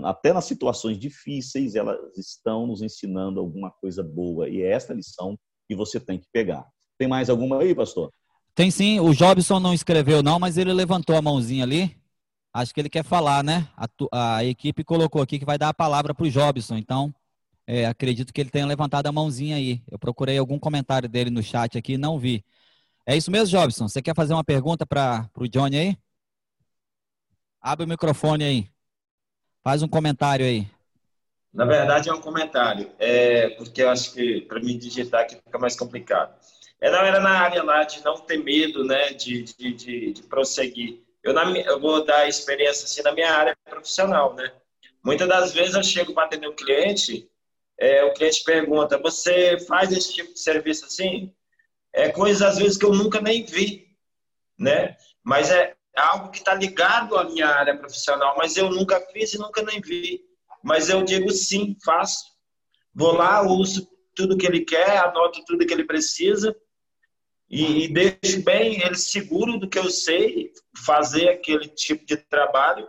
Até 0.03 0.32
nas 0.32 0.45
situações 0.45 0.97
difíceis, 0.97 1.76
elas 1.76 2.18
estão 2.18 2.68
nos 2.68 2.82
ensinando 2.82 3.39
alguma 3.39 3.72
coisa 3.72 4.03
boa. 4.03 4.47
E 4.47 4.62
é 4.62 4.72
esta 4.72 4.93
lição 4.93 5.38
que 5.68 5.76
você 5.76 5.99
tem 5.99 6.20
que 6.20 6.28
pegar. 6.32 6.66
Tem 6.97 7.07
mais 7.07 7.30
alguma 7.30 7.59
aí, 7.59 7.74
pastor? 7.74 8.12
Tem 8.53 8.70
sim. 8.70 8.99
O 8.99 9.14
Jobson 9.14 9.59
não 9.59 9.74
escreveu, 9.74 10.22
não, 10.22 10.39
mas 10.39 10.57
ele 10.57 10.72
levantou 10.72 11.16
a 11.16 11.22
mãozinha 11.22 11.64
ali. 11.64 11.95
Acho 12.53 12.74
que 12.74 12.80
ele 12.82 12.89
quer 12.89 13.03
falar, 13.03 13.43
né? 13.43 13.68
A, 13.76 14.36
a 14.38 14.45
equipe 14.45 14.84
colocou 14.84 15.22
aqui 15.22 15.39
que 15.39 15.45
vai 15.45 15.57
dar 15.57 15.70
a 15.70 15.74
palavra 15.74 16.14
para 16.14 16.26
o 16.26 16.30
Jobson. 16.30 16.76
Então, 16.76 17.14
é, 17.68 17.86
acredito 17.86 18.34
que 18.34 18.41
ele 18.41 18.49
tenha 18.49 18.66
levantado 18.66 19.07
a 19.07 19.12
mãozinha 19.12 19.55
aí. 19.55 19.82
Eu 19.89 19.97
procurei 19.99 20.38
algum 20.38 20.59
comentário 20.59 21.07
dele 21.07 21.30
no 21.30 21.43
chat 21.43 21.78
aqui 21.78 21.97
não 21.97 22.20
vi. 22.20 22.43
É 23.05 23.16
isso 23.16 23.32
mesmo, 23.32 23.47
Jobson? 23.47 23.88
Você 23.88 24.01
quer 24.01 24.16
fazer 24.16 24.34
uma 24.34 24.43
pergunta 24.43 24.86
para 24.86 25.30
o 25.36 25.47
Johnny 25.47 25.78
aí? 25.78 25.97
Abre 27.59 27.86
o 27.86 27.89
microfone 27.89 28.43
aí. 28.43 28.70
Faz 29.64 29.84
um 29.84 29.88
comentário 29.88 30.45
aí. 30.45 30.68
Na 31.53 31.66
verdade, 31.66 32.09
é 32.09 32.14
um 32.14 32.22
comentário, 32.22 32.89
é, 32.97 33.49
porque 33.49 33.84
eu 33.84 33.89
acho 33.89 34.14
que 34.14 34.41
para 34.41 34.62
mim 34.62 34.78
digitar 34.78 35.22
aqui 35.22 35.36
fica 35.36 35.59
mais 35.59 35.76
complicado. 35.76 36.34
É, 36.80 36.89
não, 36.89 36.99
era 36.99 37.20
na 37.20 37.30
área 37.30 37.62
lá 37.62 37.84
de 37.84 38.03
não 38.03 38.18
ter 38.18 38.41
medo, 38.41 38.86
né, 38.86 39.12
de, 39.12 39.43
de, 39.43 39.74
de, 39.74 40.14
de 40.14 40.24
prosseguir. 40.24 41.03
Eu, 41.22 41.34
na, 41.34 41.43
eu 41.59 41.80
vou 41.80 42.05
dar 42.05 42.28
experiência 42.28 42.86
assim 42.86 43.03
na 43.03 43.12
minha 43.12 43.32
área 43.32 43.55
profissional, 43.70 44.34
né? 44.34 44.51
Muitas 45.03 45.28
das 45.28 45.53
vezes 45.53 45.76
eu 45.76 45.84
chego 45.84 46.14
para 46.14 46.26
atender 46.26 46.47
um 46.47 46.55
cliente 46.55 47.30
é, 47.82 48.04
o 48.04 48.14
cliente 48.14 48.44
pergunta: 48.44 49.00
você 49.00 49.60
faz 49.62 49.92
esse 49.92 50.14
tipo 50.14 50.32
de 50.32 50.40
serviço 50.40 50.86
assim? 50.86 51.34
É 51.92 52.10
coisas 52.10 52.44
às 52.44 52.60
vezes 52.60 52.78
que 52.78 52.86
eu 52.86 52.94
nunca 52.94 53.20
nem 53.20 53.44
vi, 53.44 53.88
né? 54.58 54.96
Mas 55.24 55.50
é 55.50 55.76
algo 55.96 56.30
que 56.30 56.38
está 56.38 56.54
ligado 56.54 57.18
à 57.18 57.24
minha 57.24 57.48
área 57.48 57.76
profissional, 57.76 58.36
mas 58.38 58.56
eu 58.56 58.70
nunca 58.70 59.02
fiz 59.12 59.34
e 59.34 59.40
nunca 59.40 59.64
nem 59.64 59.82
vi. 59.82 60.22
Mas 60.64 60.90
eu 60.90 61.04
digo 61.04 61.32
sim, 61.32 61.76
faço. 61.84 62.24
Vou 62.94 63.14
lá, 63.14 63.42
uso 63.42 63.90
tudo 64.16 64.38
que 64.38 64.46
ele 64.46 64.62
quer, 64.62 65.00
anoto 65.00 65.44
tudo 65.46 65.66
que 65.66 65.74
ele 65.74 65.86
precisa 65.86 66.56
e, 67.50 67.86
e 67.86 67.88
deixo 67.88 68.44
bem 68.44 68.80
ele 68.80 68.96
seguro 68.96 69.58
do 69.58 69.68
que 69.68 69.80
eu 69.80 69.90
sei 69.90 70.52
fazer 70.86 71.30
aquele 71.30 71.68
tipo 71.68 72.06
de 72.06 72.16
trabalho. 72.16 72.88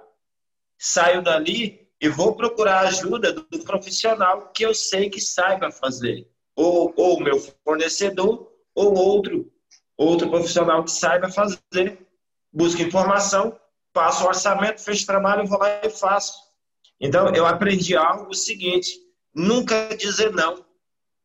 Saio 0.77 1.23
dali 1.23 1.82
e 2.03 2.09
vou 2.09 2.35
procurar 2.35 2.81
ajuda 2.81 3.33
do 3.33 3.61
profissional 3.61 4.51
que 4.53 4.65
eu 4.65 4.75
sei 4.75 5.09
que 5.09 5.21
saiba 5.21 5.71
fazer. 5.71 6.27
Ou 6.57 6.93
o 6.97 7.21
meu 7.21 7.39
fornecedor, 7.65 8.51
ou 8.75 8.99
outro, 8.99 9.53
outro 9.97 10.29
profissional 10.29 10.83
que 10.83 10.91
saiba 10.91 11.31
fazer. 11.31 12.05
Busco 12.53 12.83
informação, 12.83 13.57
passo 13.93 14.25
o 14.25 14.27
orçamento, 14.27 14.83
fecho 14.83 15.07
trabalho, 15.07 15.47
vou 15.47 15.61
lá 15.61 15.81
e 15.85 15.91
faço. 15.91 16.35
Então, 17.01 17.33
eu 17.33 17.47
aprendi 17.47 17.95
algo 17.95 18.35
seguinte: 18.35 18.99
nunca 19.33 19.97
dizer 19.97 20.33
não, 20.33 20.67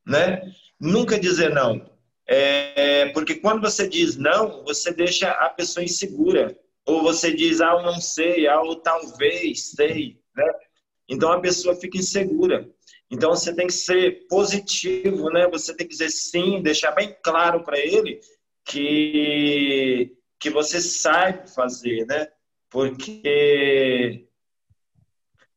né? 0.06 0.44
Nunca 0.80 1.20
dizer 1.20 1.50
não. 1.50 1.90
É, 2.28 3.10
porque 3.14 3.34
quando 3.34 3.62
você 3.62 3.90
diz 3.90 4.16
não, 4.16 4.64
você 4.64 4.94
deixa 4.94 5.32
a 5.32 5.50
pessoa 5.50 5.84
insegura. 5.84 6.56
Ou 6.86 7.02
você 7.02 7.34
diz, 7.34 7.60
ah, 7.60 7.74
eu 7.74 7.82
não 7.82 8.00
sei, 8.00 8.48
ah, 8.48 8.62
ou 8.62 8.78
talvez 8.78 9.72
sei, 9.72 10.22
né? 10.34 10.46
Então 11.08 11.32
a 11.32 11.40
pessoa 11.40 11.76
fica 11.76 11.98
insegura. 11.98 12.70
Então 13.10 13.30
você 13.30 13.54
tem 13.54 13.68
que 13.68 13.74
ser 13.74 14.28
positivo, 14.28 15.30
né? 15.30 15.48
Você 15.50 15.74
tem 15.74 15.88
que 15.88 15.94
dizer 15.94 16.10
sim, 16.10 16.62
deixar 16.62 16.92
bem 16.92 17.16
claro 17.24 17.64
para 17.64 17.80
ele 17.80 18.20
que 18.66 20.14
que 20.40 20.50
você 20.52 20.80
sabe 20.80 21.50
fazer, 21.50 22.06
né? 22.06 22.28
Porque 22.70 24.28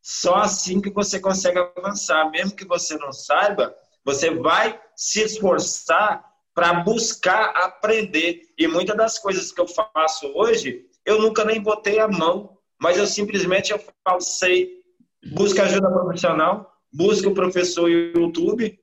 só 0.00 0.36
assim 0.36 0.80
que 0.80 0.90
você 0.90 1.20
consegue 1.20 1.58
avançar, 1.58 2.30
mesmo 2.30 2.56
que 2.56 2.64
você 2.64 2.96
não 2.96 3.12
saiba, 3.12 3.74
você 4.04 4.30
vai 4.30 4.80
se 4.96 5.20
esforçar 5.22 6.24
para 6.54 6.82
buscar 6.82 7.50
aprender. 7.56 8.42
E 8.58 8.66
muitas 8.66 8.96
das 8.96 9.18
coisas 9.18 9.52
que 9.52 9.60
eu 9.60 9.66
faço 9.66 10.26
hoje, 10.34 10.86
eu 11.04 11.20
nunca 11.20 11.44
nem 11.44 11.60
botei 11.60 11.98
a 11.98 12.08
mão, 12.08 12.56
mas 12.78 12.96
eu 12.96 13.06
simplesmente 13.06 13.72
eu 13.72 13.80
falo, 14.02 14.20
sei, 14.20 14.79
busca 15.24 15.64
ajuda 15.64 15.90
profissional, 15.90 16.72
busca 16.92 17.28
o 17.28 17.34
professor 17.34 17.88
YouTube, 17.88 18.78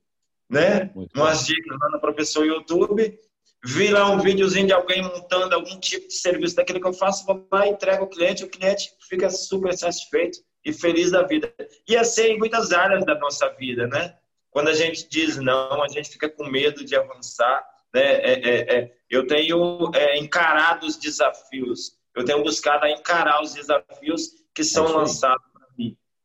né? 0.49 0.91
Umas 1.15 1.45
dicas 1.45 1.77
lá 1.79 1.89
no 1.89 1.99
professor 1.99 2.45
YouTube. 2.45 3.19
Vi 3.65 3.89
lá 3.89 4.09
um 4.11 4.19
videozinho 4.19 4.67
de 4.67 4.73
alguém 4.73 5.01
montando 5.01 5.53
algum 5.55 5.79
tipo 5.79 6.07
de 6.07 6.13
serviço 6.13 6.55
daquele 6.55 6.79
que 6.79 6.87
eu 6.87 6.93
faço, 6.93 7.25
vou 7.25 7.45
lá, 7.51 7.67
entrego 7.67 8.05
o 8.05 8.07
cliente, 8.07 8.43
o 8.43 8.49
cliente 8.49 8.91
fica 9.09 9.29
super 9.29 9.75
satisfeito 9.75 10.39
e 10.63 10.71
feliz 10.71 11.11
da 11.11 11.23
vida. 11.23 11.53
E 11.87 11.95
assim 11.95 12.23
em 12.23 12.37
muitas 12.37 12.71
áreas 12.71 13.03
da 13.05 13.15
nossa 13.15 13.49
vida, 13.55 13.87
né? 13.87 14.15
Quando 14.51 14.69
a 14.69 14.73
gente 14.73 15.07
diz 15.09 15.37
não, 15.37 15.83
a 15.83 15.87
gente 15.87 16.09
fica 16.09 16.29
com 16.29 16.45
medo 16.45 16.83
de 16.83 16.95
avançar. 16.95 17.65
Né? 17.93 18.01
É, 18.01 18.49
é, 18.49 18.75
é. 18.75 18.93
Eu 19.09 19.25
tenho 19.25 19.91
é, 19.93 20.17
encarado 20.17 20.85
os 20.85 20.97
desafios, 20.97 21.93
eu 22.15 22.25
tenho 22.25 22.43
buscado 22.43 22.85
encarar 22.87 23.41
os 23.41 23.53
desafios 23.53 24.31
que 24.53 24.63
são 24.63 24.87
lançados 24.87 25.45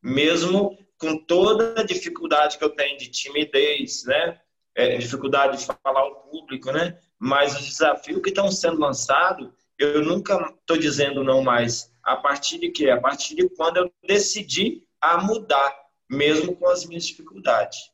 mesmo 0.03 0.77
com 0.97 1.17
toda 1.17 1.79
a 1.79 1.83
dificuldade 1.83 2.57
que 2.57 2.63
eu 2.63 2.69
tenho 2.69 2.97
de 2.97 3.09
timidez, 3.09 4.03
né? 4.05 4.39
É, 4.75 4.97
dificuldade 4.97 5.57
de 5.57 5.65
falar 5.65 5.99
ao 5.99 6.23
público, 6.23 6.71
né? 6.71 6.99
Mas 7.17 7.55
os 7.55 7.65
desafios 7.65 8.21
que 8.21 8.29
estão 8.29 8.51
sendo 8.51 8.79
lançados, 8.79 9.49
eu 9.79 10.03
nunca 10.03 10.35
estou 10.59 10.77
dizendo 10.77 11.23
não 11.23 11.41
mais. 11.41 11.91
A 12.03 12.17
partir 12.17 12.59
de 12.59 12.69
quê? 12.69 12.89
A 12.89 12.99
partir 12.99 13.35
de 13.35 13.47
quando 13.49 13.77
eu 13.77 13.91
decidi 14.05 14.83
a 14.99 15.21
mudar, 15.21 15.73
mesmo 16.09 16.55
com 16.55 16.67
as 16.67 16.85
minhas 16.85 17.05
dificuldades. 17.05 17.91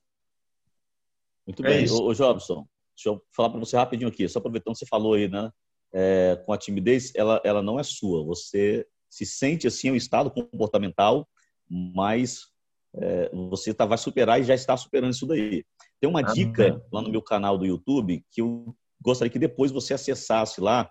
Muito 1.45 1.65
é 1.65 1.69
bem. 1.69 1.83
Isso. 1.83 2.01
Ô, 2.01 2.13
Jobson, 2.13 2.67
deixa 2.95 3.09
eu 3.09 3.23
falar 3.31 3.49
para 3.49 3.59
você 3.59 3.75
rapidinho 3.75 4.09
aqui. 4.09 4.27
Só 4.27 4.39
aproveitando 4.39 4.73
que 4.73 4.79
você 4.79 4.85
falou 4.85 5.13
aí, 5.13 5.27
né? 5.27 5.51
É, 5.91 6.41
com 6.45 6.53
a 6.53 6.57
timidez, 6.57 7.11
ela, 7.15 7.41
ela 7.43 7.61
não 7.61 7.79
é 7.79 7.83
sua. 7.83 8.23
Você 8.23 8.87
se 9.09 9.25
sente 9.25 9.67
assim, 9.67 9.91
um 9.91 9.95
estado 9.95 10.31
comportamental 10.31 11.27
mas 11.69 12.47
é, 12.95 13.29
você 13.33 13.73
tá, 13.73 13.85
vai 13.85 13.97
superar 13.97 14.39
e 14.39 14.43
já 14.43 14.55
está 14.55 14.75
superando 14.75 15.13
isso 15.13 15.27
daí. 15.27 15.63
Tem 15.99 16.09
uma 16.09 16.21
ah, 16.21 16.33
dica 16.33 16.81
lá 16.91 17.01
no 17.01 17.09
meu 17.09 17.21
canal 17.21 17.57
do 17.57 17.65
YouTube 17.65 18.23
que 18.31 18.41
eu 18.41 18.75
gostaria 19.01 19.31
que 19.31 19.39
depois 19.39 19.71
você 19.71 19.93
acessasse 19.93 20.59
lá. 20.59 20.89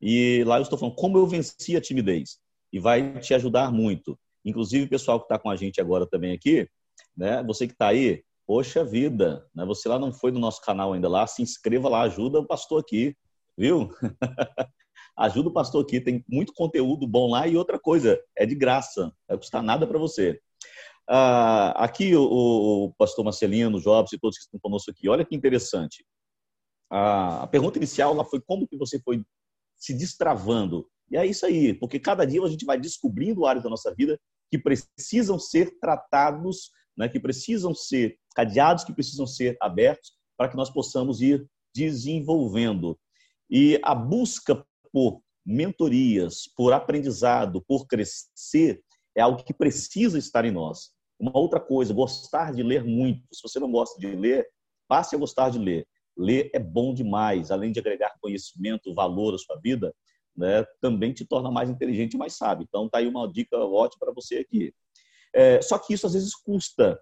E 0.00 0.44
lá 0.44 0.58
eu 0.58 0.62
estou 0.62 0.78
falando 0.78 0.96
como 0.96 1.18
eu 1.18 1.26
venci 1.26 1.76
a 1.76 1.80
timidez. 1.80 2.38
E 2.72 2.78
vai 2.78 3.18
te 3.20 3.34
ajudar 3.34 3.72
muito. 3.72 4.18
Inclusive, 4.44 4.84
o 4.84 4.88
pessoal 4.88 5.18
que 5.18 5.24
está 5.24 5.38
com 5.38 5.48
a 5.48 5.56
gente 5.56 5.80
agora 5.80 6.06
também 6.06 6.32
aqui, 6.32 6.68
né? 7.16 7.42
Você 7.44 7.66
que 7.66 7.72
está 7.72 7.88
aí, 7.88 8.22
poxa 8.46 8.84
vida, 8.84 9.46
né? 9.54 9.64
Você 9.64 9.88
lá 9.88 9.98
não 9.98 10.12
foi 10.12 10.30
no 10.30 10.40
nosso 10.40 10.60
canal 10.60 10.92
ainda 10.92 11.08
lá, 11.08 11.26
se 11.26 11.40
inscreva 11.40 11.88
lá, 11.88 12.02
ajuda 12.02 12.40
o 12.40 12.46
pastor 12.46 12.80
aqui, 12.80 13.16
viu? 13.56 13.88
Ajuda 15.16 15.48
o 15.48 15.52
pastor 15.52 15.84
aqui, 15.84 16.00
tem 16.00 16.24
muito 16.28 16.52
conteúdo 16.52 17.06
bom 17.06 17.30
lá 17.30 17.46
e 17.46 17.56
outra 17.56 17.78
coisa, 17.78 18.20
é 18.36 18.44
de 18.44 18.54
graça, 18.54 19.04
não 19.04 19.12
vai 19.28 19.38
custar 19.38 19.62
nada 19.62 19.86
para 19.86 19.98
você. 19.98 20.40
Ah, 21.08 21.70
aqui 21.84 22.16
o, 22.16 22.22
o, 22.22 22.94
pastor 22.94 23.24
Marcelino, 23.24 23.80
Jobs 23.80 24.12
e 24.12 24.18
todos 24.18 24.38
que 24.38 24.44
estão 24.44 24.58
conosco 24.58 24.90
aqui, 24.90 25.08
olha 25.08 25.24
que 25.24 25.36
interessante. 25.36 26.04
Ah, 26.90 27.42
a 27.42 27.46
pergunta 27.46 27.78
inicial 27.78 28.14
lá 28.14 28.24
foi 28.24 28.40
como 28.40 28.66
que 28.66 28.76
você 28.76 28.98
foi 29.00 29.24
se 29.76 29.92
destravando 29.92 30.88
E 31.10 31.16
é 31.16 31.26
isso 31.26 31.44
aí, 31.44 31.74
porque 31.74 32.00
cada 32.00 32.24
dia 32.24 32.42
a 32.42 32.48
gente 32.48 32.64
vai 32.64 32.80
descobrindo 32.80 33.46
áreas 33.46 33.62
da 33.62 33.70
nossa 33.70 33.94
vida 33.94 34.18
que 34.50 34.58
precisam 34.58 35.38
ser 35.38 35.78
tratados, 35.78 36.70
né, 36.96 37.08
que 37.08 37.20
precisam 37.20 37.74
ser 37.74 38.18
cadeados, 38.34 38.84
que 38.84 38.92
precisam 38.92 39.26
ser 39.26 39.56
abertos 39.60 40.12
para 40.36 40.48
que 40.48 40.56
nós 40.56 40.70
possamos 40.70 41.20
ir 41.20 41.46
desenvolvendo. 41.74 42.98
E 43.50 43.78
a 43.82 43.94
busca 43.94 44.64
por 44.94 45.20
mentorias, 45.44 46.48
por 46.56 46.72
aprendizado, 46.72 47.60
por 47.66 47.84
crescer, 47.88 48.80
é 49.12 49.20
algo 49.20 49.42
que 49.42 49.52
precisa 49.52 50.16
estar 50.16 50.44
em 50.44 50.52
nós. 50.52 50.92
Uma 51.18 51.36
outra 51.36 51.58
coisa, 51.58 51.92
gostar 51.92 52.52
de 52.52 52.62
ler 52.62 52.84
muito. 52.84 53.26
Se 53.32 53.42
você 53.42 53.58
não 53.58 53.72
gosta 53.72 53.98
de 53.98 54.06
ler, 54.14 54.46
passe 54.86 55.16
a 55.16 55.18
gostar 55.18 55.50
de 55.50 55.58
ler. 55.58 55.84
Ler 56.16 56.48
é 56.54 56.60
bom 56.60 56.94
demais, 56.94 57.50
além 57.50 57.72
de 57.72 57.80
agregar 57.80 58.14
conhecimento, 58.20 58.94
valor 58.94 59.34
à 59.34 59.38
sua 59.38 59.58
vida, 59.60 59.92
né, 60.36 60.64
também 60.80 61.12
te 61.12 61.24
torna 61.24 61.50
mais 61.50 61.68
inteligente 61.68 62.14
e 62.14 62.18
mais 62.18 62.34
sábio. 62.34 62.64
Então, 62.68 62.88
tá 62.88 62.98
aí 62.98 63.08
uma 63.08 63.30
dica 63.30 63.56
ótima 63.58 64.06
para 64.06 64.14
você 64.14 64.36
aqui. 64.36 64.72
É, 65.34 65.60
só 65.60 65.76
que 65.76 65.92
isso 65.92 66.06
às 66.06 66.12
vezes 66.12 66.36
custa 66.36 66.96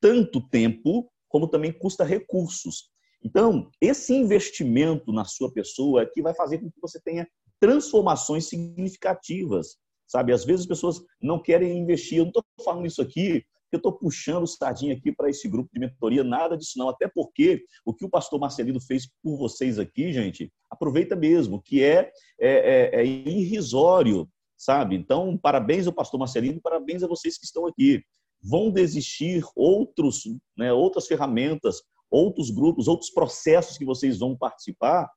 tanto 0.00 0.40
tempo, 0.48 1.08
como 1.28 1.46
também 1.46 1.72
custa 1.72 2.02
recursos. 2.02 2.90
Então, 3.26 3.68
esse 3.80 4.14
investimento 4.14 5.12
na 5.12 5.24
sua 5.24 5.52
pessoa 5.52 6.02
é 6.02 6.06
que 6.06 6.22
vai 6.22 6.32
fazer 6.32 6.58
com 6.58 6.70
que 6.70 6.80
você 6.80 7.00
tenha 7.00 7.26
transformações 7.58 8.48
significativas, 8.48 9.76
sabe? 10.06 10.32
Às 10.32 10.44
vezes 10.44 10.60
as 10.60 10.68
pessoas 10.68 11.00
não 11.20 11.42
querem 11.42 11.76
investir. 11.76 12.18
Eu 12.18 12.24
não 12.24 12.28
estou 12.28 12.44
falando 12.64 12.86
isso 12.86 13.02
aqui 13.02 13.44
eu 13.72 13.78
estou 13.78 13.92
puxando 13.92 14.44
o 14.44 14.46
sardinha 14.46 14.94
aqui 14.94 15.12
para 15.12 15.28
esse 15.28 15.48
grupo 15.48 15.70
de 15.72 15.78
mentoria, 15.78 16.24
nada 16.24 16.56
disso 16.56 16.78
não. 16.78 16.88
Até 16.88 17.08
porque 17.08 17.64
o 17.84 17.94
que 17.94 18.04
o 18.04 18.08
pastor 18.08 18.40
Marcelino 18.40 18.80
fez 18.80 19.08
por 19.22 19.36
vocês 19.36 19.78
aqui, 19.78 20.12
gente, 20.12 20.50
aproveita 20.70 21.14
mesmo, 21.14 21.60
que 21.62 21.82
é, 21.82 22.10
é, 22.40 22.50
é, 22.50 23.00
é 23.00 23.04
irrisório, 23.04 24.28
sabe? 24.56 24.96
Então, 24.96 25.36
parabéns 25.36 25.86
ao 25.86 25.92
pastor 25.92 26.18
Marcelino, 26.18 26.60
parabéns 26.60 27.02
a 27.02 27.08
vocês 27.08 27.38
que 27.38 27.44
estão 27.44 27.66
aqui. 27.66 28.02
Vão 28.42 28.70
desistir 28.70 29.44
outros, 29.54 30.22
né, 30.56 30.72
outras 30.72 31.06
ferramentas, 31.06 31.82
outros 32.10 32.50
grupos, 32.50 32.88
outros 32.88 33.10
processos 33.10 33.76
que 33.76 33.84
vocês 33.84 34.18
vão 34.18 34.36
participar 34.36 35.08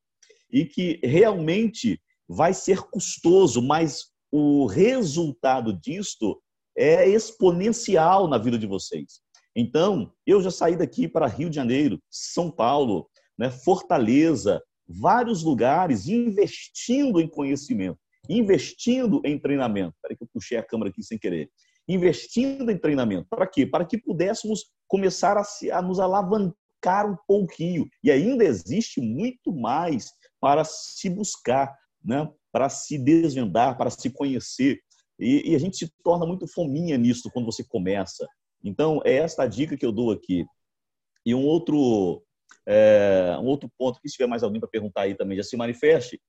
e 0.51 0.65
que 0.65 0.99
realmente 1.03 1.99
vai 2.27 2.53
ser 2.53 2.81
custoso, 2.81 3.61
mas 3.61 4.07
o 4.31 4.65
resultado 4.65 5.73
disto 5.73 6.39
é 6.77 7.07
exponencial 7.09 8.27
na 8.27 8.37
vida 8.37 8.57
de 8.57 8.67
vocês. 8.67 9.21
Então, 9.55 10.13
eu 10.25 10.41
já 10.41 10.51
saí 10.51 10.75
daqui 10.75 11.07
para 11.07 11.27
Rio 11.27 11.49
de 11.49 11.55
Janeiro, 11.55 11.99
São 12.09 12.51
Paulo, 12.51 13.09
né, 13.37 13.49
Fortaleza, 13.49 14.61
vários 14.87 15.43
lugares 15.43 16.07
investindo 16.07 17.19
em 17.19 17.27
conhecimento, 17.27 17.99
investindo 18.29 19.21
em 19.25 19.37
treinamento. 19.37 19.95
Espera 19.95 20.15
que 20.15 20.23
eu 20.23 20.29
puxei 20.33 20.57
a 20.57 20.63
câmera 20.63 20.89
aqui 20.89 21.03
sem 21.03 21.17
querer. 21.17 21.49
Investindo 21.87 22.69
em 22.69 22.77
treinamento. 22.77 23.27
Para 23.29 23.47
quê? 23.47 23.65
Para 23.65 23.85
que 23.85 23.97
pudéssemos 23.97 24.65
começar 24.87 25.37
a, 25.37 25.43
se, 25.43 25.71
a 25.71 25.81
nos 25.81 25.99
alavancar 25.99 26.55
um 27.09 27.17
pouquinho. 27.27 27.87
E 28.03 28.11
ainda 28.11 28.43
existe 28.43 29.01
muito 29.01 29.51
mais 29.51 30.11
para 30.39 30.63
se 30.63 31.09
buscar, 31.09 31.75
né? 32.03 32.29
para 32.51 32.69
se 32.69 32.97
desvendar, 32.97 33.77
para 33.77 33.89
se 33.89 34.09
conhecer. 34.09 34.79
E, 35.19 35.51
e, 35.51 35.55
a 35.55 35.59
gente 35.59 35.77
se 35.77 35.91
torna 36.03 36.25
muito 36.25 36.47
fominha 36.47 36.97
nisso 36.97 37.29
quando 37.31 37.45
você 37.45 37.63
começa. 37.63 38.27
Então, 38.63 39.01
é 39.05 39.13
esta 39.15 39.43
a 39.43 39.47
dica 39.47 39.77
que 39.77 39.85
eu 39.85 39.91
dou 39.91 40.11
aqui. 40.11 40.45
E 41.25 41.35
um 41.35 41.45
outro, 41.45 42.23
é, 42.65 43.37
um 43.41 43.45
outro 43.45 43.69
ponto, 43.77 43.99
que 44.01 44.09
se 44.09 44.15
tiver 44.15 44.27
mais 44.27 44.43
alguém 44.43 44.59
para 44.59 44.69
perguntar 44.69 45.01
aí 45.01 45.15
também, 45.15 45.37
já 45.37 45.43
se 45.43 45.57
manifeste. 45.57 46.19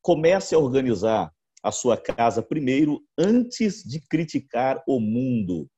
Comece 0.00 0.54
a 0.54 0.58
organizar 0.58 1.32
a 1.62 1.72
sua 1.72 1.96
casa 1.96 2.40
primeiro, 2.40 3.02
antes 3.18 3.82
de 3.82 4.00
criticar 4.08 4.82
o 4.86 5.00
mundo. 5.00 5.68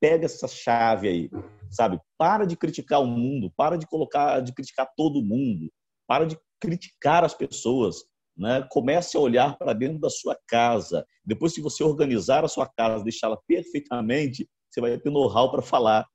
Pega 0.00 0.24
essa 0.24 0.48
chave 0.48 1.08
aí, 1.08 1.30
sabe? 1.70 2.00
Para 2.16 2.46
de 2.46 2.56
criticar 2.56 3.00
o 3.00 3.06
mundo, 3.06 3.52
para 3.56 3.76
de 3.76 3.86
colocar, 3.86 4.40
de 4.40 4.52
criticar 4.52 4.90
todo 4.96 5.22
mundo, 5.22 5.70
para 6.06 6.24
de 6.24 6.38
criticar 6.58 7.24
as 7.24 7.34
pessoas 7.34 8.10
né? 8.40 8.66
comece 8.70 9.18
a 9.18 9.20
olhar 9.20 9.58
para 9.58 9.74
dentro 9.74 10.00
da 10.00 10.08
sua 10.08 10.34
casa. 10.48 11.06
Depois, 11.22 11.52
se 11.52 11.60
você 11.60 11.84
organizar 11.84 12.42
a 12.42 12.48
sua 12.48 12.66
casa, 12.66 13.04
deixá-la 13.04 13.36
perfeitamente, 13.46 14.48
você 14.70 14.80
vai 14.80 14.96
ter 14.98 15.10
know-how 15.10 15.50
para 15.50 15.60
falar. 15.60 16.08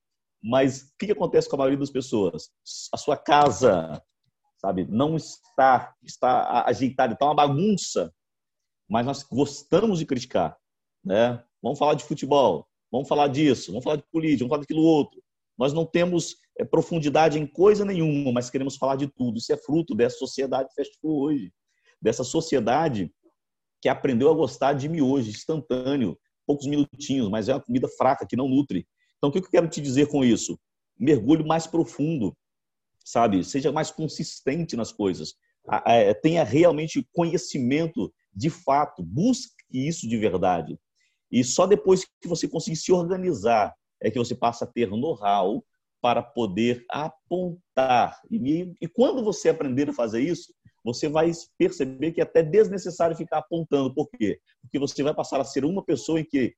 Mas 0.43 0.81
o 0.81 0.85
que 0.99 1.11
acontece 1.11 1.47
com 1.47 1.55
a 1.55 1.59
maioria 1.59 1.77
das 1.77 1.91
pessoas? 1.91 2.49
A 2.91 2.97
sua 2.97 3.15
casa, 3.15 4.01
sabe, 4.57 4.87
não 4.89 5.15
está, 5.15 5.93
está 6.03 6.65
ajeitada, 6.65 7.13
está 7.13 7.25
uma 7.25 7.35
bagunça. 7.35 8.11
Mas 8.89 9.05
nós 9.05 9.21
gostamos 9.23 9.99
de 9.99 10.05
criticar, 10.05 10.57
né? 11.03 11.43
Vamos 11.61 11.77
falar 11.77 11.93
de 11.93 12.03
futebol, 12.03 12.67
vamos 12.91 13.07
falar 13.07 13.27
disso, 13.27 13.71
vamos 13.71 13.83
falar 13.83 13.97
de 13.97 14.03
política, 14.11 14.39
vamos 14.39 14.49
falar 14.49 14.61
daquilo 14.61 14.83
outro. 14.83 15.21
Nós 15.57 15.73
não 15.73 15.85
temos 15.85 16.35
é, 16.59 16.65
profundidade 16.65 17.39
em 17.39 17.47
coisa 17.47 17.85
nenhuma, 17.85 18.31
mas 18.31 18.49
queremos 18.49 18.75
falar 18.75 18.95
de 18.95 19.07
tudo. 19.07 19.37
Isso 19.37 19.51
é 19.53 19.57
fruto 19.57 19.95
dessa 19.95 20.17
sociedade 20.17 20.73
fast 20.75 20.97
food 20.99 21.15
hoje 21.15 21.53
dessa 22.01 22.23
sociedade 22.23 23.11
que 23.81 23.89
aprendeu 23.89 24.29
a 24.29 24.33
gostar 24.35 24.73
de 24.73 24.87
miojo 24.87 25.29
instantâneo, 25.29 26.17
poucos 26.45 26.67
minutinhos, 26.67 27.29
mas 27.29 27.49
é 27.49 27.53
uma 27.53 27.61
comida 27.61 27.87
fraca 27.87 28.25
que 28.27 28.35
não 28.35 28.47
nutre. 28.47 28.87
Então, 29.17 29.29
o 29.29 29.33
que 29.33 29.39
eu 29.39 29.49
quero 29.49 29.67
te 29.67 29.81
dizer 29.81 30.07
com 30.07 30.23
isso? 30.23 30.59
Mergulho 30.99 31.45
mais 31.45 31.65
profundo, 31.65 32.37
sabe? 33.03 33.43
Seja 33.43 33.71
mais 33.71 33.89
consistente 33.89 34.75
nas 34.75 34.91
coisas. 34.91 35.33
Tenha 36.21 36.43
realmente 36.43 37.07
conhecimento 37.11 38.13
de 38.33 38.51
fato. 38.51 39.01
Busque 39.01 39.55
isso 39.71 40.07
de 40.07 40.17
verdade. 40.17 40.79
E 41.35 41.43
só 41.43 41.67
depois 41.67 42.05
que 42.21 42.29
você 42.29 42.47
conseguir 42.47 42.77
se 42.77 42.93
organizar 42.93 43.75
é 44.01 44.09
que 44.09 44.17
você 44.17 44.33
passa 44.33 44.63
a 44.63 44.67
ter 44.67 44.89
know-how 44.89 45.61
para 46.01 46.23
poder 46.23 46.85
apontar. 46.89 48.21
E, 48.31 48.73
e 48.79 48.87
quando 48.87 49.21
você 49.21 49.49
aprender 49.49 49.89
a 49.89 49.93
fazer 49.93 50.21
isso, 50.21 50.53
você 50.81 51.09
vai 51.09 51.29
perceber 51.57 52.13
que 52.13 52.21
é 52.21 52.23
até 52.23 52.41
desnecessário 52.41 53.17
ficar 53.17 53.39
apontando. 53.39 53.93
Por 53.93 54.09
quê? 54.11 54.39
Porque 54.61 54.79
você 54.79 55.03
vai 55.03 55.13
passar 55.13 55.41
a 55.41 55.43
ser 55.43 55.65
uma 55.65 55.83
pessoa 55.83 56.21
em 56.21 56.23
que 56.23 56.55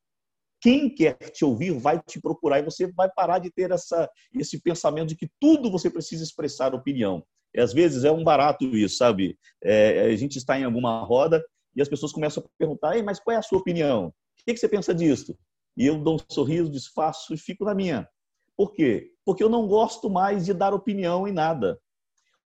quem 0.61 0.93
quer 0.93 1.15
te 1.15 1.43
ouvir 1.43 1.71
vai 1.71 1.99
te 1.99 2.21
procurar 2.21 2.59
e 2.59 2.63
você 2.63 2.86
vai 2.91 3.09
parar 3.09 3.39
de 3.39 3.49
ter 3.49 3.71
essa, 3.71 4.07
esse 4.32 4.61
pensamento 4.61 5.09
de 5.09 5.15
que 5.15 5.28
tudo 5.39 5.71
você 5.71 5.89
precisa 5.89 6.23
expressar 6.23 6.75
opinião. 6.75 7.25
E 7.51 7.59
às 7.59 7.73
vezes 7.73 8.03
é 8.03 8.11
um 8.11 8.23
barato 8.23 8.63
isso, 8.63 8.97
sabe? 8.97 9.39
É, 9.63 10.01
a 10.01 10.15
gente 10.15 10.38
está 10.38 10.59
em 10.59 10.65
alguma 10.65 11.03
roda 11.03 11.43
e 11.75 11.82
as 11.82 11.89
pessoas 11.89 12.11
começam 12.11 12.43
a 12.43 12.49
perguntar: 12.59 13.01
mas 13.03 13.19
qual 13.19 13.34
é 13.34 13.39
a 13.39 13.41
sua 13.41 13.57
opinião? 13.57 14.13
O 14.47 14.53
que 14.53 14.57
você 14.57 14.69
pensa 14.69 14.95
disso? 14.95 15.37
E 15.75 15.85
eu 15.85 16.01
dou 16.01 16.15
um 16.15 16.33
sorriso, 16.33 16.71
desfaço 16.71 17.33
e 17.33 17.37
fico 17.37 17.65
na 17.65 17.75
minha. 17.75 18.07
Por 18.55 18.71
quê? 18.71 19.11
Porque 19.25 19.43
eu 19.43 19.49
não 19.49 19.67
gosto 19.67 20.09
mais 20.09 20.45
de 20.45 20.53
dar 20.53 20.73
opinião 20.73 21.27
em 21.27 21.33
nada. 21.33 21.77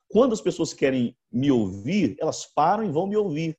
Quando 0.09 0.35
as 0.35 0.41
pessoas 0.43 0.75
querem 0.75 1.17
me 1.33 1.51
ouvir, 1.51 2.15
elas 2.21 2.45
param 2.55 2.85
e 2.85 2.91
vão 2.91 3.07
me 3.07 3.17
ouvir. 3.17 3.59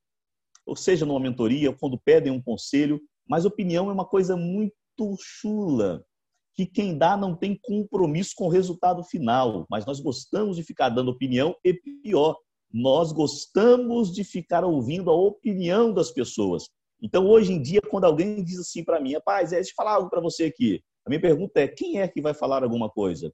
Ou 0.68 0.76
seja, 0.76 1.04
numa 1.04 1.20
mentoria, 1.20 1.74
quando 1.74 2.00
pedem 2.00 2.32
um 2.32 2.42
conselho, 2.42 3.02
mas 3.28 3.44
opinião 3.44 3.90
é 3.90 3.94
uma 3.94 4.06
coisa 4.06 4.38
muito 4.38 4.74
chula, 5.20 6.06
que 6.54 6.66
quem 6.66 6.96
dá 6.96 7.18
não 7.18 7.36
tem 7.36 7.60
compromisso 7.62 8.34
com 8.36 8.46
o 8.46 8.52
resultado 8.52 9.04
final, 9.04 9.66
mas 9.70 9.86
nós 9.86 10.00
gostamos 10.00 10.58
de 10.58 10.64
ficar 10.64 10.90
dando 10.90 11.12
opinião 11.12 11.56
e 11.64 11.74
pior, 11.74 12.38
nós 12.72 13.12
gostamos 13.12 14.14
de 14.14 14.24
ficar 14.24 14.64
ouvindo 14.64 15.10
a 15.10 15.16
opinião 15.16 15.92
das 15.92 16.12
pessoas. 16.12 16.70
Então, 17.02 17.28
hoje 17.28 17.54
em 17.54 17.62
dia, 17.62 17.82
quando 17.82 18.06
alguém 18.06 18.44
diz 18.44 18.60
assim 18.60 18.84
para 18.84 19.00
mim, 19.00 19.14
rapaz, 19.14 19.52
é, 19.52 19.58
deixa 19.58 19.72
eu 19.72 19.76
falar 19.76 19.94
algo 19.94 20.10
para 20.10 20.22
você 20.22 20.46
aqui. 20.46 20.82
A 21.06 21.10
minha 21.10 21.22
pergunta 21.22 21.60
é, 21.60 21.68
quem 21.68 22.02
é 22.02 22.08
que 22.08 22.22
vai 22.22 22.34
falar 22.34 22.64
alguma 22.64 22.90
coisa? 22.90 23.32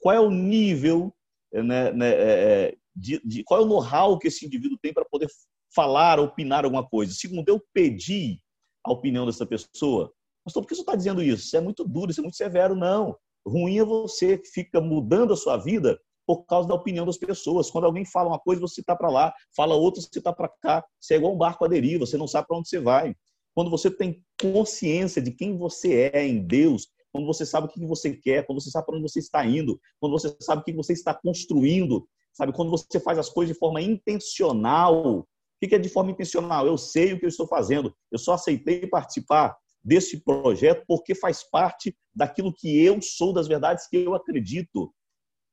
Qual 0.00 0.14
é 0.14 0.20
o 0.20 0.30
nível 0.30 1.12
né, 1.52 1.92
né, 1.92 2.10
é, 2.10 2.64
é, 2.68 2.76
de, 2.94 3.20
de, 3.24 3.44
qual 3.44 3.60
é 3.60 3.64
o 3.64 3.66
know-how 3.66 4.18
que 4.18 4.28
esse 4.28 4.44
indivíduo 4.46 4.78
tem 4.80 4.92
para 4.92 5.04
poder 5.04 5.28
falar, 5.74 6.20
opinar 6.20 6.64
alguma 6.64 6.86
coisa. 6.86 7.12
Segundo, 7.12 7.48
eu 7.48 7.60
pedi 7.72 8.40
a 8.84 8.92
opinião 8.92 9.26
dessa 9.26 9.44
pessoa. 9.44 10.12
Pastor, 10.44 10.62
por 10.62 10.68
que 10.68 10.74
você 10.74 10.82
está 10.82 10.94
dizendo 10.94 11.22
isso? 11.22 11.44
Isso 11.44 11.56
é 11.56 11.60
muito 11.60 11.84
duro, 11.84 12.10
isso 12.10 12.20
é 12.20 12.22
muito 12.22 12.36
severo. 12.36 12.76
Não. 12.76 13.16
Ruim 13.46 13.78
é 13.78 13.84
você 13.84 14.38
que 14.38 14.48
fica 14.48 14.80
mudando 14.80 15.32
a 15.32 15.36
sua 15.36 15.56
vida 15.56 15.98
por 16.26 16.44
causa 16.44 16.68
da 16.68 16.74
opinião 16.74 17.04
das 17.06 17.18
pessoas. 17.18 17.70
Quando 17.70 17.84
alguém 17.84 18.04
fala 18.04 18.28
uma 18.28 18.38
coisa, 18.38 18.60
você 18.60 18.80
está 18.80 18.96
para 18.96 19.10
lá, 19.10 19.32
fala 19.54 19.74
outra, 19.74 20.00
você 20.00 20.18
está 20.18 20.32
para 20.32 20.48
cá. 20.60 20.84
Você 21.00 21.14
é 21.14 21.16
igual 21.16 21.34
um 21.34 21.38
barco 21.38 21.64
à 21.64 21.68
deriva, 21.68 22.06
você 22.06 22.16
não 22.16 22.26
sabe 22.26 22.48
para 22.48 22.58
onde 22.58 22.68
você 22.68 22.80
vai. 22.80 23.14
Quando 23.54 23.70
você 23.70 23.90
tem 23.90 24.22
consciência 24.40 25.22
de 25.22 25.30
quem 25.30 25.56
você 25.56 26.10
é 26.12 26.26
em 26.26 26.44
Deus, 26.44 26.88
quando 27.12 27.26
você 27.26 27.46
sabe 27.46 27.68
o 27.68 27.70
que 27.70 27.86
você 27.86 28.12
quer, 28.12 28.44
quando 28.44 28.60
você 28.60 28.70
sabe 28.70 28.86
para 28.86 28.96
onde 28.96 29.08
você 29.08 29.20
está 29.20 29.46
indo, 29.46 29.80
quando 30.00 30.12
você 30.12 30.34
sabe 30.40 30.62
o 30.62 30.64
que 30.64 30.72
você 30.72 30.92
está 30.92 31.14
construindo, 31.14 32.08
sabe? 32.32 32.52
Quando 32.52 32.70
você 32.70 32.98
faz 32.98 33.18
as 33.18 33.30
coisas 33.30 33.54
de 33.54 33.58
forma 33.58 33.80
intencional. 33.80 35.20
O 35.20 35.26
que 35.60 35.74
é 35.74 35.78
de 35.78 35.88
forma 35.88 36.10
intencional? 36.10 36.66
Eu 36.66 36.76
sei 36.76 37.12
o 37.12 37.18
que 37.18 37.24
eu 37.24 37.28
estou 37.28 37.46
fazendo. 37.46 37.94
Eu 38.10 38.18
só 38.18 38.34
aceitei 38.34 38.86
participar 38.86 39.56
desse 39.82 40.20
projeto 40.20 40.82
porque 40.86 41.14
faz 41.14 41.48
parte 41.48 41.96
daquilo 42.14 42.52
que 42.52 42.82
eu 42.82 43.00
sou, 43.00 43.32
das 43.32 43.46
verdades 43.46 43.86
que 43.86 43.98
eu 43.98 44.14
acredito. 44.14 44.92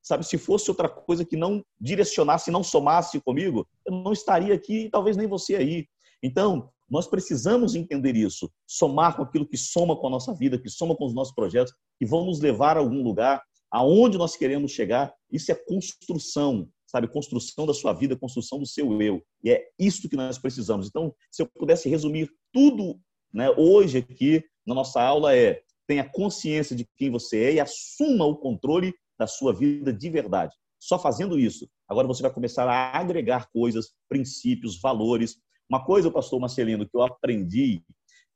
Sabe, 0.01 0.25
se 0.25 0.37
fosse 0.37 0.69
outra 0.69 0.89
coisa 0.89 1.23
que 1.23 1.37
não 1.37 1.63
direcionasse, 1.79 2.49
não 2.49 2.63
somasse 2.63 3.19
comigo, 3.21 3.67
eu 3.85 3.93
não 3.93 4.11
estaria 4.11 4.53
aqui 4.53 4.85
e 4.85 4.89
talvez 4.89 5.15
nem 5.15 5.27
você 5.27 5.55
aí. 5.55 5.85
Então, 6.23 6.71
Nós 6.91 7.07
precisamos 7.07 7.73
entender 7.73 8.17
isso, 8.17 8.51
somar 8.67 9.15
com 9.15 9.23
aquilo 9.23 9.47
que 9.47 9.55
soma 9.55 9.95
com 9.95 10.07
a 10.07 10.09
nossa 10.09 10.33
vida, 10.33 10.59
que 10.59 10.69
soma 10.69 10.93
com 10.93 11.05
os 11.05 11.13
nossos 11.13 11.33
projetos, 11.33 11.73
que 11.97 12.05
vão 12.05 12.25
nos 12.25 12.41
levar 12.41 12.75
a 12.75 12.81
algum 12.81 13.01
lugar, 13.01 13.41
aonde 13.71 14.17
nós 14.17 14.35
queremos 14.35 14.73
chegar. 14.73 15.13
Isso 15.31 15.49
é 15.53 15.55
construção, 15.55 16.67
sabe? 16.85 17.07
Construção 17.07 17.65
da 17.65 17.73
sua 17.73 17.93
vida, 17.93 18.17
construção 18.17 18.59
do 18.59 18.65
seu 18.65 19.01
eu. 19.01 19.23
E 19.41 19.51
é 19.51 19.63
isso 19.79 20.09
que 20.09 20.17
nós 20.17 20.37
precisamos. 20.37 20.89
Então, 20.89 21.15
se 21.31 21.41
eu 21.41 21.47
pudesse 21.57 21.87
resumir 21.87 22.29
tudo 22.51 22.99
né, 23.33 23.49
hoje 23.51 23.99
aqui 23.99 24.43
na 24.67 24.75
nossa 24.75 25.01
aula, 25.01 25.33
é 25.33 25.61
tenha 25.87 26.03
consciência 26.03 26.75
de 26.75 26.85
quem 26.97 27.09
você 27.09 27.37
é 27.43 27.53
e 27.53 27.59
assuma 27.61 28.25
o 28.25 28.35
controle 28.35 28.93
da 29.21 29.27
sua 29.27 29.53
vida 29.53 29.93
de 29.93 30.09
verdade. 30.09 30.55
Só 30.79 30.97
fazendo 30.97 31.37
isso, 31.37 31.69
agora 31.87 32.07
você 32.07 32.23
vai 32.23 32.33
começar 32.33 32.67
a 32.67 32.97
agregar 32.97 33.47
coisas, 33.51 33.93
princípios, 34.09 34.81
valores. 34.81 35.37
Uma 35.69 35.85
coisa, 35.85 36.09
pastor 36.09 36.39
Marcelino, 36.39 36.89
que 36.89 36.97
eu 36.97 37.03
aprendi 37.03 37.83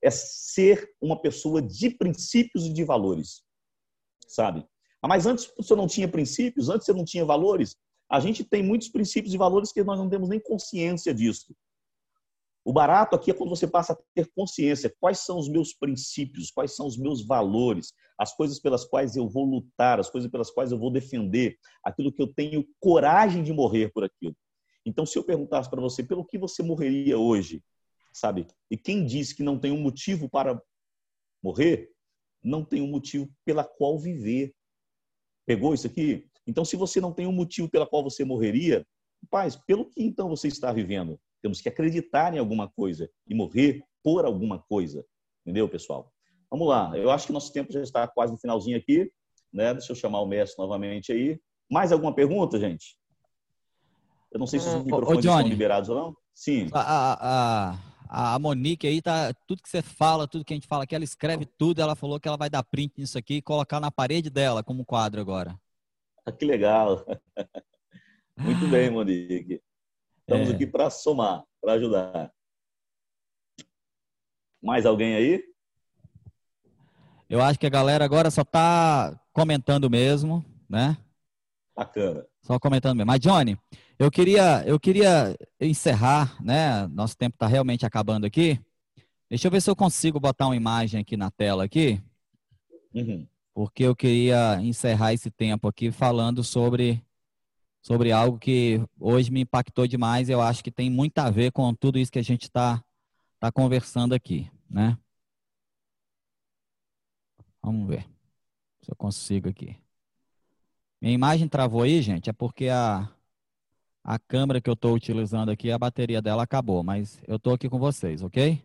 é 0.03 0.11
ser 0.11 0.87
uma 1.01 1.19
pessoa 1.19 1.59
de 1.59 1.89
princípios 1.89 2.67
e 2.67 2.71
de 2.71 2.83
valores, 2.83 3.41
sabe? 4.27 4.63
Ah, 5.01 5.07
mas 5.07 5.25
antes 5.25 5.51
você 5.57 5.75
não 5.75 5.87
tinha 5.87 6.07
princípios, 6.07 6.69
antes 6.69 6.85
você 6.85 6.93
não 6.93 7.03
tinha 7.03 7.25
valores. 7.25 7.75
A 8.07 8.19
gente 8.19 8.43
tem 8.43 8.61
muitos 8.61 8.89
princípios 8.89 9.33
e 9.33 9.37
valores 9.37 9.71
que 9.71 9.83
nós 9.83 9.97
não 9.97 10.07
temos 10.07 10.29
nem 10.29 10.39
consciência 10.39 11.15
disso. 11.15 11.55
O 12.65 12.73
barato 12.73 13.15
aqui 13.15 13.29
é 13.29 13.33
quando 13.33 13.51
você 13.51 13.67
passa 13.67 13.93
a 13.93 13.97
ter 14.15 14.27
consciência. 14.35 14.91
Quais 14.99 15.19
são 15.19 15.37
os 15.37 15.47
meus 15.47 15.71
princípios? 15.71 16.49
Quais 16.49 16.75
são 16.75 16.87
os 16.87 16.97
meus 16.97 17.23
valores? 17.23 17.93
As 18.17 18.35
coisas 18.35 18.59
pelas 18.59 18.83
quais 18.83 19.15
eu 19.15 19.29
vou 19.29 19.45
lutar, 19.45 19.99
as 19.99 20.09
coisas 20.09 20.31
pelas 20.31 20.49
quais 20.49 20.71
eu 20.71 20.79
vou 20.79 20.89
defender, 20.89 21.59
aquilo 21.83 22.11
que 22.11 22.23
eu 22.23 22.27
tenho 22.27 22.67
coragem 22.79 23.43
de 23.43 23.53
morrer 23.53 23.91
por 23.93 24.03
aquilo. 24.03 24.35
Então, 24.83 25.05
se 25.05 25.15
eu 25.15 25.23
perguntasse 25.23 25.69
para 25.69 25.79
você 25.79 26.03
pelo 26.03 26.25
que 26.25 26.39
você 26.39 26.63
morreria 26.63 27.19
hoje, 27.19 27.63
sabe? 28.11 28.47
E 28.71 28.75
quem 28.75 29.05
diz 29.05 29.31
que 29.31 29.43
não 29.43 29.59
tem 29.59 29.71
um 29.71 29.79
motivo 29.79 30.27
para 30.27 30.59
morrer, 31.43 31.91
não 32.43 32.65
tem 32.65 32.81
um 32.81 32.87
motivo 32.87 33.29
pela 33.45 33.63
qual 33.63 33.99
viver. 33.99 34.55
Pegou 35.45 35.75
isso 35.75 35.85
aqui? 35.85 36.27
Então, 36.47 36.65
se 36.65 36.75
você 36.75 36.99
não 36.99 37.13
tem 37.13 37.27
um 37.27 37.31
motivo 37.31 37.69
pela 37.69 37.85
qual 37.85 38.03
você 38.03 38.25
morreria, 38.25 38.83
paz, 39.29 39.55
pelo 39.55 39.85
que 39.85 40.01
então 40.01 40.29
você 40.29 40.47
está 40.47 40.73
vivendo? 40.73 41.19
Temos 41.45 41.61
que 41.61 41.69
acreditar 41.69 42.33
em 42.33 42.39
alguma 42.39 42.67
coisa 42.67 43.07
e 43.27 43.35
morrer 43.35 43.83
por 44.03 44.25
alguma 44.25 44.57
coisa. 44.57 45.05
Entendeu, 45.43 45.69
pessoal? 45.69 46.11
Vamos 46.49 46.67
lá. 46.67 46.97
Eu 46.97 47.11
acho 47.11 47.27
que 47.27 47.33
nosso 47.33 47.53
tempo 47.53 47.71
já 47.71 47.81
está 47.81 48.07
quase 48.07 48.33
no 48.33 48.39
finalzinho 48.39 48.75
aqui. 48.75 49.11
Né? 49.53 49.71
Deixa 49.75 49.91
eu 49.91 49.95
chamar 49.95 50.21
o 50.21 50.25
mestre 50.25 50.57
novamente 50.57 51.11
aí. 51.11 51.39
Mais 51.69 51.91
alguma 51.91 52.15
pergunta, 52.15 52.59
gente? 52.59 52.97
Eu 54.31 54.39
não 54.39 54.47
sei 54.47 54.59
se 54.59 54.69
os 54.69 54.83
microfones 54.83 55.23
ô, 55.23 55.29
estão 55.29 55.47
liberados 55.47 55.87
ou 55.87 55.95
não. 55.95 56.17
Sim. 56.33 56.67
A, 56.73 57.77
a, 58.09 58.33
a 58.33 58.39
Monique 58.39 58.87
aí 58.87 58.99
tá. 58.99 59.31
Tudo 59.45 59.61
que 59.61 59.69
você 59.69 59.83
fala, 59.83 60.27
tudo 60.27 60.43
que 60.43 60.51
a 60.51 60.57
gente 60.57 60.67
fala 60.67 60.85
aqui, 60.85 60.95
ela 60.95 61.03
escreve 61.03 61.45
tudo. 61.45 61.79
Ela 61.79 61.95
falou 61.95 62.19
que 62.19 62.27
ela 62.27 62.37
vai 62.37 62.49
dar 62.49 62.63
print 62.63 62.95
nisso 62.97 63.19
aqui 63.19 63.35
e 63.35 63.41
colocar 63.43 63.79
na 63.79 63.91
parede 63.91 64.31
dela 64.31 64.63
como 64.63 64.83
quadro 64.83 65.21
agora. 65.21 65.55
Ah, 66.25 66.31
que 66.31 66.43
legal. 66.43 67.05
Muito 68.35 68.67
bem, 68.67 68.89
Monique. 68.89 69.61
Estamos 70.27 70.49
é. 70.49 70.55
aqui 70.55 70.65
para 70.65 70.89
somar, 70.89 71.43
para 71.61 71.73
ajudar. 71.73 72.33
Mais 74.61 74.83
alguém 74.83 75.15
aí? 75.15 75.43
Eu 77.29 77.41
acho 77.41 77.59
que 77.59 77.67
a 77.67 77.69
galera 77.69 78.03
agora 78.03 78.31
só 78.31 78.41
está 78.41 79.19
comentando 79.31 79.87
mesmo, 79.87 80.43
né? 80.67 80.97
Bacana. 81.77 82.25
Só 82.41 82.57
comentando 82.59 82.97
mesmo. 82.97 83.07
Mas, 83.07 83.19
Johnny, 83.19 83.55
eu 83.99 84.09
queria, 84.09 84.63
eu 84.65 84.79
queria 84.79 85.37
encerrar, 85.61 86.43
né? 86.43 86.87
Nosso 86.87 87.15
tempo 87.15 87.35
está 87.35 87.45
realmente 87.45 87.85
acabando 87.85 88.25
aqui. 88.25 88.59
Deixa 89.29 89.45
eu 89.45 89.51
ver 89.51 89.61
se 89.61 89.69
eu 89.69 89.75
consigo 89.75 90.19
botar 90.19 90.47
uma 90.47 90.55
imagem 90.55 91.01
aqui 91.01 91.15
na 91.15 91.29
tela 91.29 91.63
aqui. 91.63 92.01
Uhum. 92.95 93.27
Porque 93.53 93.83
eu 93.83 93.95
queria 93.95 94.59
encerrar 94.61 95.13
esse 95.13 95.29
tempo 95.29 95.67
aqui 95.67 95.91
falando 95.91 96.43
sobre 96.43 97.03
sobre 97.85 98.11
algo 98.11 98.39
que 98.39 98.81
hoje 98.99 99.29
me 99.29 99.41
impactou 99.41 99.85
demais. 99.85 100.27
Eu 100.27 100.41
acho 100.41 100.63
que 100.63 100.71
tem 100.71 100.89
muito 100.89 101.19
a 101.19 101.29
ver 101.29 101.51
com 101.51 101.71
tudo 101.71 101.99
isso 101.99 102.11
que 102.11 102.17
a 102.17 102.23
gente 102.23 102.45
está 102.45 102.83
tá 103.39 103.51
conversando 103.51 104.15
aqui, 104.15 104.49
né? 104.67 104.97
Vamos 107.61 107.87
ver 107.87 108.09
se 108.81 108.91
eu 108.91 108.95
consigo 108.95 109.49
aqui. 109.49 109.77
Minha 110.99 111.13
imagem 111.13 111.47
travou 111.47 111.83
aí, 111.83 112.01
gente, 112.01 112.27
é 112.27 112.33
porque 112.33 112.69
a, 112.69 113.07
a 114.03 114.17
câmera 114.17 114.59
que 114.59 114.69
eu 114.69 114.73
estou 114.73 114.95
utilizando 114.95 115.51
aqui, 115.51 115.69
a 115.69 115.77
bateria 115.77 116.23
dela 116.23 116.41
acabou, 116.41 116.83
mas 116.83 117.21
eu 117.27 117.35
estou 117.35 117.53
aqui 117.53 117.69
com 117.69 117.77
vocês, 117.77 118.23
ok? 118.23 118.63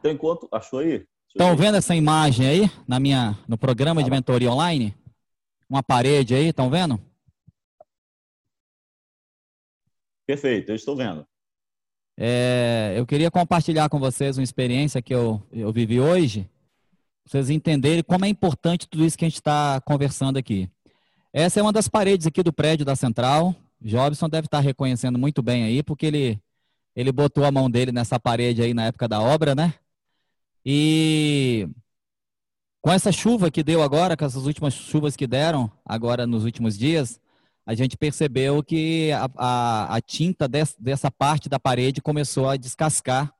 Então, 0.00 0.10
enquanto. 0.10 0.48
Achou 0.50 0.80
aí? 0.80 1.06
Estão 1.28 1.54
vendo 1.54 1.76
essa 1.76 1.94
imagem 1.94 2.46
aí 2.46 2.70
na 2.88 2.98
minha, 2.98 3.38
no 3.46 3.56
programa 3.56 4.02
de 4.02 4.10
mentoria 4.10 4.50
online? 4.50 4.94
Uma 5.68 5.82
parede 5.82 6.34
aí, 6.34 6.48
estão 6.48 6.68
vendo? 6.68 6.98
Perfeito, 10.26 10.70
eu 10.70 10.76
estou 10.76 10.96
vendo. 10.96 11.24
É, 12.18 12.94
eu 12.96 13.06
queria 13.06 13.30
compartilhar 13.30 13.88
com 13.88 14.00
vocês 14.00 14.36
uma 14.36 14.44
experiência 14.44 15.00
que 15.00 15.14
eu, 15.14 15.40
eu 15.52 15.72
vivi 15.72 16.00
hoje, 16.00 16.42
pra 17.22 17.32
vocês 17.32 17.50
entenderem 17.50 18.02
como 18.02 18.24
é 18.24 18.28
importante 18.28 18.88
tudo 18.88 19.04
isso 19.04 19.16
que 19.16 19.24
a 19.24 19.28
gente 19.28 19.36
está 19.36 19.80
conversando 19.82 20.36
aqui. 20.36 20.68
Essa 21.32 21.60
é 21.60 21.62
uma 21.62 21.72
das 21.72 21.86
paredes 21.86 22.26
aqui 22.26 22.42
do 22.42 22.52
prédio 22.52 22.84
da 22.84 22.96
Central. 22.96 23.54
Jobson 23.80 24.28
deve 24.28 24.46
estar 24.46 24.60
reconhecendo 24.60 25.18
muito 25.18 25.42
bem 25.42 25.62
aí, 25.62 25.82
porque 25.82 26.06
ele, 26.06 26.40
ele 26.96 27.12
botou 27.12 27.44
a 27.44 27.52
mão 27.52 27.70
dele 27.70 27.92
nessa 27.92 28.18
parede 28.18 28.62
aí 28.62 28.74
na 28.74 28.86
época 28.86 29.06
da 29.06 29.20
obra, 29.20 29.54
né? 29.54 29.74
E 30.64 31.68
com 32.80 32.90
essa 32.90 33.12
chuva 33.12 33.50
que 33.50 33.62
deu 33.62 33.82
agora, 33.82 34.16
com 34.16 34.24
essas 34.24 34.46
últimas 34.46 34.74
chuvas 34.74 35.16
que 35.16 35.26
deram 35.26 35.70
agora 35.84 36.26
nos 36.26 36.44
últimos 36.44 36.78
dias, 36.78 37.20
a 37.66 37.74
gente 37.74 37.96
percebeu 37.96 38.62
que 38.62 39.12
a, 39.12 39.30
a, 39.36 39.96
a 39.96 40.00
tinta 40.00 40.48
des, 40.48 40.74
dessa 40.78 41.10
parte 41.10 41.48
da 41.48 41.60
parede 41.60 42.00
começou 42.00 42.48
a 42.48 42.56
descascar. 42.56 43.32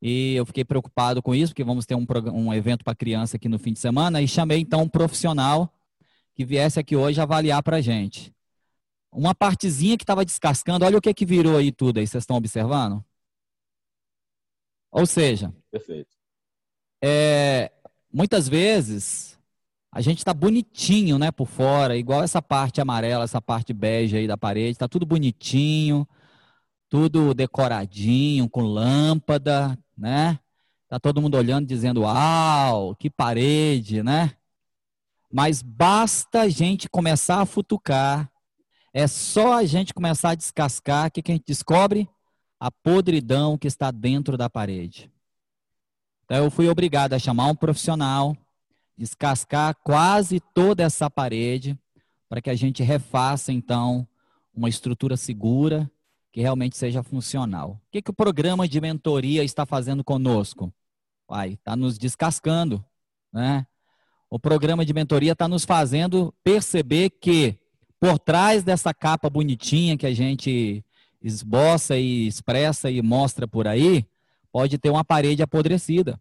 E 0.00 0.34
eu 0.34 0.44
fiquei 0.44 0.64
preocupado 0.64 1.22
com 1.22 1.34
isso, 1.34 1.52
porque 1.52 1.64
vamos 1.64 1.86
ter 1.86 1.94
um, 1.94 2.06
um 2.32 2.52
evento 2.52 2.84
para 2.84 2.94
criança 2.94 3.36
aqui 3.36 3.48
no 3.48 3.58
fim 3.58 3.72
de 3.72 3.78
semana, 3.78 4.20
e 4.20 4.28
chamei 4.28 4.60
então 4.60 4.82
um 4.82 4.88
profissional 4.88 5.72
que 6.34 6.44
viesse 6.44 6.78
aqui 6.78 6.94
hoje 6.94 7.20
avaliar 7.20 7.62
para 7.62 7.78
a 7.78 7.80
gente. 7.80 8.32
Uma 9.10 9.34
partezinha 9.34 9.96
que 9.96 10.04
estava 10.04 10.24
descascando, 10.24 10.84
olha 10.84 10.98
o 10.98 11.00
que, 11.00 11.14
que 11.14 11.24
virou 11.24 11.56
aí 11.56 11.72
tudo 11.72 11.98
aí, 11.98 12.06
vocês 12.06 12.22
estão 12.22 12.36
observando? 12.36 13.02
Ou 14.96 15.04
seja, 15.04 15.52
Perfeito. 15.70 16.16
É, 17.04 17.70
muitas 18.10 18.48
vezes 18.48 19.38
a 19.92 20.00
gente 20.00 20.18
está 20.18 20.32
bonitinho, 20.32 21.18
né, 21.18 21.30
por 21.30 21.46
fora, 21.46 21.96
igual 21.96 22.22
essa 22.22 22.40
parte 22.40 22.80
amarela, 22.80 23.24
essa 23.24 23.40
parte 23.40 23.74
bege 23.74 24.16
aí 24.16 24.26
da 24.26 24.36
parede, 24.36 24.72
está 24.72 24.88
tudo 24.88 25.04
bonitinho, 25.04 26.08
tudo 26.88 27.34
decoradinho, 27.34 28.48
com 28.48 28.62
lâmpada, 28.62 29.78
né? 29.96 30.38
Tá 30.88 30.98
todo 30.98 31.20
mundo 31.20 31.36
olhando, 31.36 31.66
dizendo, 31.66 32.02
uau, 32.02 32.94
que 32.94 33.10
parede, 33.10 34.02
né? 34.02 34.32
Mas 35.30 35.60
basta 35.60 36.42
a 36.42 36.48
gente 36.48 36.88
começar 36.88 37.40
a 37.42 37.46
futucar, 37.46 38.30
é 38.94 39.06
só 39.06 39.54
a 39.58 39.64
gente 39.64 39.92
começar 39.92 40.30
a 40.30 40.34
descascar, 40.34 41.08
o 41.08 41.10
que, 41.10 41.20
que 41.20 41.32
a 41.32 41.34
gente 41.34 41.46
descobre? 41.46 42.08
A 42.58 42.70
podridão 42.70 43.58
que 43.58 43.66
está 43.66 43.90
dentro 43.90 44.36
da 44.36 44.48
parede. 44.48 45.10
Então, 46.24 46.44
eu 46.44 46.50
fui 46.50 46.68
obrigado 46.68 47.12
a 47.12 47.18
chamar 47.18 47.46
um 47.46 47.54
profissional, 47.54 48.36
descascar 48.96 49.76
quase 49.84 50.40
toda 50.40 50.82
essa 50.82 51.08
parede, 51.08 51.78
para 52.28 52.40
que 52.40 52.50
a 52.50 52.54
gente 52.54 52.82
refaça, 52.82 53.52
então, 53.52 54.06
uma 54.52 54.68
estrutura 54.68 55.16
segura 55.16 55.90
que 56.32 56.40
realmente 56.40 56.76
seja 56.76 57.02
funcional. 57.02 57.80
O 57.86 57.90
que, 57.90 58.02
que 58.02 58.10
o 58.10 58.14
programa 58.14 58.66
de 58.66 58.80
mentoria 58.80 59.44
está 59.44 59.64
fazendo 59.64 60.02
conosco? 60.02 60.72
Vai, 61.28 61.52
está 61.52 61.76
nos 61.76 61.98
descascando, 61.98 62.84
né? 63.32 63.66
O 64.28 64.38
programa 64.38 64.84
de 64.84 64.92
mentoria 64.92 65.32
está 65.32 65.46
nos 65.46 65.64
fazendo 65.64 66.34
perceber 66.42 67.10
que 67.10 67.58
por 68.00 68.18
trás 68.18 68.62
dessa 68.62 68.92
capa 68.92 69.30
bonitinha 69.30 69.96
que 69.96 70.06
a 70.06 70.12
gente 70.12 70.84
esboça 71.26 71.98
e 71.98 72.26
expressa 72.26 72.90
e 72.90 73.02
mostra 73.02 73.48
por 73.48 73.66
aí, 73.66 74.06
pode 74.52 74.78
ter 74.78 74.90
uma 74.90 75.04
parede 75.04 75.42
apodrecida. 75.42 76.20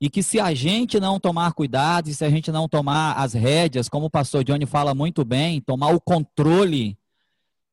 E 0.00 0.08
que 0.08 0.22
se 0.22 0.38
a 0.38 0.54
gente 0.54 1.00
não 1.00 1.18
tomar 1.18 1.52
cuidado, 1.54 2.08
e 2.08 2.14
se 2.14 2.24
a 2.24 2.30
gente 2.30 2.52
não 2.52 2.68
tomar 2.68 3.14
as 3.14 3.32
rédeas, 3.32 3.88
como 3.88 4.06
o 4.06 4.10
pastor 4.10 4.44
Johnny 4.44 4.66
fala 4.66 4.94
muito 4.94 5.24
bem, 5.24 5.60
tomar 5.60 5.88
o 5.88 6.00
controle 6.00 6.96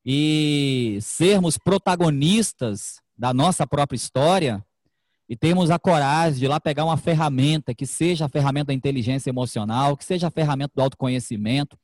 e 0.05 0.97
sermos 1.01 1.57
protagonistas 1.57 3.01
da 3.17 3.33
nossa 3.33 3.67
própria 3.67 3.95
história, 3.95 4.65
e 5.29 5.35
temos 5.35 5.69
a 5.69 5.79
coragem 5.79 6.39
de 6.39 6.47
lá 6.47 6.59
pegar 6.59 6.85
uma 6.85 6.97
ferramenta, 6.97 7.73
que 7.73 7.85
seja 7.85 8.25
a 8.25 8.29
ferramenta 8.29 8.67
da 8.67 8.73
inteligência 8.73 9.29
emocional, 9.29 9.95
que 9.95 10.03
seja 10.03 10.27
a 10.27 10.31
ferramenta 10.31 10.73
do 10.75 10.81
autoconhecimento, 10.81 11.77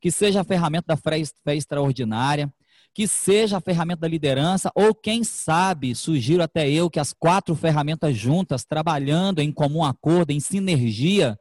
que 0.00 0.10
seja 0.10 0.40
a 0.40 0.44
ferramenta 0.44 0.86
da 0.88 0.96
fé 0.96 1.20
extraordinária, 1.54 2.52
que 2.98 3.06
seja 3.06 3.58
a 3.58 3.60
ferramenta 3.60 4.00
da 4.00 4.08
liderança, 4.08 4.72
ou 4.74 4.92
quem 4.92 5.22
sabe, 5.22 5.94
sugiro 5.94 6.42
até 6.42 6.68
eu 6.68 6.90
que 6.90 6.98
as 6.98 7.12
quatro 7.12 7.54
ferramentas 7.54 8.16
juntas, 8.16 8.64
trabalhando 8.64 9.38
em 9.38 9.52
comum 9.52 9.84
acordo, 9.84 10.32
em 10.32 10.40
sinergia, 10.40 11.38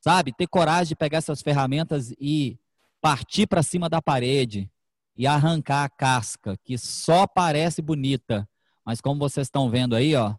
sabe? 0.00 0.32
Ter 0.32 0.46
coragem 0.46 0.88
de 0.88 0.96
pegar 0.96 1.18
essas 1.18 1.42
ferramentas 1.42 2.10
e 2.18 2.58
partir 3.02 3.46
para 3.46 3.62
cima 3.62 3.86
da 3.86 4.00
parede 4.00 4.70
e 5.14 5.26
arrancar 5.26 5.84
a 5.84 5.90
casca, 5.90 6.56
que 6.64 6.78
só 6.78 7.26
parece 7.26 7.82
bonita, 7.82 8.48
mas 8.82 8.98
como 8.98 9.20
vocês 9.20 9.46
estão 9.46 9.68
vendo 9.68 9.94
aí, 9.94 10.14
ó, 10.14 10.36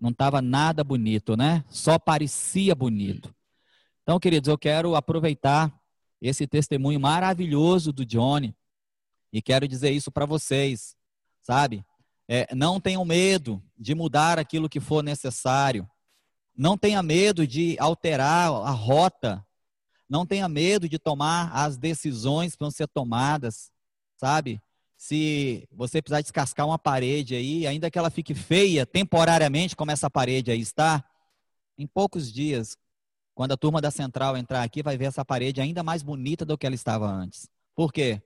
não 0.00 0.08
estava 0.08 0.40
nada 0.40 0.82
bonito, 0.82 1.36
né? 1.36 1.62
Só 1.68 1.98
parecia 1.98 2.74
bonito. 2.74 3.34
Então, 4.02 4.18
queridos, 4.18 4.48
eu 4.48 4.56
quero 4.56 4.96
aproveitar 4.96 5.70
esse 6.22 6.46
testemunho 6.46 6.98
maravilhoso 6.98 7.92
do 7.92 8.06
Johnny 8.06 8.56
e 9.32 9.40
quero 9.40 9.66
dizer 9.66 9.90
isso 9.90 10.10
para 10.10 10.26
vocês, 10.26 10.96
sabe? 11.42 11.84
É, 12.28 12.54
não 12.54 12.80
tenham 12.80 13.04
medo 13.04 13.62
de 13.76 13.94
mudar 13.94 14.38
aquilo 14.38 14.68
que 14.68 14.80
for 14.80 15.02
necessário. 15.02 15.88
Não 16.56 16.76
tenha 16.76 17.02
medo 17.02 17.46
de 17.46 17.76
alterar 17.78 18.50
a 18.52 18.70
rota. 18.70 19.44
Não 20.08 20.26
tenha 20.26 20.48
medo 20.48 20.88
de 20.88 20.98
tomar 20.98 21.50
as 21.52 21.76
decisões 21.76 22.54
que 22.54 22.60
vão 22.60 22.70
ser 22.70 22.88
tomadas, 22.88 23.70
sabe? 24.16 24.60
se 25.00 25.66
você 25.72 26.02
precisar 26.02 26.20
descascar 26.20 26.66
uma 26.66 26.78
parede 26.78 27.34
aí, 27.34 27.66
ainda 27.66 27.90
que 27.90 27.98
ela 27.98 28.10
fique 28.10 28.34
feia 28.34 28.84
temporariamente, 28.84 29.74
como 29.74 29.90
essa 29.90 30.10
parede 30.10 30.50
aí 30.50 30.60
está, 30.60 31.02
em 31.78 31.86
poucos 31.86 32.30
dias, 32.30 32.76
quando 33.34 33.52
a 33.52 33.56
turma 33.56 33.80
da 33.80 33.90
central 33.90 34.36
entrar 34.36 34.62
aqui, 34.62 34.82
vai 34.82 34.98
ver 34.98 35.06
essa 35.06 35.24
parede 35.24 35.58
ainda 35.58 35.82
mais 35.82 36.02
bonita 36.02 36.44
do 36.44 36.58
que 36.58 36.66
ela 36.66 36.74
estava 36.74 37.06
antes. 37.10 37.48
Por 37.74 37.90
quê? 37.90 38.20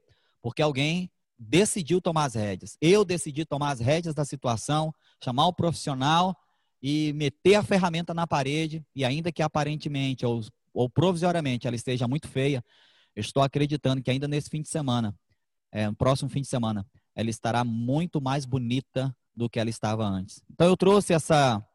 Porque 0.44 0.60
alguém 0.60 1.10
decidiu 1.38 2.02
tomar 2.02 2.24
as 2.24 2.34
rédeas. 2.34 2.76
Eu 2.78 3.02
decidi 3.02 3.46
tomar 3.46 3.70
as 3.70 3.80
rédeas 3.80 4.14
da 4.14 4.26
situação, 4.26 4.92
chamar 5.22 5.46
o 5.46 5.54
profissional 5.54 6.36
e 6.82 7.14
meter 7.14 7.54
a 7.54 7.62
ferramenta 7.62 8.12
na 8.12 8.26
parede, 8.26 8.84
e 8.94 9.06
ainda 9.06 9.32
que 9.32 9.42
aparentemente 9.42 10.26
ou, 10.26 10.42
ou 10.74 10.90
provisoriamente 10.90 11.66
ela 11.66 11.74
esteja 11.74 12.06
muito 12.06 12.28
feia, 12.28 12.62
eu 13.16 13.22
estou 13.22 13.42
acreditando 13.42 14.02
que 14.02 14.10
ainda 14.10 14.28
nesse 14.28 14.50
fim 14.50 14.60
de 14.60 14.68
semana 14.68 15.18
é, 15.72 15.88
no 15.88 15.96
próximo 15.96 16.28
fim 16.28 16.42
de 16.42 16.46
semana, 16.46 16.86
ela 17.16 17.30
estará 17.30 17.64
muito 17.64 18.20
mais 18.20 18.44
bonita 18.44 19.16
do 19.34 19.48
que 19.48 19.58
ela 19.58 19.70
estava 19.70 20.04
antes. 20.04 20.42
Então 20.52 20.68
eu 20.68 20.76
trouxe 20.76 21.14
essa 21.14 21.66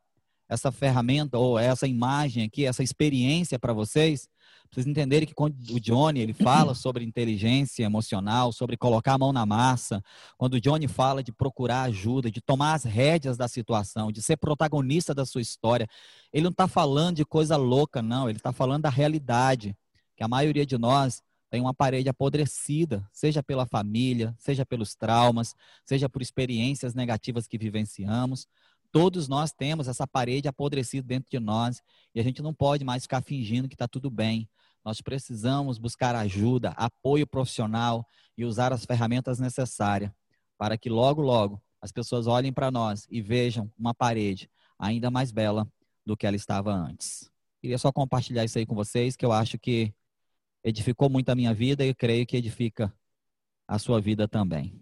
essa 0.49 0.71
ferramenta 0.71 1.37
ou 1.37 1.59
essa 1.59 1.87
imagem 1.87 2.43
aqui, 2.43 2.65
essa 2.65 2.81
experiência 2.81 3.59
para 3.59 3.71
vocês, 3.71 4.27
para 4.63 4.75
vocês 4.75 4.87
entenderem 4.87 5.27
que 5.27 5.33
quando 5.33 5.55
o 5.71 5.79
Johnny 5.79 6.19
ele 6.19 6.33
fala 6.33 6.73
sobre 6.75 7.05
inteligência 7.05 7.83
emocional, 7.83 8.51
sobre 8.51 8.75
colocar 8.75 9.13
a 9.13 9.17
mão 9.17 9.31
na 9.31 9.45
massa, 9.45 10.03
quando 10.37 10.55
o 10.55 10.61
Johnny 10.61 10.87
fala 10.87 11.23
de 11.23 11.31
procurar 11.31 11.83
ajuda, 11.83 12.31
de 12.31 12.41
tomar 12.41 12.73
as 12.73 12.83
rédeas 12.83 13.37
da 13.37 13.47
situação, 13.47 14.11
de 14.11 14.21
ser 14.21 14.37
protagonista 14.37 15.13
da 15.13 15.25
sua 15.25 15.41
história, 15.41 15.87
ele 16.33 16.43
não 16.43 16.51
está 16.51 16.67
falando 16.67 17.17
de 17.17 17.25
coisa 17.25 17.55
louca, 17.55 18.01
não, 18.01 18.27
ele 18.27 18.39
está 18.39 18.51
falando 18.51 18.81
da 18.83 18.89
realidade, 18.89 19.77
que 20.17 20.23
a 20.23 20.27
maioria 20.27 20.65
de 20.65 20.77
nós 20.77 21.21
tem 21.49 21.61
uma 21.61 21.73
parede 21.73 22.07
apodrecida, 22.09 23.07
seja 23.11 23.41
pela 23.41 23.65
família, 23.65 24.35
seja 24.37 24.65
pelos 24.65 24.95
traumas, 24.95 25.55
seja 25.83 26.07
por 26.07 26.21
experiências 26.21 26.93
negativas 26.93 27.47
que 27.47 27.57
vivenciamos. 27.57 28.47
Todos 28.91 29.27
nós 29.27 29.51
temos 29.51 29.87
essa 29.87 30.07
parede 30.07 30.47
apodrecida 30.47 31.07
dentro 31.07 31.29
de 31.29 31.39
nós 31.39 31.81
e 32.13 32.19
a 32.19 32.23
gente 32.23 32.41
não 32.41 32.53
pode 32.53 32.83
mais 32.83 33.03
ficar 33.03 33.21
fingindo 33.21 33.67
que 33.67 33.75
está 33.75 33.87
tudo 33.87 34.09
bem. 34.09 34.49
Nós 34.83 35.01
precisamos 35.01 35.77
buscar 35.77 36.15
ajuda, 36.15 36.69
apoio 36.71 37.27
profissional 37.27 38.05
e 38.37 38.45
usar 38.45 38.73
as 38.73 38.85
ferramentas 38.85 39.39
necessárias 39.39 40.11
para 40.57 40.77
que 40.77 40.89
logo, 40.89 41.21
logo 41.21 41.61
as 41.81 41.91
pessoas 41.91 42.27
olhem 42.27 42.51
para 42.51 42.71
nós 42.71 43.07
e 43.09 43.21
vejam 43.21 43.71
uma 43.77 43.93
parede 43.93 44.49
ainda 44.77 45.11
mais 45.11 45.31
bela 45.31 45.67
do 46.05 46.17
que 46.17 46.25
ela 46.25 46.35
estava 46.35 46.73
antes. 46.73 47.29
Queria 47.61 47.77
só 47.77 47.91
compartilhar 47.91 48.45
isso 48.45 48.57
aí 48.57 48.65
com 48.65 48.75
vocês, 48.75 49.15
que 49.15 49.25
eu 49.25 49.31
acho 49.31 49.59
que 49.59 49.93
edificou 50.63 51.09
muito 51.09 51.29
a 51.29 51.35
minha 51.35 51.53
vida 51.53 51.85
e 51.85 51.93
creio 51.93 52.25
que 52.25 52.37
edifica 52.37 52.93
a 53.67 53.77
sua 53.77 54.01
vida 54.01 54.27
também. 54.27 54.81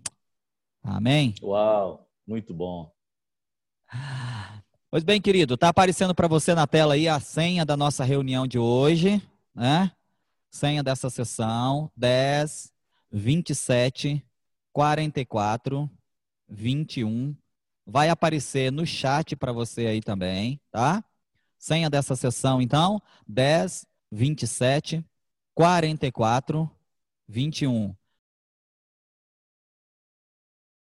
Amém? 0.82 1.36
Uau, 1.42 2.08
muito 2.26 2.54
bom. 2.54 2.97
Pois 4.90 5.04
bem, 5.04 5.22
querido, 5.22 5.56
está 5.56 5.70
aparecendo 5.70 6.16
para 6.16 6.28
você 6.28 6.56
na 6.56 6.66
tela 6.66 6.94
aí 6.94 7.08
a 7.08 7.20
senha 7.20 7.66
da 7.66 7.76
nossa 7.76 8.04
reunião 8.04 8.48
de 8.48 8.58
hoje, 8.58 9.22
né? 9.54 9.92
Senha 10.50 10.82
dessa 10.82 11.10
sessão: 11.10 11.92
10, 11.96 12.72
27, 13.12 14.24
44, 14.72 15.90
21. 16.48 17.36
Vai 17.86 18.10
aparecer 18.10 18.72
no 18.72 18.86
chat 18.86 19.36
para 19.36 19.52
você 19.52 19.88
aí 19.88 20.02
também, 20.02 20.60
tá? 20.72 21.04
Senha 21.58 21.90
dessa 21.90 22.16
sessão, 22.16 22.62
então: 22.62 23.02
10, 23.28 23.86
27, 24.12 25.04
44, 25.54 26.70
21. 27.28 27.94